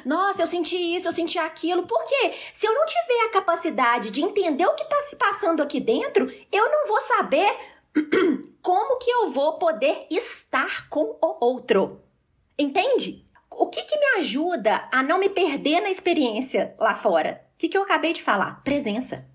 Nossa, 0.05 0.41
eu 0.41 0.47
senti 0.47 0.75
isso, 0.75 1.07
eu 1.07 1.13
senti 1.13 1.39
aquilo. 1.39 1.87
Por 1.87 2.03
quê? 2.03 2.33
Se 2.53 2.65
eu 2.65 2.73
não 2.73 2.85
tiver 2.85 3.25
a 3.25 3.31
capacidade 3.31 4.11
de 4.11 4.21
entender 4.21 4.65
o 4.65 4.75
que 4.75 4.83
está 4.83 5.01
se 5.03 5.15
passando 5.15 5.63
aqui 5.63 5.79
dentro, 5.79 6.29
eu 6.51 6.69
não 6.69 6.85
vou 6.85 6.99
saber 6.99 7.57
como 8.61 8.97
que 8.97 9.09
eu 9.09 9.31
vou 9.31 9.57
poder 9.57 10.07
estar 10.09 10.89
com 10.89 11.17
o 11.21 11.45
outro. 11.45 12.01
Entende? 12.57 13.25
O 13.49 13.67
que, 13.67 13.83
que 13.83 13.97
me 13.97 14.19
ajuda 14.19 14.87
a 14.91 15.03
não 15.03 15.19
me 15.19 15.29
perder 15.29 15.81
na 15.81 15.89
experiência 15.89 16.75
lá 16.79 16.93
fora? 16.93 17.45
O 17.55 17.57
que, 17.57 17.67
que 17.67 17.77
eu 17.77 17.83
acabei 17.83 18.13
de 18.13 18.23
falar? 18.23 18.63
Presença. 18.63 19.27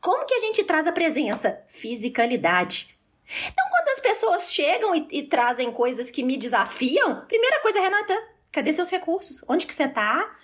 Como 0.00 0.24
que 0.24 0.34
a 0.34 0.40
gente 0.40 0.62
traz 0.62 0.86
a 0.86 0.92
presença? 0.92 1.64
Fisicalidade. 1.66 2.96
Então, 3.26 3.64
quando 3.70 3.88
as 3.88 4.00
pessoas 4.00 4.52
chegam 4.52 4.94
e, 4.94 5.08
e 5.10 5.22
trazem 5.24 5.72
coisas 5.72 6.10
que 6.10 6.22
me 6.22 6.36
desafiam, 6.36 7.24
primeira 7.26 7.60
coisa, 7.60 7.80
Renata, 7.80 8.16
cadê 8.52 8.72
seus 8.72 8.88
recursos? 8.88 9.44
Onde 9.48 9.66
que 9.66 9.74
você 9.74 9.88
tá? 9.88 10.36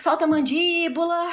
Solta 0.00 0.24
a 0.24 0.26
mandíbula, 0.26 1.28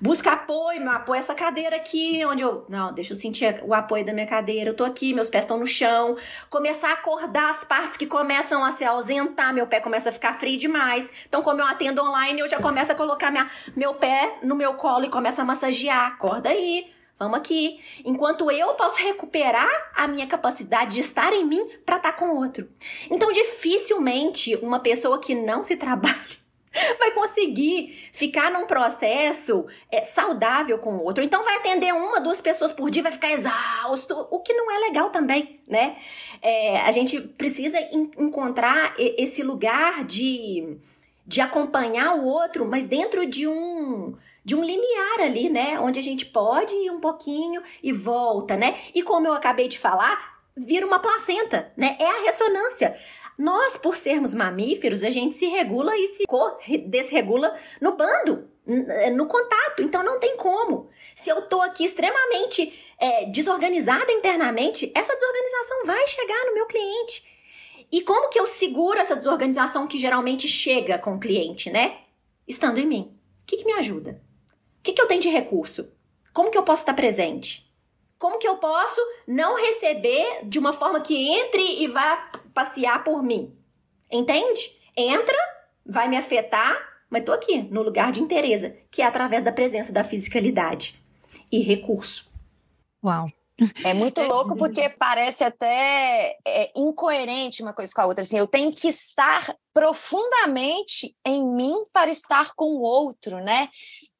busca 0.00 0.32
apoio, 0.32 0.80
meu 0.80 0.90
apoio 0.90 1.16
é 1.16 1.18
essa 1.20 1.34
cadeira 1.34 1.76
aqui, 1.76 2.24
onde 2.24 2.42
eu. 2.42 2.66
Não, 2.68 2.92
deixa 2.92 3.12
eu 3.12 3.16
sentir 3.16 3.60
o 3.62 3.72
apoio 3.72 4.04
da 4.04 4.12
minha 4.12 4.26
cadeira. 4.26 4.70
Eu 4.70 4.74
tô 4.74 4.84
aqui, 4.84 5.14
meus 5.14 5.28
pés 5.30 5.44
estão 5.44 5.58
no 5.58 5.66
chão. 5.66 6.16
Começar 6.50 6.90
a 6.90 6.94
acordar 6.94 7.50
as 7.50 7.64
partes 7.64 7.96
que 7.96 8.06
começam 8.06 8.64
a 8.64 8.72
se 8.72 8.84
ausentar, 8.84 9.54
meu 9.54 9.66
pé 9.66 9.80
começa 9.80 10.08
a 10.08 10.12
ficar 10.12 10.34
frio 10.34 10.58
demais. 10.58 11.10
Então, 11.28 11.42
como 11.42 11.60
eu 11.60 11.66
atendo 11.66 12.02
online, 12.02 12.40
eu 12.40 12.48
já 12.48 12.60
começo 12.60 12.90
a 12.90 12.94
colocar 12.94 13.30
minha, 13.30 13.48
meu 13.76 13.94
pé 13.94 14.38
no 14.42 14.56
meu 14.56 14.74
colo 14.74 15.04
e 15.04 15.08
começo 15.08 15.40
a 15.40 15.44
massagear. 15.44 16.06
Acorda 16.06 16.50
aí. 16.50 16.92
Vamos 17.16 17.38
aqui. 17.38 17.80
Enquanto 18.04 18.50
eu 18.50 18.74
posso 18.74 18.98
recuperar 18.98 19.70
a 19.94 20.08
minha 20.08 20.26
capacidade 20.26 20.94
de 20.94 21.00
estar 21.00 21.32
em 21.32 21.44
mim 21.44 21.64
para 21.86 21.96
estar 21.96 22.12
tá 22.12 22.18
com 22.18 22.36
outro. 22.36 22.68
Então, 23.08 23.30
dificilmente 23.30 24.56
uma 24.56 24.80
pessoa 24.80 25.20
que 25.20 25.32
não 25.32 25.62
se 25.62 25.76
trabalha 25.76 26.43
vai 26.98 27.12
conseguir 27.12 28.08
ficar 28.12 28.50
num 28.50 28.66
processo 28.66 29.66
é, 29.90 30.02
saudável 30.02 30.78
com 30.78 30.96
o 30.96 31.04
outro. 31.04 31.22
Então 31.22 31.44
vai 31.44 31.56
atender 31.56 31.92
uma, 31.92 32.20
duas 32.20 32.40
pessoas 32.40 32.72
por 32.72 32.90
dia, 32.90 33.02
vai 33.02 33.12
ficar 33.12 33.30
exausto, 33.30 34.26
o 34.30 34.40
que 34.40 34.52
não 34.52 34.70
é 34.70 34.78
legal 34.78 35.10
também, 35.10 35.60
né? 35.66 35.96
É, 36.42 36.80
a 36.80 36.90
gente 36.90 37.20
precisa 37.20 37.78
encontrar 37.92 38.94
esse 38.98 39.42
lugar 39.42 40.04
de, 40.04 40.78
de 41.26 41.40
acompanhar 41.40 42.14
o 42.14 42.24
outro, 42.24 42.66
mas 42.66 42.88
dentro 42.88 43.26
de 43.26 43.46
um 43.46 44.16
de 44.44 44.54
um 44.54 44.62
limiar 44.62 45.20
ali, 45.20 45.48
né? 45.48 45.80
Onde 45.80 45.98
a 45.98 46.02
gente 46.02 46.26
pode 46.26 46.74
ir 46.74 46.90
um 46.90 47.00
pouquinho 47.00 47.62
e 47.82 47.92
volta, 47.92 48.56
né? 48.56 48.76
E 48.94 49.02
como 49.02 49.26
eu 49.26 49.32
acabei 49.32 49.68
de 49.68 49.78
falar, 49.78 50.34
vira 50.54 50.86
uma 50.86 50.98
placenta, 50.98 51.72
né? 51.76 51.96
É 51.98 52.06
a 52.06 52.22
ressonância. 52.24 52.94
Nós, 53.36 53.76
por 53.76 53.96
sermos 53.96 54.32
mamíferos, 54.32 55.02
a 55.02 55.10
gente 55.10 55.36
se 55.36 55.46
regula 55.46 55.96
e 55.96 56.06
se 56.08 56.24
desregula 56.86 57.54
no 57.80 57.96
bando, 57.96 58.48
eh, 58.66 59.10
no 59.10 59.26
contato. 59.26 59.82
Então 59.82 60.04
não 60.04 60.20
tem 60.20 60.36
como. 60.36 60.88
Se 61.16 61.30
eu 61.30 61.42
tô 61.42 61.60
aqui 61.60 61.84
extremamente 61.84 62.94
é, 62.98 63.26
desorganizada 63.26 64.10
internamente, 64.12 64.90
essa 64.94 65.14
desorganização 65.14 65.84
vai 65.84 66.06
chegar 66.06 66.46
no 66.46 66.54
meu 66.54 66.66
cliente. 66.66 67.24
E 67.90 68.00
como 68.00 68.28
que 68.28 68.38
eu 68.38 68.46
seguro 68.46 68.98
essa 68.98 69.16
desorganização 69.16 69.86
que 69.86 69.98
geralmente 69.98 70.48
chega 70.48 70.98
com 70.98 71.14
o 71.14 71.20
cliente, 71.20 71.70
né? 71.70 71.98
Estando 72.46 72.78
em 72.78 72.86
mim. 72.86 73.16
O 73.42 73.46
que, 73.46 73.58
que 73.58 73.64
me 73.64 73.74
ajuda? 73.74 74.22
O 74.78 74.82
que, 74.82 74.92
que 74.92 75.00
eu 75.00 75.06
tenho 75.06 75.20
de 75.20 75.28
recurso? 75.28 75.92
Como 76.32 76.50
que 76.50 76.58
eu 76.58 76.62
posso 76.62 76.82
estar 76.82 76.94
presente? 76.94 77.72
Como 78.18 78.38
que 78.38 78.48
eu 78.48 78.56
posso 78.56 79.00
não 79.26 79.56
receber 79.56 80.40
de 80.44 80.58
uma 80.58 80.72
forma 80.72 81.00
que 81.00 81.14
entre 81.14 81.82
e 81.82 81.86
vá 81.88 82.30
passear 82.54 83.02
por 83.02 83.22
mim. 83.22 83.54
Entende? 84.10 84.80
Entra, 84.96 85.36
vai 85.84 86.08
me 86.08 86.16
afetar, 86.16 86.76
mas 87.10 87.24
tô 87.24 87.32
aqui 87.32 87.62
no 87.62 87.82
lugar 87.82 88.12
de 88.12 88.22
interesse, 88.22 88.86
que 88.90 89.02
é 89.02 89.06
através 89.06 89.42
da 89.42 89.52
presença 89.52 89.92
da 89.92 90.04
fisicalidade 90.04 90.94
e 91.50 91.58
recurso. 91.58 92.32
Uau. 93.04 93.26
É 93.84 93.94
muito 93.94 94.20
louco 94.22 94.56
porque 94.56 94.88
parece 94.88 95.44
até 95.44 96.36
é, 96.44 96.72
incoerente 96.74 97.62
uma 97.62 97.72
coisa 97.72 97.92
com 97.94 98.00
a 98.00 98.06
outra. 98.06 98.22
Assim, 98.22 98.36
eu 98.36 98.48
tenho 98.48 98.72
que 98.72 98.88
estar 98.88 99.54
profundamente 99.72 101.14
em 101.24 101.46
mim 101.46 101.84
para 101.92 102.10
estar 102.10 102.52
com 102.56 102.64
o 102.64 102.80
outro, 102.80 103.38
né? 103.38 103.68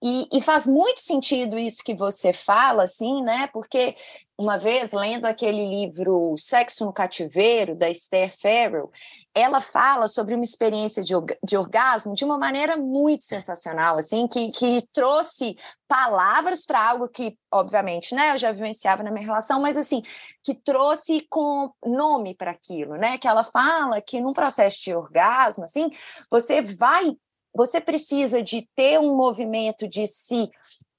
E, 0.06 0.28
e, 0.30 0.42
faz 0.42 0.66
muito 0.66 1.00
sentido 1.00 1.58
isso 1.58 1.82
que 1.82 1.94
você 1.94 2.30
fala, 2.30 2.82
assim, 2.82 3.22
né? 3.22 3.46
Porque 3.46 3.96
uma 4.36 4.58
vez, 4.58 4.92
lendo 4.92 5.24
aquele 5.24 5.66
livro 5.66 6.34
Sexo 6.36 6.84
no 6.84 6.92
Cativeiro, 6.92 7.74
da 7.74 7.88
Esther 7.88 8.34
Farrell, 8.38 8.90
ela 9.34 9.62
fala 9.62 10.06
sobre 10.06 10.34
uma 10.34 10.44
experiência 10.44 11.02
de, 11.02 11.14
de 11.42 11.56
orgasmo 11.56 12.14
de 12.14 12.22
uma 12.22 12.36
maneira 12.36 12.76
muito 12.76 13.24
sensacional, 13.24 13.96
assim, 13.96 14.28
que, 14.28 14.50
que 14.50 14.86
trouxe 14.92 15.56
palavras 15.88 16.66
para 16.66 16.86
algo 16.86 17.08
que, 17.08 17.38
obviamente, 17.50 18.14
né, 18.14 18.32
eu 18.32 18.38
já 18.38 18.52
vivenciava 18.52 19.02
na 19.02 19.10
minha 19.10 19.24
relação, 19.24 19.58
mas 19.58 19.78
assim, 19.78 20.02
que 20.42 20.54
trouxe 20.54 21.26
com 21.30 21.72
nome 21.82 22.34
para 22.34 22.50
aquilo, 22.50 22.96
né? 22.96 23.16
Que 23.16 23.26
ela 23.26 23.42
fala 23.42 24.02
que 24.02 24.20
num 24.20 24.34
processo 24.34 24.82
de 24.82 24.94
orgasmo, 24.94 25.64
assim, 25.64 25.90
você 26.30 26.60
vai 26.60 27.16
você 27.54 27.80
precisa 27.80 28.42
de 28.42 28.68
ter 28.74 28.98
um 28.98 29.16
movimento 29.16 29.86
de 29.86 30.06
se 30.06 30.50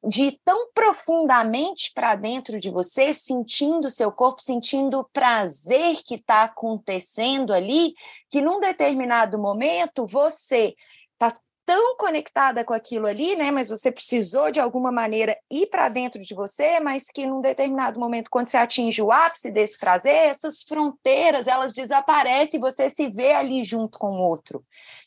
de 0.07 0.25
ir 0.25 0.39
tão 0.45 0.71
profundamente 0.71 1.91
para 1.93 2.15
dentro 2.15 2.59
de 2.59 2.69
você, 2.69 3.11
sentindo 3.11 3.89
seu 3.89 4.11
corpo, 4.11 4.41
sentindo 4.41 4.99
o 4.99 5.03
prazer 5.03 6.03
que 6.03 6.15
está 6.15 6.43
acontecendo 6.43 7.51
ali, 7.51 7.95
que 8.29 8.39
num 8.39 8.59
determinado 8.59 9.39
momento 9.39 10.05
você 10.05 10.75
está 11.13 11.35
tão 11.65 11.97
conectada 11.97 12.63
com 12.63 12.73
aquilo 12.73 13.07
ali, 13.07 13.35
né? 13.35 13.49
Mas 13.49 13.67
você 13.67 13.91
precisou 13.91 14.51
de 14.51 14.59
alguma 14.59 14.91
maneira 14.91 15.35
ir 15.49 15.65
para 15.67 15.89
dentro 15.89 16.21
de 16.21 16.35
você, 16.35 16.79
mas 16.79 17.09
que 17.09 17.25
num 17.25 17.41
determinado 17.41 17.99
momento, 17.99 18.29
quando 18.29 18.45
você 18.45 18.57
atinge 18.57 19.01
o 19.01 19.11
ápice 19.11 19.49
desse 19.49 19.79
prazer, 19.79 20.29
essas 20.29 20.61
fronteiras 20.61 21.47
elas 21.47 21.73
desaparecem 21.73 22.59
e 22.59 22.61
você 22.61 22.87
se 22.89 23.09
vê 23.09 23.33
ali 23.33 23.63
junto 23.63 23.97
com 23.97 24.11
o 24.11 24.21
outro, 24.21 24.63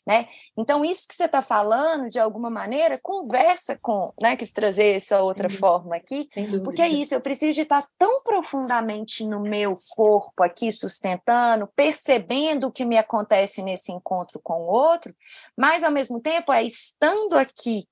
né? 0.07 0.27
Então 0.57 0.83
isso 0.83 1.07
que 1.07 1.13
você 1.13 1.25
está 1.25 1.41
falando, 1.41 2.09
de 2.09 2.19
alguma 2.19 2.49
maneira, 2.49 2.99
conversa 3.01 3.77
com, 3.81 4.11
né? 4.21 4.35
Quis 4.35 4.51
trazer 4.51 4.95
essa 4.95 5.21
outra 5.21 5.49
forma 5.49 5.95
aqui, 5.95 6.29
porque 6.63 6.81
é 6.81 6.89
isso. 6.89 7.13
Eu 7.13 7.21
preciso 7.21 7.53
de 7.53 7.61
estar 7.61 7.87
tão 7.97 8.21
profundamente 8.23 9.25
no 9.25 9.39
meu 9.39 9.77
corpo 9.89 10.43
aqui 10.43 10.71
sustentando, 10.71 11.69
percebendo 11.75 12.67
o 12.67 12.71
que 12.71 12.85
me 12.85 12.97
acontece 12.97 13.61
nesse 13.61 13.91
encontro 13.91 14.39
com 14.41 14.61
o 14.61 14.67
outro, 14.67 15.13
mas 15.55 15.83
ao 15.83 15.91
mesmo 15.91 16.19
tempo 16.19 16.29
tempo 16.29 16.53
é 16.53 16.63
estando 16.63 17.35
aqui 17.35 17.87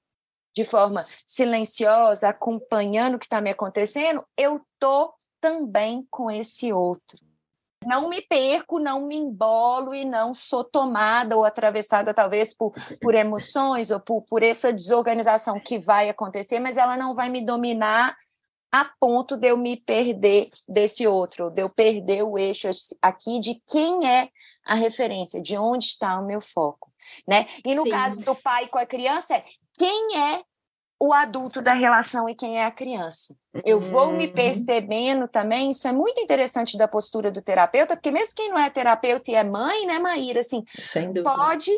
de 0.56 0.64
forma 0.64 1.06
silenciosa, 1.26 2.30
acompanhando 2.30 3.16
o 3.16 3.20
que 3.20 3.26
está 3.26 3.40
me 3.40 3.52
acontecendo, 3.52 4.24
eu 4.36 4.60
tô 4.80 5.14
também 5.40 6.08
com 6.10 6.32
esse 6.32 6.74
outro. 6.74 7.20
Não 7.86 8.10
me 8.10 8.22
perco, 8.22 8.80
não 8.80 9.06
me 9.06 9.16
embolo 9.16 9.94
e 9.94 10.04
não 10.04 10.34
sou 10.34 10.64
tomada 10.64 11.38
ou 11.38 11.46
atravessada, 11.46 12.14
talvez, 12.14 12.54
por, 12.54 12.74
por 13.02 13.16
emoções 13.16 13.92
ou 13.92 14.00
por, 14.00 14.24
por 14.24 14.44
essa 14.44 14.74
desorganização 14.74 15.60
que 15.60 15.80
vai 15.80 16.10
acontecer, 16.10 16.60
mas 16.60 16.76
ela 16.76 16.98
não 16.98 17.16
vai 17.16 17.30
me 17.30 17.46
dominar 17.46 18.18
a 18.72 18.86
ponto 19.00 19.38
de 19.38 19.48
eu 19.48 19.58
me 19.58 19.78
perder 19.78 20.50
desse 20.68 21.08
outro, 21.08 21.50
de 21.50 21.62
eu 21.62 21.70
perder 21.70 22.24
o 22.24 22.38
eixo 22.38 22.70
aqui 23.02 23.40
de 23.40 23.62
quem 23.66 24.10
é 24.10 24.30
a 24.66 24.74
referência, 24.74 25.42
de 25.42 25.58
onde 25.58 25.86
está 25.86 26.20
o 26.20 26.26
meu 26.26 26.42
foco 26.42 26.92
né? 27.28 27.46
E 27.66 27.76
no 27.76 27.84
Sim. 27.84 27.90
caso 27.90 28.22
do 28.22 28.36
pai 28.36 28.68
com 28.68 28.78
a 28.78 28.86
criança, 28.86 29.36
é 29.36 29.46
quem 29.74 30.18
é 30.18 30.44
o 31.00 31.14
adulto 31.14 31.62
da 31.62 31.74
relação 31.74 32.28
e 32.28 32.36
quem 32.36 32.58
é 32.58 32.66
a 32.66 32.72
criança. 32.72 33.36
Eu 33.64 33.80
vou 33.80 34.12
me 34.12 34.28
uhum. 34.28 34.34
percebendo 34.34 35.28
também, 35.28 35.70
isso 35.70 35.88
é 35.88 35.92
muito 35.92 36.20
interessante 36.20 36.78
da 36.78 36.88
postura 36.88 37.32
do 37.32 37.42
terapeuta, 37.42 37.96
porque 37.96 38.12
mesmo 38.12 38.36
quem 38.36 38.50
não 38.50 38.58
é 38.58 38.70
terapeuta 38.70 39.30
e 39.32 39.36
é 39.36 39.44
mãe, 39.44 39.86
né, 39.86 40.00
Maíra, 40.00 40.40
assim, 40.40 40.64
pode 41.24 41.72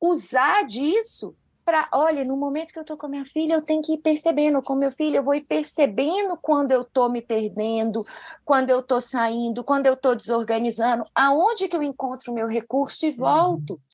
usar 0.00 0.64
disso 0.66 1.34
para, 1.64 1.88
olha, 1.92 2.24
no 2.24 2.36
momento 2.36 2.72
que 2.72 2.78
eu 2.78 2.82
estou 2.82 2.96
com 2.96 3.06
a 3.06 3.08
minha 3.08 3.24
filha, 3.24 3.54
eu 3.54 3.62
tenho 3.62 3.80
que 3.80 3.94
ir 3.94 3.98
percebendo, 3.98 4.62
com 4.62 4.74
meu 4.74 4.92
filho, 4.92 5.16
eu 5.16 5.22
vou 5.22 5.34
ir 5.34 5.44
percebendo 5.44 6.36
quando 6.36 6.72
eu 6.72 6.82
estou 6.82 7.08
me 7.08 7.22
perdendo, 7.22 8.04
quando 8.44 8.68
eu 8.68 8.80
estou 8.80 9.00
saindo, 9.00 9.64
quando 9.64 9.86
eu 9.86 9.94
estou 9.94 10.14
desorganizando, 10.14 11.06
aonde 11.14 11.66
que 11.66 11.74
eu 11.74 11.82
encontro 11.82 12.30
o 12.30 12.34
meu 12.34 12.46
recurso 12.46 13.06
e 13.06 13.10
uhum. 13.10 13.16
volto. 13.16 13.70
Uhum. 13.72 13.93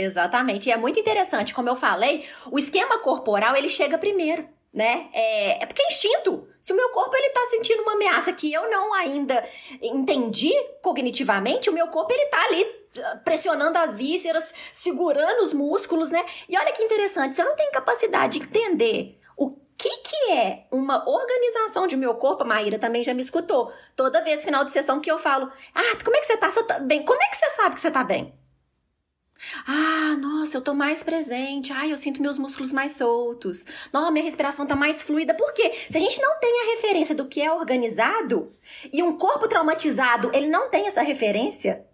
Exatamente. 0.00 0.68
E 0.68 0.72
é 0.72 0.78
muito 0.78 0.98
interessante, 0.98 1.52
como 1.52 1.68
eu 1.68 1.76
falei, 1.76 2.26
o 2.50 2.58
esquema 2.58 2.98
corporal 3.00 3.54
ele 3.54 3.68
chega 3.68 3.98
primeiro, 3.98 4.48
né? 4.72 5.10
É, 5.12 5.62
é 5.62 5.66
porque 5.66 5.82
é 5.82 5.88
instinto. 5.88 6.48
Se 6.62 6.72
o 6.72 6.76
meu 6.76 6.88
corpo 6.88 7.14
ele 7.14 7.28
tá 7.30 7.42
sentindo 7.50 7.82
uma 7.82 7.92
ameaça 7.92 8.32
que 8.32 8.50
eu 8.50 8.70
não 8.70 8.94
ainda 8.94 9.46
entendi 9.82 10.52
cognitivamente, 10.80 11.68
o 11.68 11.72
meu 11.74 11.88
corpo 11.88 12.14
ele 12.14 12.24
tá 12.26 12.42
ali 12.46 12.66
ah, 13.04 13.20
pressionando 13.22 13.76
as 13.76 13.94
vísceras, 13.94 14.54
segurando 14.72 15.42
os 15.42 15.52
músculos, 15.52 16.10
né? 16.10 16.24
E 16.48 16.56
olha 16.56 16.72
que 16.72 16.82
interessante, 16.82 17.36
se 17.36 17.42
eu 17.42 17.46
não 17.46 17.56
tenho 17.56 17.70
capacidade 17.70 18.38
de 18.38 18.46
entender 18.46 19.20
o 19.36 19.50
que, 19.76 19.96
que 19.98 20.32
é 20.32 20.66
uma 20.70 21.06
organização 21.06 21.86
de 21.86 21.94
meu 21.94 22.14
corpo, 22.14 22.42
a 22.42 22.46
Maíra 22.46 22.78
também 22.78 23.04
já 23.04 23.12
me 23.12 23.20
escutou. 23.20 23.70
Toda 23.94 24.24
vez, 24.24 24.42
final 24.42 24.64
de 24.64 24.72
sessão, 24.72 24.98
que 24.98 25.10
eu 25.10 25.18
falo, 25.18 25.52
ah, 25.74 25.98
como 26.02 26.16
é 26.16 26.20
que 26.20 26.26
você 26.26 26.38
tá? 26.38 26.50
Você 26.50 26.62
tá 26.62 26.78
bem? 26.78 27.04
Como 27.04 27.22
é 27.22 27.28
que 27.28 27.36
você 27.36 27.50
sabe 27.50 27.74
que 27.74 27.82
você 27.82 27.90
tá 27.90 28.02
bem? 28.02 28.39
Ah, 29.66 30.16
nossa, 30.20 30.56
eu 30.56 30.62
tô 30.62 30.74
mais 30.74 31.02
presente. 31.02 31.72
Ai, 31.72 31.92
eu 31.92 31.96
sinto 31.96 32.22
meus 32.22 32.38
músculos 32.38 32.72
mais 32.72 32.92
soltos. 32.92 33.66
Nossa, 33.92 34.10
minha 34.10 34.24
respiração 34.24 34.66
tá 34.66 34.76
mais 34.76 35.02
fluida. 35.02 35.34
Por 35.34 35.52
quê? 35.52 35.72
Se 35.90 35.96
a 35.96 36.00
gente 36.00 36.20
não 36.20 36.38
tem 36.38 36.60
a 36.60 36.74
referência 36.76 37.14
do 37.14 37.26
que 37.26 37.40
é 37.40 37.52
organizado 37.52 38.52
e 38.92 39.02
um 39.02 39.16
corpo 39.16 39.48
traumatizado, 39.48 40.30
ele 40.34 40.46
não 40.46 40.68
tem 40.70 40.86
essa 40.86 41.02
referência, 41.02 41.84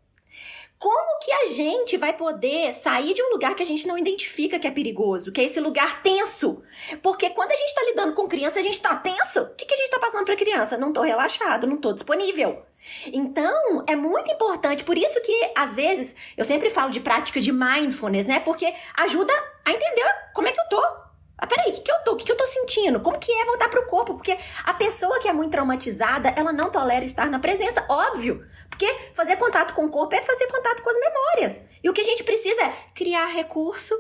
como 0.78 1.18
que 1.20 1.32
a 1.32 1.46
gente 1.46 1.96
vai 1.96 2.12
poder 2.12 2.72
sair 2.74 3.14
de 3.14 3.22
um 3.22 3.30
lugar 3.30 3.54
que 3.54 3.62
a 3.62 3.66
gente 3.66 3.86
não 3.86 3.96
identifica 3.96 4.58
que 4.58 4.66
é 4.66 4.70
perigoso, 4.70 5.32
que 5.32 5.40
é 5.40 5.44
esse 5.44 5.58
lugar 5.60 6.02
tenso? 6.02 6.62
Porque 7.02 7.30
quando 7.30 7.52
a 7.52 7.56
gente 7.56 7.68
está 7.68 7.82
lidando 7.82 8.14
com 8.14 8.26
criança, 8.26 8.58
a 8.58 8.62
gente 8.62 8.74
está 8.74 8.94
tenso. 8.94 9.40
O 9.40 9.54
que, 9.54 9.64
que 9.64 9.74
a 9.74 9.76
gente 9.76 9.86
está 9.86 9.98
passando 9.98 10.24
para 10.24 10.36
criança? 10.36 10.76
Não 10.76 10.88
estou 10.88 11.02
relaxado, 11.02 11.66
não 11.66 11.76
estou 11.76 11.92
disponível. 11.94 12.62
Então, 13.06 13.84
é 13.86 13.96
muito 13.96 14.30
importante, 14.30 14.84
por 14.84 14.96
isso 14.96 15.20
que 15.22 15.52
às 15.56 15.74
vezes 15.74 16.14
eu 16.36 16.44
sempre 16.44 16.70
falo 16.70 16.90
de 16.90 17.00
prática 17.00 17.40
de 17.40 17.50
mindfulness, 17.50 18.26
né? 18.26 18.38
Porque 18.40 18.72
ajuda 18.96 19.32
a 19.64 19.72
entender 19.72 20.04
como 20.32 20.46
é 20.46 20.52
que 20.52 20.60
eu 20.60 20.68
tô. 20.68 21.05
Ah, 21.38 21.46
peraí, 21.46 21.70
o 21.70 21.72
que, 21.72 21.82
que 21.82 21.92
eu 21.92 21.98
tô? 22.04 22.12
O 22.12 22.16
que, 22.16 22.24
que 22.24 22.32
eu 22.32 22.36
tô 22.36 22.46
sentindo? 22.46 23.00
Como 23.00 23.18
que 23.18 23.30
é 23.30 23.44
voltar 23.44 23.68
pro 23.68 23.86
corpo? 23.86 24.14
Porque 24.14 24.36
a 24.64 24.74
pessoa 24.74 25.20
que 25.20 25.28
é 25.28 25.32
muito 25.32 25.50
traumatizada, 25.52 26.30
ela 26.30 26.52
não 26.52 26.70
tolera 26.70 27.04
estar 27.04 27.30
na 27.30 27.38
presença, 27.38 27.84
óbvio. 27.88 28.46
Porque 28.70 28.86
fazer 29.14 29.36
contato 29.36 29.74
com 29.74 29.84
o 29.84 29.90
corpo 29.90 30.14
é 30.14 30.22
fazer 30.22 30.46
contato 30.48 30.82
com 30.82 30.90
as 30.90 30.96
memórias. 30.98 31.62
E 31.82 31.90
o 31.90 31.92
que 31.92 32.00
a 32.00 32.04
gente 32.04 32.24
precisa 32.24 32.62
é 32.62 32.74
criar 32.94 33.26
recurso. 33.26 33.94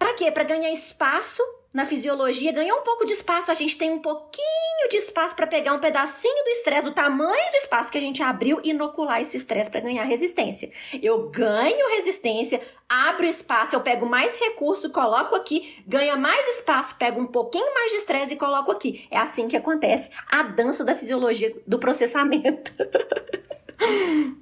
Para 0.00 0.14
quê? 0.14 0.32
Para 0.32 0.44
ganhar 0.44 0.72
espaço 0.72 1.42
na 1.74 1.84
fisiologia, 1.84 2.50
ganhar 2.52 2.74
um 2.74 2.80
pouco 2.80 3.04
de 3.04 3.12
espaço, 3.12 3.50
a 3.50 3.54
gente 3.54 3.76
tem 3.76 3.90
um 3.90 3.98
pouquinho 3.98 4.88
de 4.90 4.96
espaço 4.96 5.36
para 5.36 5.46
pegar 5.46 5.74
um 5.74 5.78
pedacinho 5.78 6.42
do 6.42 6.48
estresse, 6.48 6.88
o 6.88 6.92
tamanho 6.92 7.50
do 7.52 7.56
espaço 7.58 7.92
que 7.92 7.98
a 7.98 8.00
gente 8.00 8.22
abriu 8.22 8.62
e 8.64 8.70
inocular 8.70 9.20
esse 9.20 9.36
estresse 9.36 9.70
para 9.70 9.80
ganhar 9.80 10.04
resistência. 10.04 10.70
Eu 11.02 11.28
ganho 11.28 11.90
resistência, 11.96 12.62
abro 12.88 13.26
espaço, 13.26 13.76
eu 13.76 13.82
pego 13.82 14.06
mais 14.06 14.34
recurso, 14.40 14.88
coloco 14.90 15.36
aqui, 15.36 15.84
ganha 15.86 16.16
mais 16.16 16.56
espaço, 16.56 16.96
pego 16.96 17.20
um 17.20 17.26
pouquinho 17.26 17.74
mais 17.74 17.92
de 17.92 17.98
estresse 17.98 18.32
e 18.32 18.38
coloco 18.38 18.72
aqui. 18.72 19.06
É 19.10 19.18
assim 19.18 19.48
que 19.48 19.56
acontece 19.56 20.10
a 20.30 20.42
dança 20.42 20.82
da 20.82 20.94
fisiologia 20.96 21.54
do 21.66 21.78
processamento. 21.78 22.72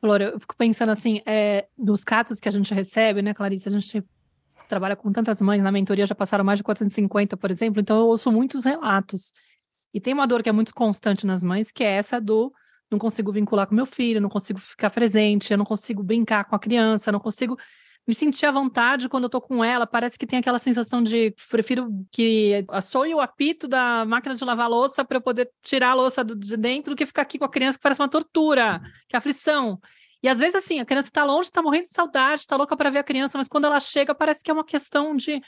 Flor, 0.00 0.20
eu 0.20 0.40
fico 0.40 0.56
pensando 0.56 0.90
assim, 0.90 1.22
é, 1.24 1.66
dos 1.78 2.02
casos 2.02 2.40
que 2.40 2.48
a 2.48 2.52
gente 2.52 2.74
recebe, 2.74 3.22
né, 3.22 3.32
Clarice? 3.32 3.68
A 3.68 3.72
gente 3.72 4.04
trabalha 4.66 4.96
com 4.96 5.12
tantas 5.12 5.40
mães, 5.40 5.62
na 5.62 5.72
mentoria 5.72 6.06
já 6.06 6.14
passaram 6.14 6.44
mais 6.44 6.58
de 6.58 6.64
450, 6.64 7.36
por 7.36 7.50
exemplo, 7.50 7.80
então 7.80 7.98
eu 7.98 8.06
ouço 8.06 8.30
muitos 8.30 8.64
relatos. 8.64 9.32
E 9.92 10.00
tem 10.00 10.12
uma 10.12 10.26
dor 10.26 10.42
que 10.42 10.48
é 10.48 10.52
muito 10.52 10.74
constante 10.74 11.26
nas 11.26 11.42
mães, 11.42 11.72
que 11.72 11.82
é 11.82 11.96
essa 11.96 12.20
do 12.20 12.52
não 12.90 12.98
consigo 12.98 13.32
vincular 13.32 13.66
com 13.66 13.74
meu 13.74 13.86
filho, 13.86 14.20
não 14.20 14.28
consigo 14.28 14.60
ficar 14.60 14.90
presente, 14.90 15.50
eu 15.50 15.58
não 15.58 15.64
consigo 15.64 16.02
brincar 16.02 16.44
com 16.44 16.54
a 16.54 16.58
criança, 16.58 17.10
não 17.10 17.18
consigo 17.18 17.58
me 18.06 18.14
sentir 18.14 18.46
à 18.46 18.52
vontade 18.52 19.08
quando 19.08 19.24
eu 19.24 19.30
tô 19.30 19.40
com 19.40 19.64
ela. 19.64 19.86
Parece 19.86 20.18
que 20.18 20.26
tem 20.26 20.38
aquela 20.38 20.58
sensação 20.58 21.02
de 21.02 21.34
prefiro 21.50 21.88
que 22.12 22.64
assoie 22.68 23.12
o 23.14 23.20
apito 23.20 23.66
da 23.66 24.04
máquina 24.04 24.34
de 24.34 24.44
lavar 24.44 24.70
louça 24.70 25.04
para 25.04 25.16
eu 25.16 25.20
poder 25.20 25.50
tirar 25.62 25.90
a 25.90 25.94
louça 25.94 26.24
de 26.24 26.56
dentro 26.56 26.94
do 26.94 26.96
que 26.96 27.06
ficar 27.06 27.22
aqui 27.22 27.38
com 27.38 27.44
a 27.44 27.48
criança 27.48 27.76
que 27.76 27.82
parece 27.82 28.00
uma 28.00 28.08
tortura, 28.08 28.80
que 29.08 29.16
é 29.16 29.18
aflição. 29.18 29.80
E 30.22 30.28
às 30.28 30.38
vezes, 30.38 30.54
assim, 30.54 30.80
a 30.80 30.84
criança 30.84 31.08
está 31.08 31.24
longe, 31.24 31.48
está 31.48 31.62
morrendo 31.62 31.84
de 31.84 31.92
saudade, 31.92 32.40
está 32.40 32.56
louca 32.56 32.76
para 32.76 32.90
ver 32.90 32.98
a 32.98 33.04
criança, 33.04 33.38
mas 33.38 33.48
quando 33.48 33.64
ela 33.64 33.80
chega, 33.80 34.14
parece 34.14 34.42
que 34.42 34.50
é 34.50 34.54
uma 34.54 34.64
questão 34.64 35.14
de. 35.14 35.40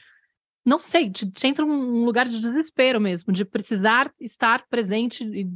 Não 0.64 0.78
sei, 0.78 1.08
de, 1.08 1.24
de 1.24 1.46
entra 1.46 1.64
um 1.64 2.04
lugar 2.04 2.28
de 2.28 2.38
desespero 2.40 3.00
mesmo, 3.00 3.32
de 3.32 3.44
precisar 3.44 4.12
estar 4.20 4.66
presente 4.68 5.24
e 5.24 5.48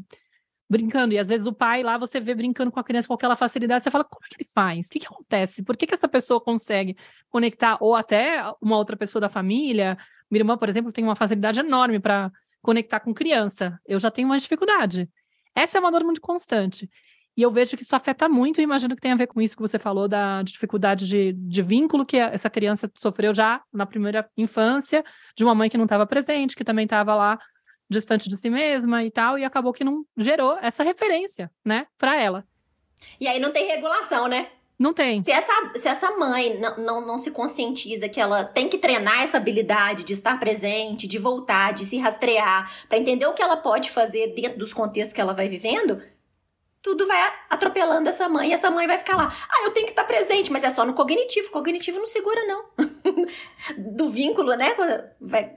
brincando. 0.72 1.12
E 1.12 1.18
às 1.18 1.28
vezes 1.28 1.46
o 1.46 1.52
pai 1.52 1.82
lá, 1.82 1.98
você 1.98 2.18
vê 2.18 2.34
brincando 2.34 2.72
com 2.72 2.80
a 2.80 2.84
criança 2.84 3.06
com 3.06 3.12
aquela 3.12 3.36
facilidade, 3.36 3.84
você 3.84 3.90
fala, 3.90 4.04
como 4.04 4.24
é 4.24 4.28
que 4.28 4.36
ele 4.40 4.48
faz? 4.48 4.86
O 4.86 4.90
que, 4.90 5.00
que 5.00 5.06
acontece? 5.06 5.62
Por 5.62 5.76
que, 5.76 5.86
que 5.86 5.92
essa 5.92 6.08
pessoa 6.08 6.40
consegue 6.40 6.96
conectar? 7.28 7.76
Ou 7.80 7.94
até 7.94 8.42
uma 8.60 8.78
outra 8.78 8.96
pessoa 8.96 9.20
da 9.20 9.28
família. 9.28 9.98
Minha 10.30 10.40
irmã, 10.40 10.56
por 10.56 10.68
exemplo, 10.70 10.90
tem 10.90 11.04
uma 11.04 11.14
facilidade 11.14 11.60
enorme 11.60 12.00
para 12.00 12.32
conectar 12.62 13.00
com 13.00 13.12
criança. 13.12 13.78
Eu 13.86 14.00
já 14.00 14.10
tenho 14.10 14.26
uma 14.26 14.38
dificuldade. 14.38 15.10
Essa 15.54 15.76
é 15.76 15.80
uma 15.80 15.90
dor 15.90 16.04
muito 16.04 16.22
constante. 16.22 16.88
E 17.36 17.42
eu 17.42 17.50
vejo 17.50 17.76
que 17.76 17.82
isso 17.82 17.96
afeta 17.96 18.28
muito, 18.28 18.60
e 18.60 18.64
imagino 18.64 18.94
que 18.94 19.00
tem 19.00 19.12
a 19.12 19.16
ver 19.16 19.26
com 19.26 19.40
isso 19.40 19.56
que 19.56 19.62
você 19.62 19.78
falou 19.78 20.06
da 20.06 20.42
dificuldade 20.42 21.08
de, 21.08 21.32
de 21.32 21.62
vínculo 21.62 22.04
que 22.04 22.18
essa 22.18 22.50
criança 22.50 22.90
sofreu 22.94 23.32
já 23.32 23.62
na 23.72 23.86
primeira 23.86 24.28
infância, 24.36 25.02
de 25.34 25.42
uma 25.42 25.54
mãe 25.54 25.70
que 25.70 25.78
não 25.78 25.84
estava 25.84 26.06
presente, 26.06 26.54
que 26.54 26.64
também 26.64 26.84
estava 26.84 27.14
lá 27.14 27.38
distante 27.88 28.28
de 28.28 28.36
si 28.36 28.50
mesma 28.50 29.02
e 29.04 29.10
tal, 29.10 29.38
e 29.38 29.44
acabou 29.44 29.72
que 29.72 29.84
não 29.84 30.04
gerou 30.16 30.58
essa 30.60 30.82
referência, 30.82 31.50
né, 31.64 31.86
para 31.98 32.20
ela. 32.20 32.44
E 33.18 33.26
aí 33.26 33.40
não 33.40 33.50
tem 33.50 33.66
regulação, 33.66 34.28
né? 34.28 34.48
Não 34.78 34.92
tem. 34.92 35.22
Se 35.22 35.30
essa, 35.30 35.52
se 35.76 35.86
essa 35.86 36.10
mãe 36.16 36.58
não, 36.58 36.76
não, 36.76 37.06
não 37.06 37.18
se 37.18 37.30
conscientiza 37.30 38.08
que 38.08 38.20
ela 38.20 38.42
tem 38.42 38.68
que 38.68 38.78
treinar 38.78 39.22
essa 39.22 39.36
habilidade 39.36 40.02
de 40.02 40.12
estar 40.12 40.40
presente, 40.40 41.06
de 41.06 41.18
voltar, 41.18 41.72
de 41.72 41.84
se 41.84 41.98
rastrear, 41.98 42.68
para 42.88 42.98
entender 42.98 43.26
o 43.26 43.32
que 43.32 43.42
ela 43.42 43.56
pode 43.56 43.90
fazer 43.90 44.34
dentro 44.34 44.58
dos 44.58 44.74
contextos 44.74 45.14
que 45.14 45.20
ela 45.20 45.34
vai 45.34 45.48
vivendo, 45.48 46.02
tudo 46.82 47.06
vai 47.06 47.32
atropelando 47.48 48.08
essa 48.08 48.28
mãe 48.28 48.50
e 48.50 48.52
essa 48.52 48.70
mãe 48.70 48.86
vai 48.86 48.98
ficar 48.98 49.16
lá. 49.16 49.32
Ah, 49.48 49.64
eu 49.64 49.70
tenho 49.70 49.86
que 49.86 49.92
estar 49.92 50.04
presente, 50.04 50.50
mas 50.50 50.64
é 50.64 50.70
só 50.70 50.84
no 50.84 50.94
cognitivo. 50.94 51.50
Cognitivo 51.50 51.98
não 51.98 52.06
segura, 52.06 52.44
não. 52.46 52.64
Do 53.78 54.08
vínculo, 54.08 54.54
né? 54.54 54.74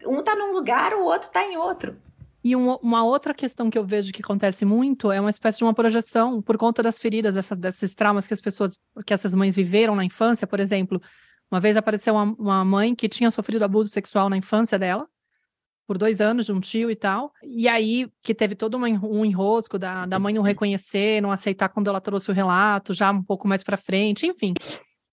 Um 0.05 0.21
tá 0.21 0.35
num 0.35 0.53
lugar, 0.53 0.93
o 0.93 1.03
outro 1.03 1.29
tá 1.31 1.43
em 1.43 1.57
outro. 1.57 1.97
E 2.43 2.55
um, 2.55 2.75
uma 2.75 3.03
outra 3.03 3.33
questão 3.33 3.71
que 3.71 3.77
eu 3.77 3.83
vejo 3.83 4.13
que 4.13 4.21
acontece 4.21 4.65
muito 4.65 5.11
é 5.11 5.19
uma 5.19 5.31
espécie 5.31 5.57
de 5.57 5.63
uma 5.63 5.73
projeção 5.73 6.43
por 6.43 6.57
conta 6.59 6.83
das 6.83 6.99
feridas, 6.99 7.35
essas, 7.35 7.57
desses 7.57 7.95
traumas 7.95 8.27
que 8.27 8.35
as 8.35 8.41
pessoas, 8.41 8.77
que 9.03 9.11
essas 9.11 9.33
mães 9.33 9.55
viveram 9.55 9.95
na 9.95 10.05
infância, 10.05 10.45
por 10.45 10.59
exemplo. 10.59 11.01
Uma 11.49 11.59
vez 11.59 11.75
apareceu 11.75 12.13
uma, 12.13 12.35
uma 12.37 12.63
mãe 12.63 12.93
que 12.93 13.09
tinha 13.09 13.31
sofrido 13.31 13.65
abuso 13.65 13.89
sexual 13.89 14.29
na 14.29 14.37
infância 14.37 14.77
dela, 14.77 15.07
por 15.87 15.97
dois 15.97 16.21
anos 16.21 16.45
de 16.45 16.51
um 16.51 16.59
tio 16.59 16.89
e 16.89 16.95
tal. 16.95 17.31
E 17.43 17.67
aí 17.67 18.09
que 18.21 18.33
teve 18.33 18.55
todo 18.55 18.77
um 18.77 19.25
enrosco 19.25 19.77
da, 19.77 20.05
da 20.05 20.19
mãe 20.19 20.33
não 20.33 20.41
reconhecer, 20.41 21.21
não 21.21 21.31
aceitar 21.31 21.69
quando 21.69 21.87
ela 21.87 22.01
trouxe 22.01 22.29
o 22.31 22.33
relato, 22.33 22.93
já 22.93 23.11
um 23.11 23.23
pouco 23.23 23.47
mais 23.47 23.63
para 23.63 23.77
frente, 23.77 24.25
enfim. 24.25 24.53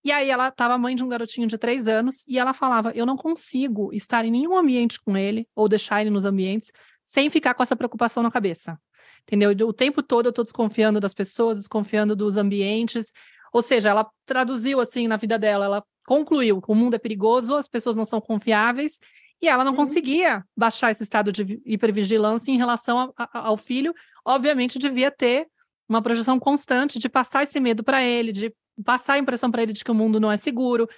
E 0.04 0.10
aí 0.10 0.30
ela 0.30 0.48
estava 0.48 0.76
mãe 0.76 0.96
de 0.96 1.04
um 1.04 1.08
garotinho 1.08 1.46
de 1.46 1.56
três 1.56 1.86
anos 1.86 2.24
e 2.26 2.38
ela 2.38 2.52
falava: 2.52 2.90
Eu 2.94 3.06
não 3.06 3.16
consigo 3.16 3.92
estar 3.92 4.24
em 4.24 4.30
nenhum 4.30 4.56
ambiente 4.56 5.00
com 5.00 5.16
ele 5.16 5.46
ou 5.54 5.68
deixar 5.68 6.00
ele 6.00 6.10
nos 6.10 6.24
ambientes 6.24 6.72
sem 7.04 7.30
ficar 7.30 7.54
com 7.54 7.62
essa 7.62 7.76
preocupação 7.76 8.22
na 8.22 8.30
cabeça. 8.30 8.78
Entendeu? 9.22 9.50
O 9.68 9.72
tempo 9.72 10.02
todo 10.02 10.26
eu 10.26 10.30
estou 10.30 10.44
desconfiando 10.44 11.00
das 11.00 11.14
pessoas, 11.14 11.58
desconfiando 11.58 12.16
dos 12.16 12.36
ambientes. 12.36 13.12
Ou 13.52 13.62
seja, 13.62 13.90
ela 13.90 14.10
traduziu 14.26 14.80
assim 14.80 15.06
na 15.06 15.16
vida 15.16 15.38
dela, 15.38 15.66
ela 15.66 15.84
concluiu 16.06 16.60
que 16.60 16.70
o 16.70 16.74
mundo 16.74 16.94
é 16.94 16.98
perigoso, 16.98 17.54
as 17.54 17.68
pessoas 17.68 17.94
não 17.94 18.04
são 18.04 18.20
confiáveis, 18.20 18.98
e 19.42 19.48
ela 19.48 19.64
não 19.64 19.72
uhum. 19.72 19.78
conseguia 19.78 20.44
baixar 20.56 20.92
esse 20.92 21.02
estado 21.02 21.32
de 21.32 21.60
hipervigilância 21.66 22.52
em 22.52 22.56
relação 22.56 23.12
a, 23.16 23.28
a, 23.32 23.38
ao 23.48 23.56
filho. 23.56 23.92
Obviamente, 24.24 24.78
devia 24.78 25.10
ter 25.10 25.48
uma 25.88 26.00
projeção 26.00 26.38
constante 26.38 26.98
de 26.98 27.08
passar 27.08 27.42
esse 27.42 27.58
medo 27.58 27.82
para 27.82 28.04
ele, 28.04 28.30
de 28.30 28.54
passar 28.84 29.14
a 29.14 29.18
impressão 29.18 29.50
para 29.50 29.64
ele 29.64 29.72
de 29.72 29.82
que 29.82 29.90
o 29.90 29.94
mundo 29.94 30.20
não 30.20 30.30
é 30.30 30.36
seguro. 30.36 30.88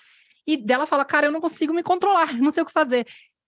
E 0.47 0.59
dela 0.59 0.85
fala, 0.85 1.07
cara, 1.07 1.27
eu 1.29 1.33
não 1.33 1.41
consigo 1.41 1.73
me 1.73 1.83
controlar, 1.83 2.35
não 2.39 2.51
sei 2.51 2.63
o 2.63 2.67
que 2.67 2.73
fazer. 2.73 3.07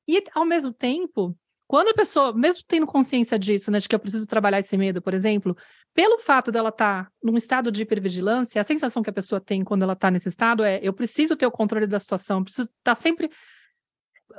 E, 0.09 0.25
ao 0.35 0.47
mesmo 0.47 0.73
tempo, 0.73 1.37
quando 1.69 1.89
a 1.89 1.95
pessoa, 1.95 2.33
mesmo 2.33 2.63
tendo 2.67 2.87
consciência 2.87 3.39
disso, 3.39 3.71
né, 3.71 3.79
de 3.79 3.87
que 3.87 3.95
eu 3.95 3.99
preciso 3.99 4.27
trabalhar 4.27 4.61
esse 4.61 4.79
medo, 4.79 5.03
por 5.03 5.13
exemplo, 5.13 5.55
pelo 5.93 6.19
fato 6.19 6.51
dela 6.51 6.71
estar 6.71 7.05
tá 7.05 7.11
num 7.23 7.37
estado 7.37 7.71
de 7.71 7.83
hipervigilância, 7.83 8.61
a 8.61 8.65
sensação 8.65 9.03
que 9.03 9.11
a 9.11 9.13
pessoa 9.13 9.41
tem 9.43 9.63
quando 9.63 9.83
ela 9.83 9.93
está 9.93 10.11
nesse 10.11 10.31
estado 10.31 10.65
é: 10.65 10.81
eu 10.83 10.93
preciso 10.93 11.37
ter 11.37 11.47
o 11.47 11.51
controle 11.51 11.87
da 11.87 11.99
situação, 11.99 12.43
preciso 12.43 12.69
estar 12.69 12.79
tá 12.83 12.95
sempre 12.95 13.31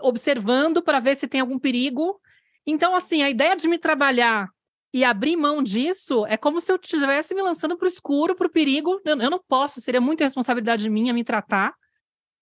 observando 0.01 0.81
para 0.81 0.99
ver 0.99 1.15
se 1.15 1.27
tem 1.27 1.41
algum 1.41 1.59
perigo. 1.59 2.19
Então, 2.65 2.95
assim, 2.95 3.23
a 3.23 3.29
ideia 3.29 3.55
de 3.55 3.67
me 3.67 3.77
trabalhar 3.77 4.49
e 4.93 5.03
abrir 5.03 5.35
mão 5.35 5.61
disso 5.61 6.25
é 6.27 6.37
como 6.37 6.61
se 6.61 6.71
eu 6.71 6.79
estivesse 6.81 7.35
me 7.35 7.41
lançando 7.41 7.77
para 7.77 7.85
o 7.85 7.87
escuro, 7.87 8.35
para 8.35 8.47
o 8.47 8.51
perigo. 8.51 8.99
Eu, 9.05 9.19
eu 9.19 9.29
não 9.29 9.41
posso, 9.47 9.81
seria 9.81 10.01
muita 10.01 10.23
responsabilidade 10.23 10.89
minha 10.89 11.13
me 11.13 11.23
tratar 11.23 11.73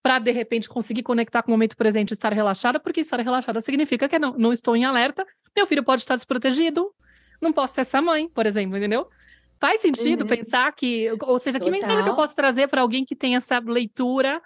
para 0.05 0.19
de 0.19 0.29
repente 0.29 0.69
conseguir 0.69 1.01
conectar 1.01 1.41
com 1.41 1.49
o 1.49 1.53
momento 1.53 1.75
presente 1.75 2.11
e 2.11 2.13
estar 2.13 2.31
relaxada, 2.31 2.79
porque 2.79 2.99
estar 2.99 3.19
relaxada 3.19 3.59
significa 3.59 4.07
que 4.07 4.19
não, 4.19 4.37
não 4.37 4.53
estou 4.53 4.75
em 4.75 4.85
alerta, 4.85 5.25
meu 5.55 5.65
filho 5.65 5.83
pode 5.83 6.03
estar 6.03 6.15
desprotegido, 6.15 6.93
não 7.41 7.51
posso 7.51 7.73
ser 7.73 7.81
essa 7.81 7.99
mãe, 8.03 8.29
por 8.29 8.45
exemplo, 8.45 8.77
entendeu? 8.77 9.09
Faz 9.59 9.81
sentido 9.81 10.21
uhum. 10.21 10.27
pensar 10.27 10.71
que, 10.73 11.09
ou 11.23 11.39
seja, 11.39 11.57
Total. 11.57 11.73
que 11.73 11.79
mensagem 11.79 12.03
que 12.03 12.09
eu 12.09 12.15
posso 12.15 12.35
trazer 12.35 12.67
para 12.67 12.81
alguém 12.81 13.03
que 13.03 13.15
tem 13.15 13.35
essa 13.35 13.57
leitura 13.57 14.39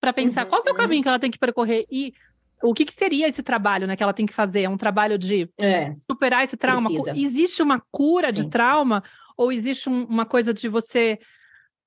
para 0.00 0.10
pensar 0.10 0.44
uhum. 0.44 0.50
qual 0.50 0.62
é 0.66 0.70
o 0.70 0.74
caminho 0.74 1.02
que 1.02 1.08
ela 1.08 1.18
tem 1.18 1.30
que 1.30 1.38
percorrer 1.38 1.84
e 1.90 2.14
o 2.64 2.74
que, 2.74 2.84
que 2.84 2.92
seria 2.94 3.28
esse 3.28 3.42
trabalho 3.42 3.86
né, 3.86 3.94
que 3.96 4.02
ela 4.02 4.12
tem 4.14 4.26
que 4.26 4.32
fazer? 4.32 4.62
É 4.62 4.68
um 4.68 4.76
trabalho 4.76 5.18
de 5.18 5.48
É, 5.58 5.92
superar 6.10 6.44
esse 6.44 6.56
trauma? 6.56 6.88
Precisa. 6.88 7.12
Existe 7.16 7.62
uma 7.62 7.82
cura 7.90 8.32
de 8.32 8.42
Sim. 8.42 8.48
trauma? 8.48 9.02
Ou 9.36 9.52
existe 9.52 9.88
um- 9.88 10.04
uma 10.04 10.24
coisa 10.24 10.54
de 10.54 10.68
você. 10.68 11.18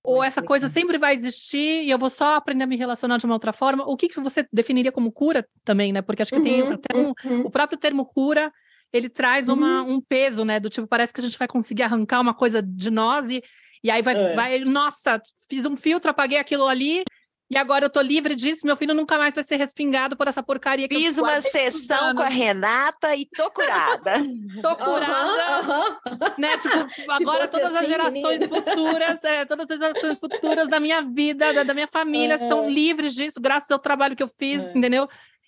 Ou 0.03 0.23
essa 0.23 0.41
coisa 0.41 0.69
sempre 0.69 0.97
vai 0.97 1.13
existir 1.13 1.83
e 1.83 1.89
eu 1.89 1.97
vou 1.97 2.09
só 2.09 2.35
aprender 2.35 2.63
a 2.63 2.67
me 2.67 2.77
relacionar 2.77 3.17
de 3.17 3.25
uma 3.25 3.35
outra 3.35 3.51
forma? 3.51 3.83
O 3.85 3.97
que, 3.97 4.07
que 4.07 4.19
você 4.21 4.47
definiria 4.53 4.91
como 4.91 5.11
cura 5.11 5.45
também, 5.65 5.91
né? 5.91 6.01
Porque 6.01 6.21
acho 6.21 6.31
que 6.31 6.39
tem 6.39 6.61
Uhum, 6.61 6.73
até 6.73 6.95
um, 6.97 7.13
uhum. 7.25 7.41
o 7.41 7.51
próprio 7.51 7.77
termo 7.77 8.05
cura, 8.05 8.51
ele 8.93 9.09
traz 9.09 9.49
uma, 9.49 9.81
um 9.83 9.99
peso, 9.99 10.45
né? 10.45 10.59
Do 10.61 10.69
tipo, 10.69 10.87
parece 10.87 11.13
que 11.13 11.19
a 11.19 11.23
gente 11.23 11.37
vai 11.37 11.47
conseguir 11.47 11.83
arrancar 11.83 12.21
uma 12.21 12.33
coisa 12.33 12.61
de 12.61 12.89
nós 12.89 13.29
e, 13.29 13.43
e 13.83 13.91
aí 13.91 14.01
vai, 14.01 14.15
É. 14.15 14.33
vai, 14.35 14.59
nossa, 14.59 15.21
fiz 15.49 15.65
um 15.65 15.75
filtro, 15.75 16.09
apaguei 16.11 16.37
aquilo 16.37 16.67
ali 16.67 17.03
e 17.49 17.57
agora 17.57 17.85
eu 17.85 17.89
tô 17.89 18.01
livre 18.01 18.35
disso, 18.35 18.65
meu 18.65 18.75
filho 18.75 18.93
nunca 18.93 19.17
mais 19.17 19.33
vai 19.35 19.43
ser 19.43 19.55
respingado 19.55 20.15
por 20.17 20.27
essa 20.27 20.43
porcaria 20.43 20.87
que 20.87 20.95
eu 20.95 20.99
Fiz 20.99 21.17
uma 21.17 21.29
guardei 21.29 21.51
tantos 21.51 21.73
sessão 21.73 22.13
com 22.15 22.21
a. 22.21 22.27
Renata 22.27 23.15
e 23.15 23.25
tô 23.25 23.49
curada. 23.51 24.13
Tô 24.61 24.75
curada, 24.75 25.43
Aham, 25.59 25.81
aham. 26.07 26.31
né? 26.37 26.57
Tipo, 26.57 26.85
agora 27.09 27.47
todas 27.47 27.69
as 27.73 27.75
assim, 27.77 27.87
gerações 27.87 28.39
menina. 28.49 28.63
futuras, 28.63 29.23
é, 29.23 29.45
todas 29.45 29.69
as 29.69 29.77
gerações 29.79 30.19
futuras 30.19 30.67
da 30.69 30.79
minha 30.79 31.01
vida, 31.01 31.53
da, 31.53 31.63
da 31.63 31.73
minha 31.73 31.87
família, 31.87 32.33
É. 32.33 32.35
estão 32.35 32.69
livres 32.69 33.13
disso, 33.13 33.39
graças 33.39 33.69
ao 33.71 33.79
trabalho 33.79 34.15
que 34.15 34.23
eu 34.23 34.27
fiz, 34.39 34.69
É. 34.69 34.77
entendeu? 34.77 35.07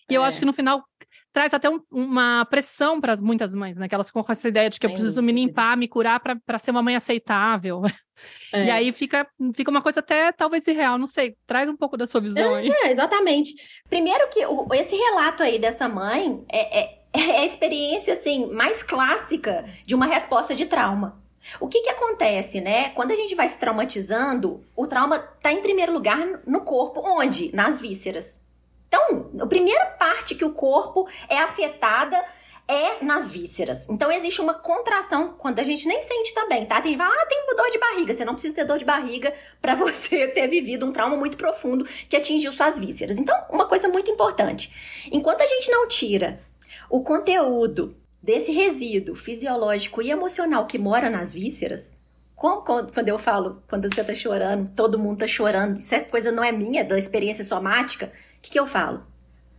E 0.09 0.13
eu 0.15 0.23
É. 0.23 0.27
acho 0.27 0.39
que 0.39 0.45
no 0.45 0.53
final 0.53 0.83
traz 1.31 1.53
até 1.53 1.69
um- 1.69 1.81
uma 1.91 2.45
pressão 2.45 2.99
para 2.99 3.15
muitas 3.17 3.53
mães, 3.53 3.75
né? 3.77 3.87
Que 3.87 3.95
elas 3.95 4.07
ficam 4.07 4.23
com 4.23 4.31
essa 4.31 4.47
ideia 4.47 4.69
de 4.69 4.79
que 4.79 4.85
eu 4.85 4.91
preciso 4.91 5.21
me 5.21 5.31
limpar, 5.31 5.77
me 5.77 5.87
curar 5.87 6.19
para 6.19 6.57
ser 6.57 6.71
uma 6.71 6.81
mãe 6.83 6.95
aceitável. 6.95 7.81
É. 8.51 8.65
E 8.65 8.69
aí 8.69 8.91
fica, 8.91 9.25
fica 9.53 9.71
uma 9.71 9.81
coisa 9.81 10.01
até 10.01 10.33
talvez 10.33 10.67
irreal, 10.67 10.97
não 10.97 11.05
sei. 11.05 11.37
Traz 11.47 11.69
um 11.69 11.77
pouco 11.77 11.95
da 11.95 12.05
sua 12.05 12.19
visão 12.19 12.53
aí. 12.53 12.69
É, 12.69 12.91
exatamente. 12.91 13.53
Primeiro 13.87 14.27
que 14.27 14.45
o- 14.45 14.67
esse 14.73 14.93
relato 14.93 15.41
aí 15.41 15.57
dessa 15.57 15.87
mãe 15.87 16.43
é, 16.51 16.81
é- 16.81 16.99
é 17.13 17.37
a 17.39 17.45
experiência 17.45 18.11
assim 18.15 18.47
mais 18.51 18.83
clássica 18.83 19.63
de 19.85 19.95
uma 19.95 20.05
resposta 20.05 20.53
de 20.53 20.65
trauma. 20.65 21.23
O 21.61 21.69
que 21.69 21.79
que 21.79 21.89
acontece, 21.89 22.59
né? 22.59 22.89
Quando 22.89 23.11
a 23.11 23.15
gente 23.15 23.33
vai 23.35 23.47
se 23.47 23.57
traumatizando, 23.57 24.65
o 24.75 24.85
trauma 24.85 25.17
tá 25.17 25.53
em 25.53 25.61
primeiro 25.61 25.93
lugar 25.93 26.41
no 26.45 26.59
corpo, 26.61 26.99
onde? 27.01 27.55
Nas 27.55 27.79
vísceras. 27.79 28.45
Então, 28.89 29.31
a 29.39 29.47
primeira 29.47 29.85
parte 29.85 30.35
que 30.35 30.43
o 30.43 30.51
corpo 30.51 31.07
é 31.29 31.37
afetada 31.37 32.21
é 32.67 33.03
nas 33.03 33.31
vísceras. 33.31 33.89
Então 33.89 34.11
existe 34.11 34.39
uma 34.39 34.53
contração 34.53 35.33
quando 35.39 35.57
a 35.59 35.63
gente 35.63 35.87
nem 35.87 35.99
sente 36.03 36.35
também, 36.35 36.67
tá? 36.67 36.79
Tem 36.79 36.95
ah, 37.01 37.25
tem 37.27 37.39
dor 37.55 37.71
de 37.71 37.79
barriga. 37.79 38.13
Você 38.13 38.23
não 38.23 38.33
precisa 38.33 38.53
ter 38.53 38.65
dor 38.65 38.77
de 38.77 38.85
barriga 38.85 39.33
para 39.59 39.73
você 39.73 40.27
ter 40.29 40.47
vivido 40.47 40.85
um 40.85 40.91
trauma 40.91 41.17
muito 41.17 41.35
profundo 41.35 41.83
que 42.07 42.15
atingiu 42.15 42.51
suas 42.51 42.77
vísceras. 42.77 43.17
Então, 43.17 43.35
uma 43.49 43.67
coisa 43.67 43.87
muito 43.87 44.11
importante. 44.11 44.71
Enquanto 45.11 45.41
a 45.41 45.47
gente 45.47 45.71
não 45.71 45.87
tira 45.87 46.41
o 46.89 47.01
conteúdo 47.01 47.95
desse 48.21 48.51
resíduo 48.51 49.15
fisiológico 49.15 50.01
e 50.01 50.11
emocional 50.11 50.67
que 50.67 50.77
mora 50.77 51.09
nas 51.09 51.33
vísceras, 51.33 51.97
quando 52.35 53.07
eu 53.07 53.17
falo, 53.17 53.63
quando 53.67 53.91
você 53.91 54.03
tá 54.03 54.13
chorando, 54.13 54.71
todo 54.75 54.99
mundo 54.99 55.19
tá 55.19 55.27
chorando, 55.27 55.79
isso 55.79 55.93
é 55.95 55.99
coisa 55.99 56.31
não 56.31 56.43
é 56.43 56.51
minha, 56.51 56.81
é 56.81 56.83
da 56.83 56.97
experiência 56.97 57.43
somática, 57.43 58.11
o 58.39 58.41
que, 58.41 58.51
que 58.51 58.59
eu 58.59 58.65
falo? 58.65 59.05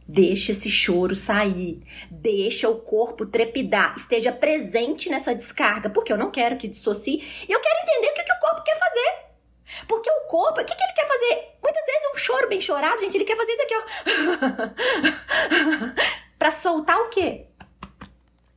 Deixa 0.08 0.50
esse 0.50 0.68
choro 0.68 1.14
sair. 1.14 1.82
Deixa 2.10 2.68
o 2.68 2.80
corpo 2.80 3.26
trepidar. 3.26 3.94
Esteja 3.96 4.32
presente 4.32 5.08
nessa 5.08 5.32
descarga. 5.34 5.88
Porque 5.88 6.12
eu 6.12 6.16
não 6.16 6.32
quero 6.32 6.56
que 6.56 6.66
dissocie. 6.66 7.22
E 7.48 7.52
eu 7.52 7.60
quero 7.60 7.80
entender 7.82 8.08
o 8.08 8.14
que, 8.14 8.24
que 8.24 8.32
o 8.32 8.40
corpo 8.40 8.64
quer 8.64 8.76
fazer. 8.76 9.30
Porque 9.86 10.10
o 10.10 10.26
corpo, 10.26 10.60
o 10.60 10.64
que, 10.64 10.74
que 10.74 10.82
ele 10.82 10.92
quer 10.94 11.06
fazer? 11.06 11.54
Muitas 11.62 11.86
vezes 11.86 12.10
um 12.12 12.18
choro 12.18 12.48
bem 12.48 12.60
chorado, 12.60 13.00
gente, 13.00 13.16
ele 13.16 13.24
quer 13.24 13.36
fazer 13.36 13.52
isso 13.52 13.62
aqui, 13.62 13.74
ó. 13.76 13.82
pra 16.36 16.50
soltar 16.50 16.98
o 16.98 17.08
quê? 17.08 17.46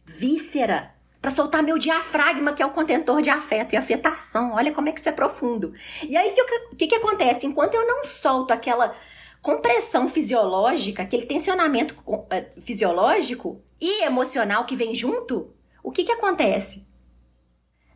Víscera. 0.06 0.92
Pra 1.22 1.30
soltar 1.30 1.62
meu 1.62 1.78
diafragma, 1.78 2.54
que 2.54 2.64
é 2.64 2.66
o 2.66 2.72
contentor 2.72 3.22
de 3.22 3.30
afeto 3.30 3.74
e 3.74 3.78
afetação. 3.78 4.54
Olha 4.56 4.74
como 4.74 4.90
é 4.90 4.92
que 4.92 5.00
isso 5.00 5.10
é 5.10 5.12
profundo. 5.12 5.74
E 6.02 6.18
aí, 6.18 6.32
o 6.32 6.34
que, 6.34 6.76
que, 6.78 6.88
que 6.88 6.96
acontece? 6.96 7.46
Enquanto 7.46 7.76
eu 7.76 7.86
não 7.88 8.04
solto 8.04 8.52
aquela 8.52 8.96
compressão 9.44 10.08
fisiológica, 10.10 11.04
aquele 11.04 11.26
tensionamento 11.28 11.94
eh, 12.32 12.50
fisiológico 12.62 13.62
e 13.80 14.04
emocional 14.06 14.66
que 14.66 14.76
vem 14.76 14.96
junto, 14.96 15.54
o 15.84 15.92
que, 15.92 16.06
que 16.06 16.12
acontece? 16.14 16.88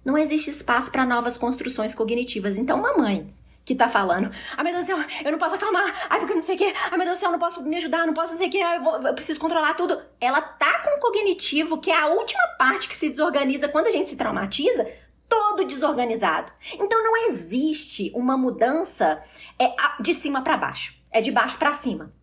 Não 0.03 0.17
existe 0.17 0.49
espaço 0.49 0.91
para 0.91 1.05
novas 1.05 1.37
construções 1.37 1.95
cognitivas. 1.95 2.57
Então, 2.57 2.77
uma 2.77 2.97
mãe 2.97 3.33
que 3.63 3.73
tá 3.75 3.87
falando, 3.89 4.29
ai 4.57 4.63
meu 4.63 4.73
Deus 4.73 4.85
do 4.85 4.87
céu, 4.87 4.97
eu 5.25 5.31
não 5.31 5.39
posso 5.39 5.55
acalmar, 5.55 6.07
ai 6.09 6.19
porque 6.19 6.33
não 6.33 6.41
sei 6.41 6.55
o 6.55 6.57
quê, 6.57 6.73
ai 6.91 6.97
meu 6.97 7.05
Deus 7.05 7.17
do 7.17 7.19
céu, 7.19 7.27
eu 7.29 7.33
não 7.33 7.39
posso 7.39 7.63
me 7.63 7.75
ajudar, 7.77 8.05
não 8.05 8.13
posso 8.13 8.31
não 8.33 8.37
sei 8.39 8.47
o 8.47 8.51
quê, 8.51 8.57
eu, 8.59 8.83
vou- 8.83 9.01
eu 9.01 9.13
preciso 9.13 9.39
controlar 9.39 9.73
tudo. 9.73 10.01
Ela 10.21 10.41
tá 10.41 10.79
com 10.79 10.97
o 10.97 10.99
cognitivo, 11.01 11.77
que 11.79 11.91
é 11.91 11.95
a 11.97 12.07
última 12.07 12.45
parte 12.57 12.87
que 12.89 12.95
se 12.95 13.09
desorganiza 13.09 13.67
quando 13.69 13.87
a 13.87 13.91
gente 13.91 14.07
se 14.09 14.15
traumatiza, 14.17 14.85
todo 15.29 15.65
desorganizado. 15.65 16.51
Então 16.73 17.01
não 17.03 17.27
existe 17.29 18.11
uma 18.15 18.37
mudança 18.37 19.21
é, 19.59 19.73
de 20.01 20.13
cima 20.13 20.41
para 20.41 20.55
baixo, 20.55 20.96
é 21.11 21.21
de 21.21 21.31
baixo 21.31 21.57
para 21.57 21.73
cima. 21.73 22.13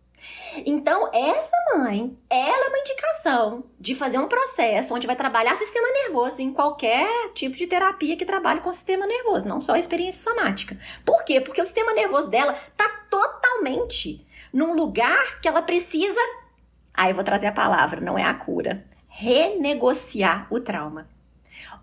Então, 0.65 1.09
essa 1.13 1.55
mãe, 1.75 2.17
ela 2.29 2.65
é 2.65 2.69
uma 2.69 2.79
indicação 2.79 3.65
de 3.79 3.93
fazer 3.93 4.17
um 4.17 4.27
processo 4.27 4.93
onde 4.93 5.05
vai 5.05 5.15
trabalhar 5.15 5.55
sistema 5.55 5.87
nervoso 5.91 6.41
em 6.41 6.51
qualquer 6.51 7.07
tipo 7.33 7.55
de 7.55 7.67
terapia 7.67 8.15
que 8.15 8.25
trabalhe 8.25 8.61
com 8.61 8.71
sistema 8.71 9.05
nervoso, 9.05 9.47
não 9.47 9.59
só 9.59 9.73
a 9.73 9.79
experiência 9.79 10.21
somática. 10.21 10.77
Por 11.03 11.23
quê? 11.23 11.41
Porque 11.41 11.61
o 11.61 11.65
sistema 11.65 11.93
nervoso 11.93 12.29
dela 12.29 12.57
tá 12.75 12.87
totalmente 13.09 14.25
num 14.51 14.73
lugar 14.73 15.39
que 15.41 15.47
ela 15.47 15.61
precisa. 15.61 16.19
Aí 16.93 17.11
eu 17.11 17.15
vou 17.15 17.23
trazer 17.23 17.47
a 17.47 17.51
palavra, 17.51 17.99
não 17.99 18.17
é 18.17 18.23
a 18.23 18.33
cura. 18.33 18.85
Renegociar 19.09 20.47
o 20.49 20.59
trauma. 20.59 21.07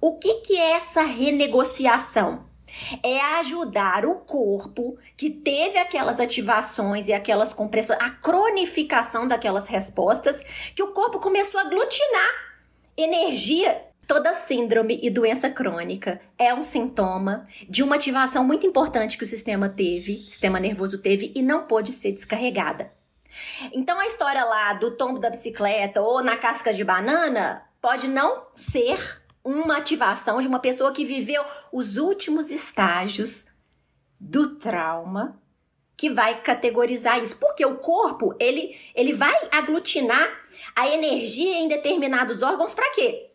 O 0.00 0.18
que, 0.18 0.34
que 0.40 0.56
é 0.56 0.72
essa 0.72 1.02
renegociação? 1.02 2.44
É 3.02 3.20
ajudar 3.38 4.04
o 4.04 4.16
corpo 4.16 4.98
que 5.16 5.30
teve 5.30 5.78
aquelas 5.78 6.20
ativações 6.20 7.08
e 7.08 7.12
aquelas 7.12 7.52
compressões, 7.52 7.98
a 8.00 8.10
cronificação 8.10 9.26
daquelas 9.28 9.68
respostas, 9.68 10.42
que 10.74 10.82
o 10.82 10.92
corpo 10.92 11.18
começou 11.18 11.60
a 11.60 11.64
aglutinar 11.64 12.30
energia. 12.96 13.88
Toda 14.06 14.34
síndrome 14.34 14.98
e 15.02 15.08
doença 15.08 15.48
crônica 15.48 16.20
é 16.36 16.52
um 16.52 16.62
sintoma 16.62 17.46
de 17.68 17.82
uma 17.82 17.94
ativação 17.94 18.44
muito 18.44 18.66
importante 18.66 19.16
que 19.16 19.24
o 19.24 19.26
sistema 19.26 19.68
teve, 19.68 20.24
sistema 20.28 20.58
nervoso 20.58 20.98
teve 20.98 21.32
e 21.34 21.40
não 21.40 21.66
pôde 21.66 21.92
ser 21.92 22.12
descarregada. 22.12 22.92
Então 23.72 23.98
a 23.98 24.06
história 24.06 24.44
lá 24.44 24.74
do 24.74 24.90
tombo 24.90 25.18
da 25.18 25.30
bicicleta 25.30 26.02
ou 26.02 26.22
na 26.22 26.36
casca 26.36 26.74
de 26.74 26.84
banana 26.84 27.62
pode 27.80 28.06
não 28.06 28.46
ser 28.52 29.21
uma 29.44 29.78
ativação 29.78 30.40
de 30.40 30.48
uma 30.48 30.58
pessoa 30.58 30.92
que 30.92 31.04
viveu 31.04 31.44
os 31.72 31.96
últimos 31.96 32.50
estágios 32.50 33.46
do 34.18 34.56
trauma 34.56 35.40
que 35.96 36.10
vai 36.10 36.40
categorizar 36.40 37.22
isso, 37.22 37.36
porque 37.36 37.64
o 37.64 37.76
corpo, 37.76 38.34
ele 38.40 38.76
ele 38.94 39.12
vai 39.12 39.34
aglutinar 39.50 40.28
a 40.74 40.88
energia 40.88 41.58
em 41.58 41.68
determinados 41.68 42.42
órgãos 42.42 42.74
para 42.74 42.90
quê? 42.90 43.30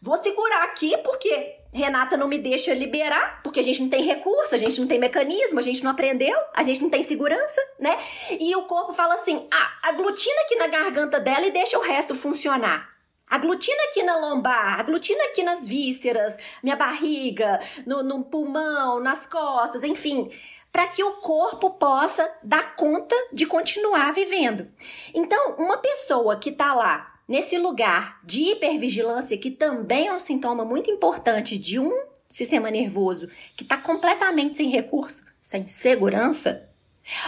Vou 0.00 0.16
segurar 0.16 0.62
aqui 0.62 0.96
porque 0.98 1.56
Renata 1.72 2.16
não 2.16 2.28
me 2.28 2.38
deixa 2.38 2.72
liberar, 2.72 3.42
porque 3.42 3.60
a 3.60 3.62
gente 3.62 3.82
não 3.82 3.88
tem 3.90 4.02
recurso, 4.02 4.54
a 4.54 4.58
gente 4.58 4.80
não 4.80 4.88
tem 4.88 4.98
mecanismo, 4.98 5.58
a 5.58 5.62
gente 5.62 5.84
não 5.84 5.90
aprendeu, 5.90 6.36
a 6.54 6.62
gente 6.62 6.82
não 6.82 6.88
tem 6.88 7.02
segurança, 7.02 7.60
né? 7.78 7.98
E 8.40 8.54
o 8.56 8.62
corpo 8.62 8.94
fala 8.94 9.14
assim: 9.14 9.46
ah, 9.52 9.78
aglutina 9.82 10.40
aqui 10.42 10.56
na 10.56 10.68
garganta 10.68 11.20
dela 11.20 11.46
e 11.46 11.50
deixa 11.50 11.78
o 11.78 11.82
resto 11.82 12.14
funcionar. 12.14 12.95
Aglutina 13.28 13.82
aqui 13.90 14.02
na 14.04 14.16
lombar, 14.16 14.78
aglutina 14.78 15.24
aqui 15.24 15.42
nas 15.42 15.66
vísceras, 15.66 16.38
minha 16.62 16.76
barriga, 16.76 17.60
no, 17.84 18.02
no 18.02 18.22
pulmão, 18.24 19.00
nas 19.00 19.26
costas, 19.26 19.82
enfim, 19.82 20.30
para 20.70 20.86
que 20.86 21.02
o 21.02 21.14
corpo 21.14 21.70
possa 21.70 22.30
dar 22.42 22.76
conta 22.76 23.16
de 23.32 23.44
continuar 23.44 24.12
vivendo. 24.12 24.70
Então, 25.12 25.56
uma 25.56 25.78
pessoa 25.78 26.38
que 26.38 26.52
tá 26.52 26.72
lá 26.72 27.18
nesse 27.26 27.58
lugar 27.58 28.20
de 28.22 28.52
hipervigilância, 28.52 29.36
que 29.38 29.50
também 29.50 30.06
é 30.06 30.12
um 30.12 30.20
sintoma 30.20 30.64
muito 30.64 30.90
importante 30.90 31.58
de 31.58 31.80
um 31.80 32.06
sistema 32.28 32.70
nervoso 32.70 33.28
que 33.56 33.62
está 33.62 33.76
completamente 33.76 34.56
sem 34.56 34.68
recurso, 34.68 35.26
sem 35.42 35.66
segurança. 35.68 36.68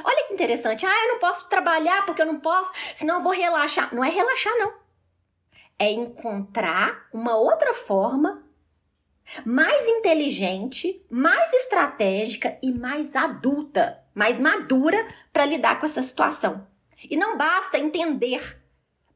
Olha 0.04 0.26
que 0.26 0.34
interessante. 0.34 0.86
Ah, 0.86 1.04
eu 1.04 1.12
não 1.12 1.18
posso 1.18 1.48
trabalhar 1.48 2.04
porque 2.04 2.22
eu 2.22 2.26
não 2.26 2.38
posso, 2.38 2.72
senão 2.94 3.16
eu 3.16 3.22
vou 3.22 3.32
relaxar. 3.32 3.94
Não 3.94 4.04
é 4.04 4.10
relaxar, 4.10 4.52
não. 4.58 4.87
É 5.78 5.90
encontrar 5.90 7.08
uma 7.12 7.36
outra 7.36 7.72
forma 7.72 8.42
mais 9.44 9.86
inteligente, 9.86 11.04
mais 11.10 11.52
estratégica 11.52 12.58
e 12.62 12.72
mais 12.72 13.14
adulta, 13.14 14.02
mais 14.14 14.40
madura 14.40 15.06
para 15.32 15.44
lidar 15.44 15.78
com 15.78 15.86
essa 15.86 16.02
situação. 16.02 16.66
E 17.08 17.16
não 17.16 17.36
basta 17.36 17.78
entender 17.78 18.58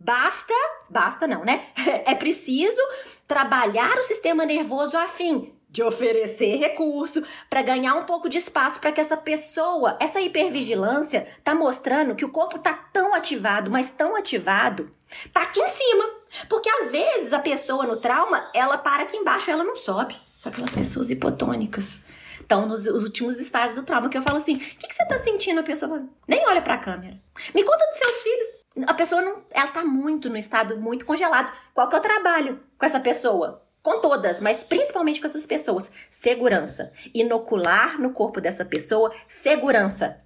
Basta, 0.04 0.52
basta 0.90 1.28
não, 1.28 1.44
né? 1.44 1.68
É 2.04 2.14
preciso 2.14 2.80
trabalhar 3.26 3.96
o 3.96 4.02
sistema 4.02 4.44
nervoso 4.44 4.96
a 4.98 5.06
fim 5.06 5.52
de 5.70 5.82
oferecer 5.82 6.56
recurso, 6.56 7.24
para 7.48 7.62
ganhar 7.62 7.94
um 7.94 8.04
pouco 8.04 8.28
de 8.28 8.36
espaço 8.36 8.78
para 8.78 8.92
que 8.92 9.00
essa 9.00 9.16
pessoa, 9.16 9.96
essa 9.98 10.20
hipervigilância, 10.20 11.26
tá 11.42 11.54
mostrando 11.54 12.14
que 12.14 12.26
o 12.26 12.30
corpo 12.30 12.58
tá 12.58 12.74
tão 12.92 13.14
ativado, 13.14 13.70
mas 13.70 13.90
tão 13.90 14.14
ativado, 14.14 14.94
tá 15.32 15.40
aqui 15.40 15.60
em 15.60 15.68
cima. 15.68 16.21
Porque 16.48 16.68
às 16.68 16.90
vezes 16.90 17.32
a 17.32 17.38
pessoa 17.38 17.86
no 17.86 17.96
trauma, 17.96 18.48
ela 18.54 18.78
para 18.78 19.02
aqui 19.02 19.16
embaixo, 19.16 19.50
ela 19.50 19.64
não 19.64 19.76
sobe. 19.76 20.16
São 20.38 20.50
aquelas 20.50 20.74
pessoas 20.74 21.10
hipotônicas. 21.10 22.04
Estão 22.40 22.66
nos 22.66 22.86
últimos 22.86 23.40
estágios 23.40 23.76
do 23.76 23.84
trauma, 23.84 24.08
que 24.08 24.18
eu 24.18 24.22
falo 24.22 24.38
assim: 24.38 24.54
o 24.54 24.58
que, 24.58 24.88
que 24.88 24.94
você 24.94 25.06
tá 25.06 25.18
sentindo? 25.18 25.60
A 25.60 25.64
pessoa 25.64 26.04
nem 26.26 26.46
olha 26.46 26.60
pra 26.60 26.78
câmera. 26.78 27.20
Me 27.54 27.62
conta 27.62 27.86
dos 27.86 27.98
seus 27.98 28.22
filhos. 28.22 28.46
A 28.86 28.94
pessoa 28.94 29.22
não. 29.22 29.42
Ela 29.50 29.68
tá 29.68 29.84
muito 29.84 30.28
no 30.28 30.36
estado 30.36 30.76
muito 30.76 31.06
congelado. 31.06 31.52
Qual 31.72 31.88
que 31.88 31.94
é 31.94 31.98
o 31.98 32.02
trabalho 32.02 32.60
com 32.78 32.84
essa 32.84 32.98
pessoa? 32.98 33.62
com 33.82 34.00
todas, 34.00 34.40
mas 34.40 34.62
principalmente 34.62 35.20
com 35.20 35.26
essas 35.26 35.44
pessoas. 35.44 35.90
Segurança. 36.10 36.92
Inocular 37.12 38.00
no 38.00 38.12
corpo 38.12 38.40
dessa 38.40 38.64
pessoa 38.64 39.12
segurança. 39.28 40.20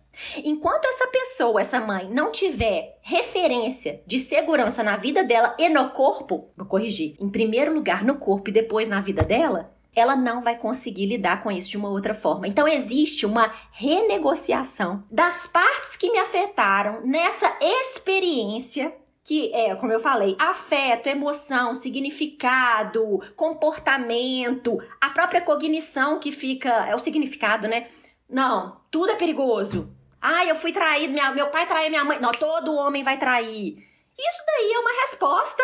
Enquanto 0.45 0.87
essa 0.87 1.07
pessoa, 1.09 1.61
essa 1.61 1.81
mãe, 1.81 2.09
não 2.11 2.31
tiver 2.31 2.99
referência 3.03 4.03
de 4.07 4.19
segurança 4.19 4.83
na 4.83 4.97
vida 4.97 5.23
dela 5.23 5.55
e 5.59 5.69
no 5.69 5.91
corpo, 5.91 6.51
vou 6.57 6.67
corrigir, 6.67 7.17
em 7.21 7.29
primeiro 7.29 7.73
lugar 7.73 8.05
no 8.05 8.17
corpo 8.17 8.51
e 8.51 8.53
depois 8.53 8.89
na 8.89 9.01
vida 9.01 9.23
dela, 9.23 9.75
ela 9.95 10.15
não 10.15 10.43
vai 10.43 10.57
conseguir 10.57 11.07
lidar 11.07 11.43
com 11.43 11.51
isso 11.51 11.71
de 11.71 11.79
uma 11.79 11.89
outra 11.89 12.15
forma. 12.15 12.47
Então 12.47 12.69
existe 12.69 13.25
uma 13.25 13.53
renegociação 13.73 15.03
das 15.11 15.47
partes 15.47 15.97
que 15.97 16.11
me 16.11 16.19
afetaram 16.19 17.01
nessa 17.07 17.57
experiência 17.61 18.95
que 19.25 19.53
é, 19.53 19.75
como 19.75 19.93
eu 19.93 19.99
falei, 19.99 20.37
afeto, 20.39 21.09
emoção, 21.09 21.75
significado, 21.75 23.21
comportamento, 23.35 24.79
a 25.01 25.11
própria 25.11 25.41
cognição 25.41 26.21
que 26.21 26.31
fica, 26.31 26.87
é 26.89 26.95
o 26.95 27.01
significado, 27.01 27.67
né? 27.67 27.89
Não, 28.31 28.81
tudo 28.89 29.11
é 29.11 29.17
perigoso. 29.17 29.96
Ah, 30.29 30.45
eu 30.45 30.57
fui 30.57 30.73
traído, 30.73 31.13
minha, 31.13 31.31
meu 31.31 31.51
pai 31.51 31.69
traiu 31.69 31.89
minha 31.89 32.05
mãe. 32.05 32.19
Não, 32.19 32.33
todo 32.33 32.75
homem 32.75 33.05
vai 33.05 33.17
trair. 33.17 33.79
Isso 34.19 34.43
daí 34.45 34.73
é 34.73 34.79
uma 34.81 35.03
resposta 35.03 35.63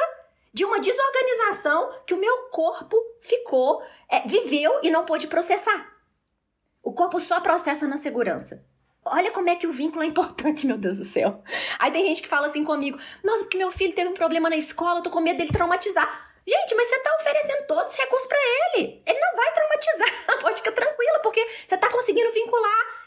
de 0.55 0.65
uma 0.65 0.79
desorganização 0.79 1.93
que 2.07 2.15
o 2.15 2.17
meu 2.17 2.45
corpo 2.51 2.97
ficou, 3.21 3.83
é, 4.09 4.21
viveu 4.21 4.79
e 4.85 4.89
não 4.89 5.05
pôde 5.05 5.27
processar. 5.27 5.93
O 6.81 6.93
corpo 6.93 7.19
só 7.19 7.41
processa 7.41 7.89
na 7.89 7.97
segurança. 7.97 8.65
Olha 9.05 9.33
como 9.33 9.51
é 9.51 9.57
que 9.57 9.67
o 9.67 9.73
vínculo 9.73 10.05
é 10.05 10.07
importante, 10.07 10.65
meu 10.65 10.79
Deus 10.79 10.99
do 10.99 11.05
céu. 11.05 11.43
Aí 11.77 11.91
tem 11.91 12.07
gente 12.07 12.23
que 12.23 12.29
fala 12.29 12.47
assim 12.47 12.63
comigo: 12.63 13.01
Nossa, 13.25 13.43
porque 13.43 13.59
meu 13.59 13.73
filho 13.73 13.97
teve 13.97 14.11
um 14.11 14.15
problema 14.15 14.49
na 14.49 14.57
escola, 14.57 15.01
eu 15.01 15.03
tô 15.03 15.11
com 15.11 15.21
medo 15.21 15.39
dele 15.39 15.51
traumatizar. 15.51 16.31
Gente, 16.47 16.75
mas 16.77 16.89
você 16.89 17.01
tá 17.01 17.17
oferecendo 17.17 17.67
todos 17.67 17.93
os 17.93 17.99
recursos 17.99 18.29
para 18.29 18.39
ele. 18.39 19.03
Ele 19.05 19.19
não 19.19 19.35
vai 19.35 19.53
traumatizar. 19.53 20.39
Pode 20.41 20.57
ficar 20.59 20.71
tranquila, 20.71 21.19
porque 21.21 21.45
você 21.67 21.77
tá 21.77 21.91
conseguindo 21.91 22.31
vincular. 22.31 23.02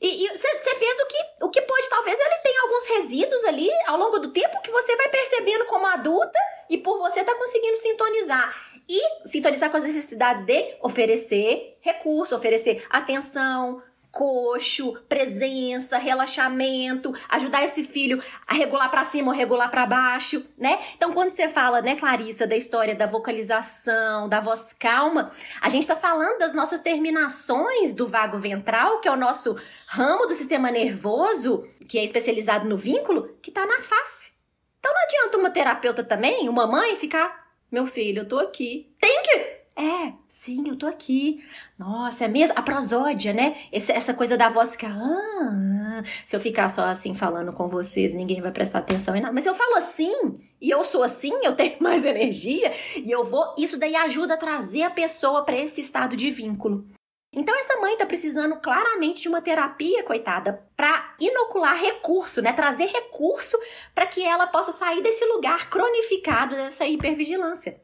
E 0.00 0.28
você 0.28 0.74
fez 0.76 0.98
o 0.98 1.06
que, 1.06 1.44
o 1.44 1.50
que 1.50 1.62
pode. 1.62 1.88
Talvez 1.88 2.18
ele 2.18 2.38
tenha 2.42 2.62
alguns 2.62 2.86
resíduos 2.86 3.44
ali 3.44 3.68
ao 3.86 3.98
longo 3.98 4.18
do 4.18 4.32
tempo 4.32 4.62
que 4.62 4.70
você 4.70 4.96
vai 4.96 5.08
percebendo 5.08 5.66
como 5.66 5.86
adulta 5.86 6.38
e 6.70 6.78
por 6.78 6.98
você 6.98 7.22
tá 7.22 7.34
conseguindo 7.34 7.76
sintonizar. 7.76 8.70
E 8.88 9.28
sintonizar 9.28 9.70
com 9.70 9.76
as 9.76 9.82
necessidades 9.82 10.44
dele, 10.44 10.74
oferecer 10.80 11.76
recurso, 11.80 12.34
oferecer 12.34 12.84
atenção, 12.90 13.82
coxo, 14.10 14.94
presença, 15.08 15.98
relaxamento, 15.98 17.14
ajudar 17.28 17.64
esse 17.64 17.84
filho 17.84 18.22
a 18.46 18.54
regular 18.54 18.90
para 18.90 19.04
cima 19.04 19.30
ou 19.30 19.36
regular 19.36 19.70
para 19.70 19.86
baixo, 19.86 20.44
né? 20.58 20.78
Então, 20.96 21.12
quando 21.12 21.32
você 21.32 21.48
fala, 21.48 21.80
né, 21.80 21.96
Clarissa, 21.96 22.46
da 22.46 22.56
história 22.56 22.94
da 22.94 23.06
vocalização, 23.06 24.28
da 24.28 24.40
voz 24.40 24.72
calma, 24.72 25.30
a 25.60 25.68
gente 25.68 25.82
está 25.82 25.96
falando 25.96 26.38
das 26.38 26.52
nossas 26.52 26.80
terminações 26.80 27.94
do 27.94 28.06
vago 28.06 28.38
ventral, 28.38 29.00
que 29.00 29.08
é 29.08 29.12
o 29.12 29.16
nosso 29.16 29.56
ramo 29.86 30.26
do 30.26 30.34
sistema 30.34 30.70
nervoso, 30.70 31.68
que 31.88 31.98
é 31.98 32.04
especializado 32.04 32.68
no 32.68 32.76
vínculo, 32.76 33.36
que 33.42 33.50
está 33.50 33.64
na 33.66 33.80
face. 33.80 34.32
Então, 34.78 34.92
não 34.92 35.02
adianta 35.02 35.38
uma 35.38 35.50
terapeuta 35.50 36.02
também, 36.02 36.48
uma 36.48 36.66
mãe, 36.66 36.96
ficar, 36.96 37.48
meu 37.70 37.86
filho, 37.86 38.22
eu 38.22 38.28
tô 38.28 38.38
aqui. 38.38 38.94
Tem 38.98 39.22
que 39.22 39.59
é, 39.80 40.12
sim, 40.28 40.68
eu 40.68 40.76
tô 40.76 40.86
aqui. 40.86 41.42
Nossa, 41.78 42.26
é 42.26 42.28
mesmo? 42.28 42.54
A 42.54 42.60
prosódia, 42.60 43.32
né? 43.32 43.56
Esse, 43.72 43.90
essa 43.90 44.12
coisa 44.12 44.36
da 44.36 44.50
voz 44.50 44.72
ficar. 44.72 44.94
Ah, 44.94 46.02
se 46.26 46.36
eu 46.36 46.40
ficar 46.40 46.68
só 46.68 46.84
assim 46.84 47.14
falando 47.14 47.50
com 47.52 47.66
vocês, 47.68 48.12
ninguém 48.12 48.42
vai 48.42 48.52
prestar 48.52 48.80
atenção 48.80 49.16
em 49.16 49.22
nada. 49.22 49.32
Mas 49.32 49.46
eu 49.46 49.54
falo 49.54 49.76
assim, 49.76 50.38
e 50.60 50.68
eu 50.68 50.84
sou 50.84 51.02
assim, 51.02 51.32
eu 51.42 51.56
tenho 51.56 51.76
mais 51.80 52.04
energia, 52.04 52.70
e 52.96 53.10
eu 53.10 53.24
vou. 53.24 53.54
Isso 53.56 53.78
daí 53.78 53.96
ajuda 53.96 54.34
a 54.34 54.36
trazer 54.36 54.82
a 54.82 54.90
pessoa 54.90 55.44
para 55.44 55.56
esse 55.56 55.80
estado 55.80 56.14
de 56.14 56.30
vínculo. 56.30 56.86
Então 57.32 57.58
essa 57.58 57.80
mãe 57.80 57.96
tá 57.96 58.04
precisando 58.04 58.56
claramente 58.56 59.22
de 59.22 59.28
uma 59.28 59.40
terapia, 59.40 60.02
coitada, 60.02 60.68
para 60.76 61.14
inocular 61.18 61.80
recurso, 61.80 62.42
né? 62.42 62.52
Trazer 62.52 62.86
recurso 62.86 63.56
para 63.94 64.06
que 64.06 64.22
ela 64.22 64.46
possa 64.48 64.72
sair 64.72 65.00
desse 65.02 65.24
lugar 65.24 65.70
cronificado 65.70 66.56
dessa 66.56 66.84
hipervigilância. 66.84 67.80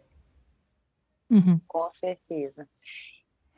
Uhum. 1.30 1.60
Com 1.66 1.88
certeza. 1.88 2.68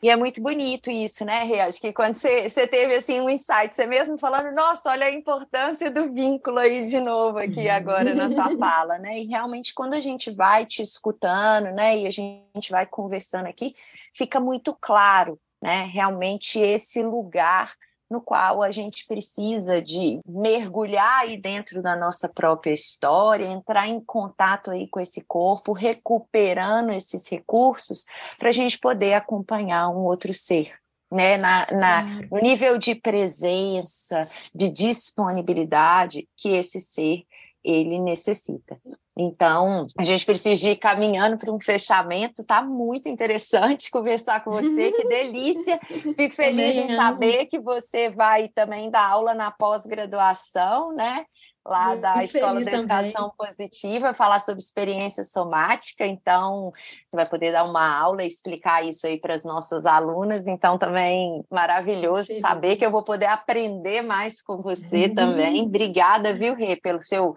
E 0.01 0.09
é 0.09 0.15
muito 0.15 0.41
bonito 0.41 0.91
isso, 0.91 1.25
né, 1.25 1.43
Rê? 1.43 1.61
Acho 1.61 1.81
que 1.81 1.93
quando 1.93 2.15
você, 2.15 2.49
você 2.49 2.69
teve 2.69 2.95
assim 2.95 3.21
um 3.21 3.29
insight, 3.29 3.75
você 3.75 3.85
mesmo 3.85 4.17
falando, 4.17 4.55
nossa, 4.55 4.91
olha 4.91 5.07
a 5.07 5.11
importância 5.11 5.91
do 5.91 6.13
vínculo 6.13 6.59
aí 6.61 6.85
de 6.85 7.01
novo 7.01 7.39
aqui 7.39 7.69
agora 7.69 8.15
na 8.15 8.29
sua 8.29 8.49
fala, 8.57 8.97
né? 8.99 9.19
E 9.19 9.25
realmente 9.25 9.75
quando 9.75 9.95
a 9.95 10.01
gente 10.01 10.31
vai 10.31 10.65
te 10.65 10.83
escutando, 10.83 11.73
né, 11.73 11.99
e 11.99 12.07
a 12.07 12.11
gente 12.11 12.71
vai 12.71 12.87
conversando 12.87 13.47
aqui, 13.47 13.75
fica 14.13 14.39
muito 14.39 14.73
claro, 14.81 15.37
né, 15.61 15.83
realmente 15.93 16.61
esse 16.61 17.03
lugar 17.03 17.75
no 18.11 18.21
qual 18.21 18.63
a 18.63 18.71
gente 18.71 19.07
precisa 19.07 19.83
de 19.83 20.21
mergulhar 20.27 21.21
aí 21.21 21.37
dentro 21.37 21.83
da 21.83 21.95
nossa 21.97 22.29
própria 22.29 22.73
história, 22.73 23.47
entrar 23.47 23.89
em 23.89 24.01
contato 24.01 24.71
aí 24.71 24.89
com 24.89 24.99
esse 25.01 25.21
corpo, 25.23 25.73
recuperando 25.73 26.91
esses 26.91 27.29
recursos 27.29 28.05
para 28.39 28.49
a 28.49 28.53
gente 28.53 28.79
poder 28.79 29.15
acompanhar 29.15 29.89
um 29.91 30.05
outro 30.05 30.33
ser. 30.33 30.73
Né, 31.11 31.39
na, 31.39 31.67
na, 31.73 32.03
no 32.31 32.37
nível 32.37 32.77
de 32.77 32.95
presença, 32.95 34.29
de 34.55 34.69
disponibilidade 34.69 36.29
que 36.37 36.51
esse 36.51 36.81
ser 36.81 37.25
ele 37.65 37.99
necessita. 37.99 38.79
Então, 39.21 39.89
a 39.99 40.05
gente 40.05 40.25
precisa 40.25 40.71
ir 40.71 40.77
caminhando 40.77 41.37
para 41.37 41.53
um 41.53 41.61
fechamento. 41.61 42.45
Tá 42.45 42.63
muito 42.63 43.09
interessante 43.09 43.91
conversar 43.93 44.45
com 44.45 44.53
você, 44.53 44.93
que 44.93 45.09
delícia. 45.09 45.81
Fico 46.17 46.35
feliz 46.37 46.77
em 46.77 46.95
saber 46.95 47.47
que 47.47 47.59
você 47.59 48.09
vai 48.09 48.47
também 48.49 48.89
dar 48.89 49.11
aula 49.11 49.35
na 49.35 49.51
pós-graduação, 49.51 50.93
né? 50.93 51.27
Lá 51.69 51.89
Muito 51.89 52.01
da 52.01 52.25
Escola 52.25 52.63
de 52.63 52.69
Educação 52.69 53.31
também. 53.31 53.49
Positiva, 53.49 54.15
falar 54.15 54.41
sobre 54.41 54.63
experiência 54.63 55.23
somática. 55.23 56.07
Então, 56.07 56.73
você 57.11 57.17
vai 57.17 57.27
poder 57.27 57.53
dar 57.53 57.65
uma 57.65 57.87
aula 57.97 58.25
e 58.25 58.27
explicar 58.27 58.85
isso 58.85 59.07
aí 59.07 59.21
para 59.21 59.35
as 59.35 59.45
nossas 59.45 59.87
alunas. 59.87 60.47
Então, 60.47 60.79
também 60.79 61.45
maravilhoso 61.51 62.33
saber 62.41 62.77
que 62.77 62.85
eu 62.85 62.91
vou 62.91 63.05
poder 63.05 63.27
aprender 63.27 64.03
mais 64.03 64.43
com 64.43 64.63
você 64.63 65.07
uhum. 65.07 65.15
também. 65.15 65.63
Obrigada, 65.69 66.33
viu, 66.33 66.55
Rê, 66.55 66.77
pelo 66.77 67.01
seu, 67.01 67.37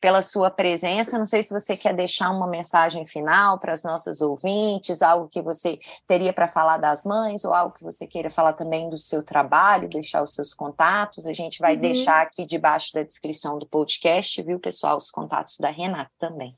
pela 0.00 0.22
sua 0.22 0.50
presença. 0.50 1.18
Não 1.18 1.26
sei 1.26 1.42
se 1.42 1.52
você 1.52 1.76
quer 1.76 1.94
deixar 1.94 2.30
uma 2.30 2.46
mensagem 2.46 3.06
final 3.06 3.58
para 3.58 3.72
as 3.72 3.82
nossas 3.82 4.20
ouvintes, 4.20 5.02
algo 5.02 5.28
que 5.28 5.42
você 5.42 5.78
teria 6.06 6.32
para 6.32 6.46
falar 6.46 6.78
das 6.78 7.04
mães, 7.04 7.44
ou 7.44 7.52
algo 7.52 7.74
que 7.74 7.84
você 7.84 8.06
queira 8.06 8.30
falar 8.30 8.52
também 8.52 8.88
do 8.88 8.98
seu 8.98 9.22
trabalho, 9.22 9.88
deixar 9.88 10.22
os 10.22 10.34
seus 10.34 10.54
contatos. 10.54 11.26
A 11.26 11.32
gente 11.32 11.58
vai 11.58 11.74
uhum. 11.74 11.80
deixar 11.80 12.22
aqui 12.22 12.44
debaixo 12.44 12.92
da 12.92 13.02
descrição 13.02 13.58
do 13.58 13.66
podcast, 13.72 14.42
viu, 14.42 14.60
pessoal? 14.60 14.98
Os 14.98 15.10
contatos 15.10 15.56
da 15.58 15.70
Renata 15.70 16.12
também. 16.18 16.54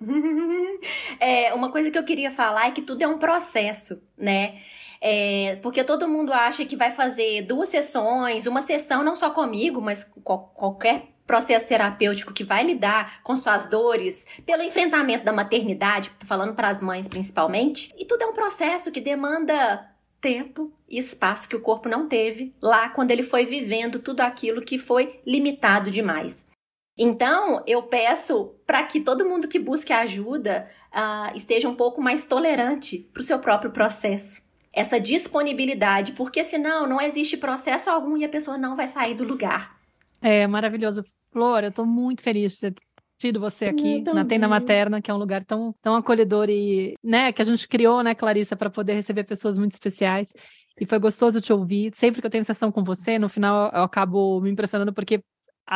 é, 1.20 1.52
uma 1.54 1.70
coisa 1.70 1.90
que 1.90 1.98
eu 1.98 2.04
queria 2.04 2.30
falar 2.30 2.68
é 2.68 2.70
que 2.70 2.82
tudo 2.82 3.02
é 3.02 3.06
um 3.06 3.18
processo, 3.18 4.02
né? 4.16 4.60
É, 5.00 5.56
porque 5.62 5.84
todo 5.84 6.08
mundo 6.08 6.32
acha 6.32 6.64
que 6.64 6.74
vai 6.74 6.90
fazer 6.90 7.42
duas 7.42 7.68
sessões, 7.68 8.46
uma 8.46 8.62
sessão 8.62 9.04
não 9.04 9.14
só 9.14 9.30
comigo, 9.30 9.80
mas 9.80 10.02
qual, 10.24 10.50
qualquer 10.54 11.08
processo 11.26 11.68
terapêutico 11.68 12.32
que 12.32 12.44
vai 12.44 12.64
lidar 12.64 13.22
com 13.22 13.36
suas 13.36 13.68
dores, 13.68 14.26
pelo 14.46 14.62
enfrentamento 14.62 15.24
da 15.24 15.32
maternidade, 15.32 16.10
falando 16.24 16.54
para 16.54 16.68
as 16.68 16.80
mães 16.80 17.08
principalmente. 17.08 17.92
E 17.98 18.04
tudo 18.04 18.22
é 18.22 18.26
um 18.26 18.32
processo 18.32 18.90
que 18.90 19.00
demanda 19.00 19.95
tempo 20.26 20.72
e 20.88 20.98
espaço 20.98 21.48
que 21.48 21.54
o 21.54 21.60
corpo 21.60 21.88
não 21.88 22.08
teve 22.08 22.52
lá 22.60 22.88
quando 22.88 23.12
ele 23.12 23.22
foi 23.22 23.46
vivendo 23.46 24.00
tudo 24.00 24.22
aquilo 24.22 24.60
que 24.60 24.76
foi 24.76 25.20
limitado 25.24 25.88
demais. 25.88 26.50
Então, 26.98 27.62
eu 27.64 27.84
peço 27.84 28.56
para 28.66 28.82
que 28.82 29.00
todo 29.00 29.24
mundo 29.24 29.46
que 29.46 29.56
busque 29.56 29.92
ajuda 29.92 30.68
uh, 30.92 31.36
esteja 31.36 31.68
um 31.68 31.76
pouco 31.76 32.02
mais 32.02 32.24
tolerante 32.24 33.08
para 33.12 33.20
o 33.20 33.22
seu 33.22 33.38
próprio 33.38 33.70
processo. 33.70 34.42
Essa 34.72 34.98
disponibilidade, 34.98 36.10
porque 36.10 36.42
senão 36.42 36.88
não 36.88 37.00
existe 37.00 37.36
processo 37.36 37.88
algum 37.88 38.16
e 38.16 38.24
a 38.24 38.28
pessoa 38.28 38.58
não 38.58 38.74
vai 38.74 38.88
sair 38.88 39.14
do 39.14 39.22
lugar. 39.22 39.78
É 40.20 40.44
maravilhoso. 40.48 41.04
Flor, 41.30 41.62
eu 41.62 41.70
estou 41.70 41.86
muito 41.86 42.20
feliz 42.20 42.58
de 42.58 42.74
tido 43.18 43.40
você 43.40 43.66
aqui 43.66 44.02
na 44.02 44.24
Tenda 44.24 44.46
Materna, 44.46 45.00
que 45.00 45.10
é 45.10 45.14
um 45.14 45.18
lugar 45.18 45.44
tão, 45.44 45.74
tão 45.82 45.94
acolhedor 45.94 46.48
e, 46.48 46.94
né, 47.02 47.32
que 47.32 47.42
a 47.42 47.44
gente 47.44 47.66
criou, 47.66 48.02
né, 48.02 48.14
Clarissa, 48.14 48.56
para 48.56 48.70
poder 48.70 48.94
receber 48.94 49.24
pessoas 49.24 49.56
muito 49.58 49.72
especiais. 49.72 50.32
E 50.78 50.84
foi 50.84 50.98
gostoso 50.98 51.40
te 51.40 51.52
ouvir. 51.52 51.90
Sempre 51.94 52.20
que 52.20 52.26
eu 52.26 52.30
tenho 52.30 52.44
sessão 52.44 52.70
com 52.70 52.84
você, 52.84 53.18
no 53.18 53.28
final 53.28 53.70
eu 53.72 53.82
acabo 53.82 54.40
me 54.40 54.50
impressionando 54.50 54.92
porque 54.92 55.22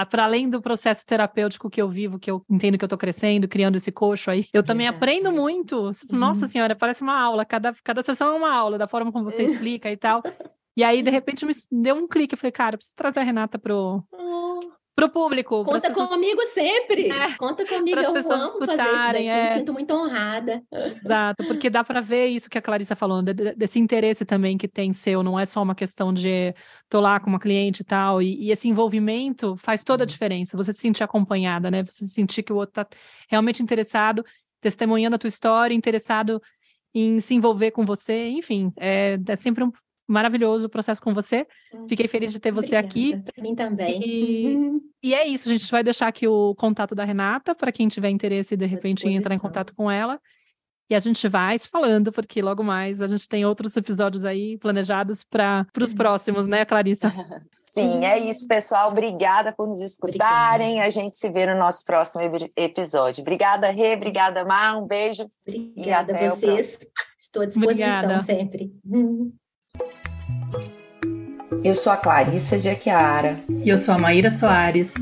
para 0.08 0.24
além 0.24 0.48
do 0.48 0.62
processo 0.62 1.04
terapêutico 1.04 1.68
que 1.68 1.82
eu 1.82 1.88
vivo, 1.88 2.18
que 2.18 2.30
eu 2.30 2.44
entendo 2.48 2.78
que 2.78 2.84
eu 2.84 2.88
tô 2.88 2.96
crescendo, 2.96 3.48
criando 3.48 3.76
esse 3.76 3.90
coxo 3.90 4.30
aí, 4.30 4.46
eu 4.52 4.62
também 4.62 4.86
aprendo 4.86 5.32
muito. 5.32 5.90
Nossa 6.12 6.44
uhum. 6.44 6.50
senhora, 6.50 6.76
parece 6.76 7.02
uma 7.02 7.18
aula, 7.18 7.44
cada, 7.44 7.72
cada 7.82 8.02
sessão 8.02 8.34
é 8.34 8.36
uma 8.36 8.54
aula, 8.54 8.78
da 8.78 8.86
forma 8.86 9.10
como 9.10 9.24
você 9.24 9.42
explica 9.42 9.90
e 9.90 9.96
tal. 9.96 10.22
E 10.76 10.84
aí, 10.84 11.02
de 11.02 11.10
repente, 11.10 11.44
me 11.44 11.52
deu 11.72 11.96
um 11.96 12.06
clique. 12.06 12.34
Eu 12.34 12.38
falei, 12.38 12.52
cara, 12.52 12.74
eu 12.74 12.78
preciso 12.78 12.94
trazer 12.94 13.18
a 13.18 13.24
Renata 13.24 13.58
pro, 13.58 14.04
oh 14.12 14.79
para 15.00 15.06
o 15.06 15.10
público. 15.10 15.64
Conta 15.64 15.88
pessoas... 15.88 16.10
comigo 16.10 16.42
sempre. 16.46 17.08
É, 17.08 17.32
Conta 17.36 17.66
comigo. 17.66 17.98
Eu 17.98 18.10
amo 18.10 18.66
fazer 18.66 18.82
isso 18.82 19.12
daqui. 19.12 19.28
É... 19.28 19.42
Me 19.42 19.54
sinto 19.54 19.72
muito 19.72 19.94
honrada. 19.94 20.62
Exato, 21.02 21.44
porque 21.44 21.70
dá 21.70 21.82
para 21.82 22.00
ver 22.00 22.26
isso 22.26 22.50
que 22.50 22.58
a 22.58 22.62
Clarissa 22.62 22.94
falou, 22.94 23.22
desse 23.22 23.78
interesse 23.78 24.24
também 24.24 24.58
que 24.58 24.68
tem 24.68 24.92
seu. 24.92 25.22
Não 25.22 25.38
é 25.38 25.46
só 25.46 25.62
uma 25.62 25.74
questão 25.74 26.12
de 26.12 26.54
tô 26.88 27.00
lá 27.00 27.18
com 27.18 27.30
uma 27.30 27.40
cliente 27.40 27.80
e 27.80 27.84
tal. 27.84 28.20
E, 28.20 28.46
e 28.46 28.50
esse 28.50 28.68
envolvimento 28.68 29.56
faz 29.56 29.82
toda 29.82 30.02
a 30.02 30.04
uhum. 30.04 30.08
diferença. 30.08 30.56
Você 30.56 30.72
se 30.72 30.80
sentir 30.80 31.02
acompanhada, 31.02 31.70
né? 31.70 31.82
Você 31.82 32.04
sentir 32.06 32.42
que 32.42 32.52
o 32.52 32.56
outro 32.56 32.80
está 32.80 32.86
realmente 33.28 33.62
interessado, 33.62 34.24
testemunhando 34.60 35.16
a 35.16 35.18
tua 35.18 35.28
história, 35.28 35.74
interessado 35.74 36.40
em 36.94 37.20
se 37.20 37.34
envolver 37.34 37.70
com 37.70 37.86
você. 37.86 38.28
Enfim, 38.28 38.72
é, 38.76 39.18
é 39.26 39.36
sempre 39.36 39.64
um 39.64 39.70
maravilhoso 40.10 40.66
o 40.66 40.70
processo 40.70 41.00
com 41.00 41.14
você. 41.14 41.46
Hum, 41.72 41.86
Fiquei 41.88 42.08
feliz 42.08 42.32
de 42.32 42.40
ter 42.40 42.50
você 42.50 42.76
Obrigada. 42.76 42.88
aqui. 42.88 43.22
Para 43.22 43.42
mim 43.42 43.54
também. 43.54 44.02
E, 44.04 44.80
e, 45.10 45.14
é 45.14 45.26
isso, 45.26 45.48
a 45.48 45.52
gente 45.52 45.70
vai 45.70 45.84
deixar 45.84 46.08
aqui 46.08 46.26
o 46.26 46.54
contato 46.56 46.94
da 46.94 47.04
Renata 47.04 47.54
para 47.54 47.70
quem 47.70 47.88
tiver 47.88 48.10
interesse 48.10 48.56
de 48.56 48.66
repente 48.66 49.06
em 49.06 49.14
entrar 49.14 49.34
em 49.34 49.38
contato 49.38 49.74
com 49.74 49.90
ela. 49.90 50.20
E 50.90 50.94
a 50.94 50.98
gente 50.98 51.28
vai 51.28 51.56
se 51.56 51.68
falando, 51.68 52.10
porque 52.10 52.42
logo 52.42 52.64
mais 52.64 53.00
a 53.00 53.06
gente 53.06 53.28
tem 53.28 53.46
outros 53.46 53.76
episódios 53.76 54.24
aí 54.24 54.58
planejados 54.58 55.22
para 55.22 55.64
os 55.80 55.94
próximos, 55.94 56.48
né, 56.48 56.64
Clarissa? 56.64 57.12
Sim, 57.72 58.04
é 58.04 58.18
isso, 58.18 58.48
pessoal. 58.48 58.90
Obrigada 58.90 59.52
por 59.52 59.68
nos 59.68 59.80
escutarem. 59.80 60.80
Obrigada. 60.80 60.86
A 60.88 60.90
gente 60.90 61.16
se 61.16 61.30
vê 61.30 61.46
no 61.46 61.56
nosso 61.56 61.84
próximo 61.84 62.20
episódio. 62.56 63.20
Obrigada, 63.20 63.70
Rê. 63.70 63.94
Obrigada, 63.94 64.44
Mar. 64.44 64.76
Um 64.76 64.84
beijo. 64.84 65.24
Obrigada 65.46 66.18
a 66.18 66.28
vocês. 66.28 66.80
Estou 67.16 67.42
à 67.42 67.46
disposição 67.46 67.70
Obrigada. 67.70 68.22
sempre. 68.24 68.72
Eu 71.62 71.74
sou 71.74 71.92
a 71.92 71.96
Clarissa 71.96 72.58
de 72.58 72.68
Aquiara. 72.68 73.40
E 73.62 73.68
eu 73.68 73.76
sou 73.76 73.94
a 73.94 73.98
Maíra 73.98 74.30
Soares. 74.30 74.94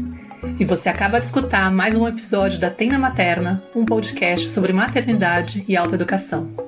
E 0.59 0.65
você 0.65 0.89
acaba 0.89 1.19
de 1.19 1.27
escutar 1.27 1.71
mais 1.71 1.97
um 1.97 2.07
episódio 2.07 2.59
da 2.59 2.71
Tenda 2.71 2.99
Materna, 2.99 3.63
um 3.75 3.85
podcast 3.85 4.49
sobre 4.49 4.73
maternidade 4.73 5.65
e 5.69 5.77
autoeducação. 5.77 6.68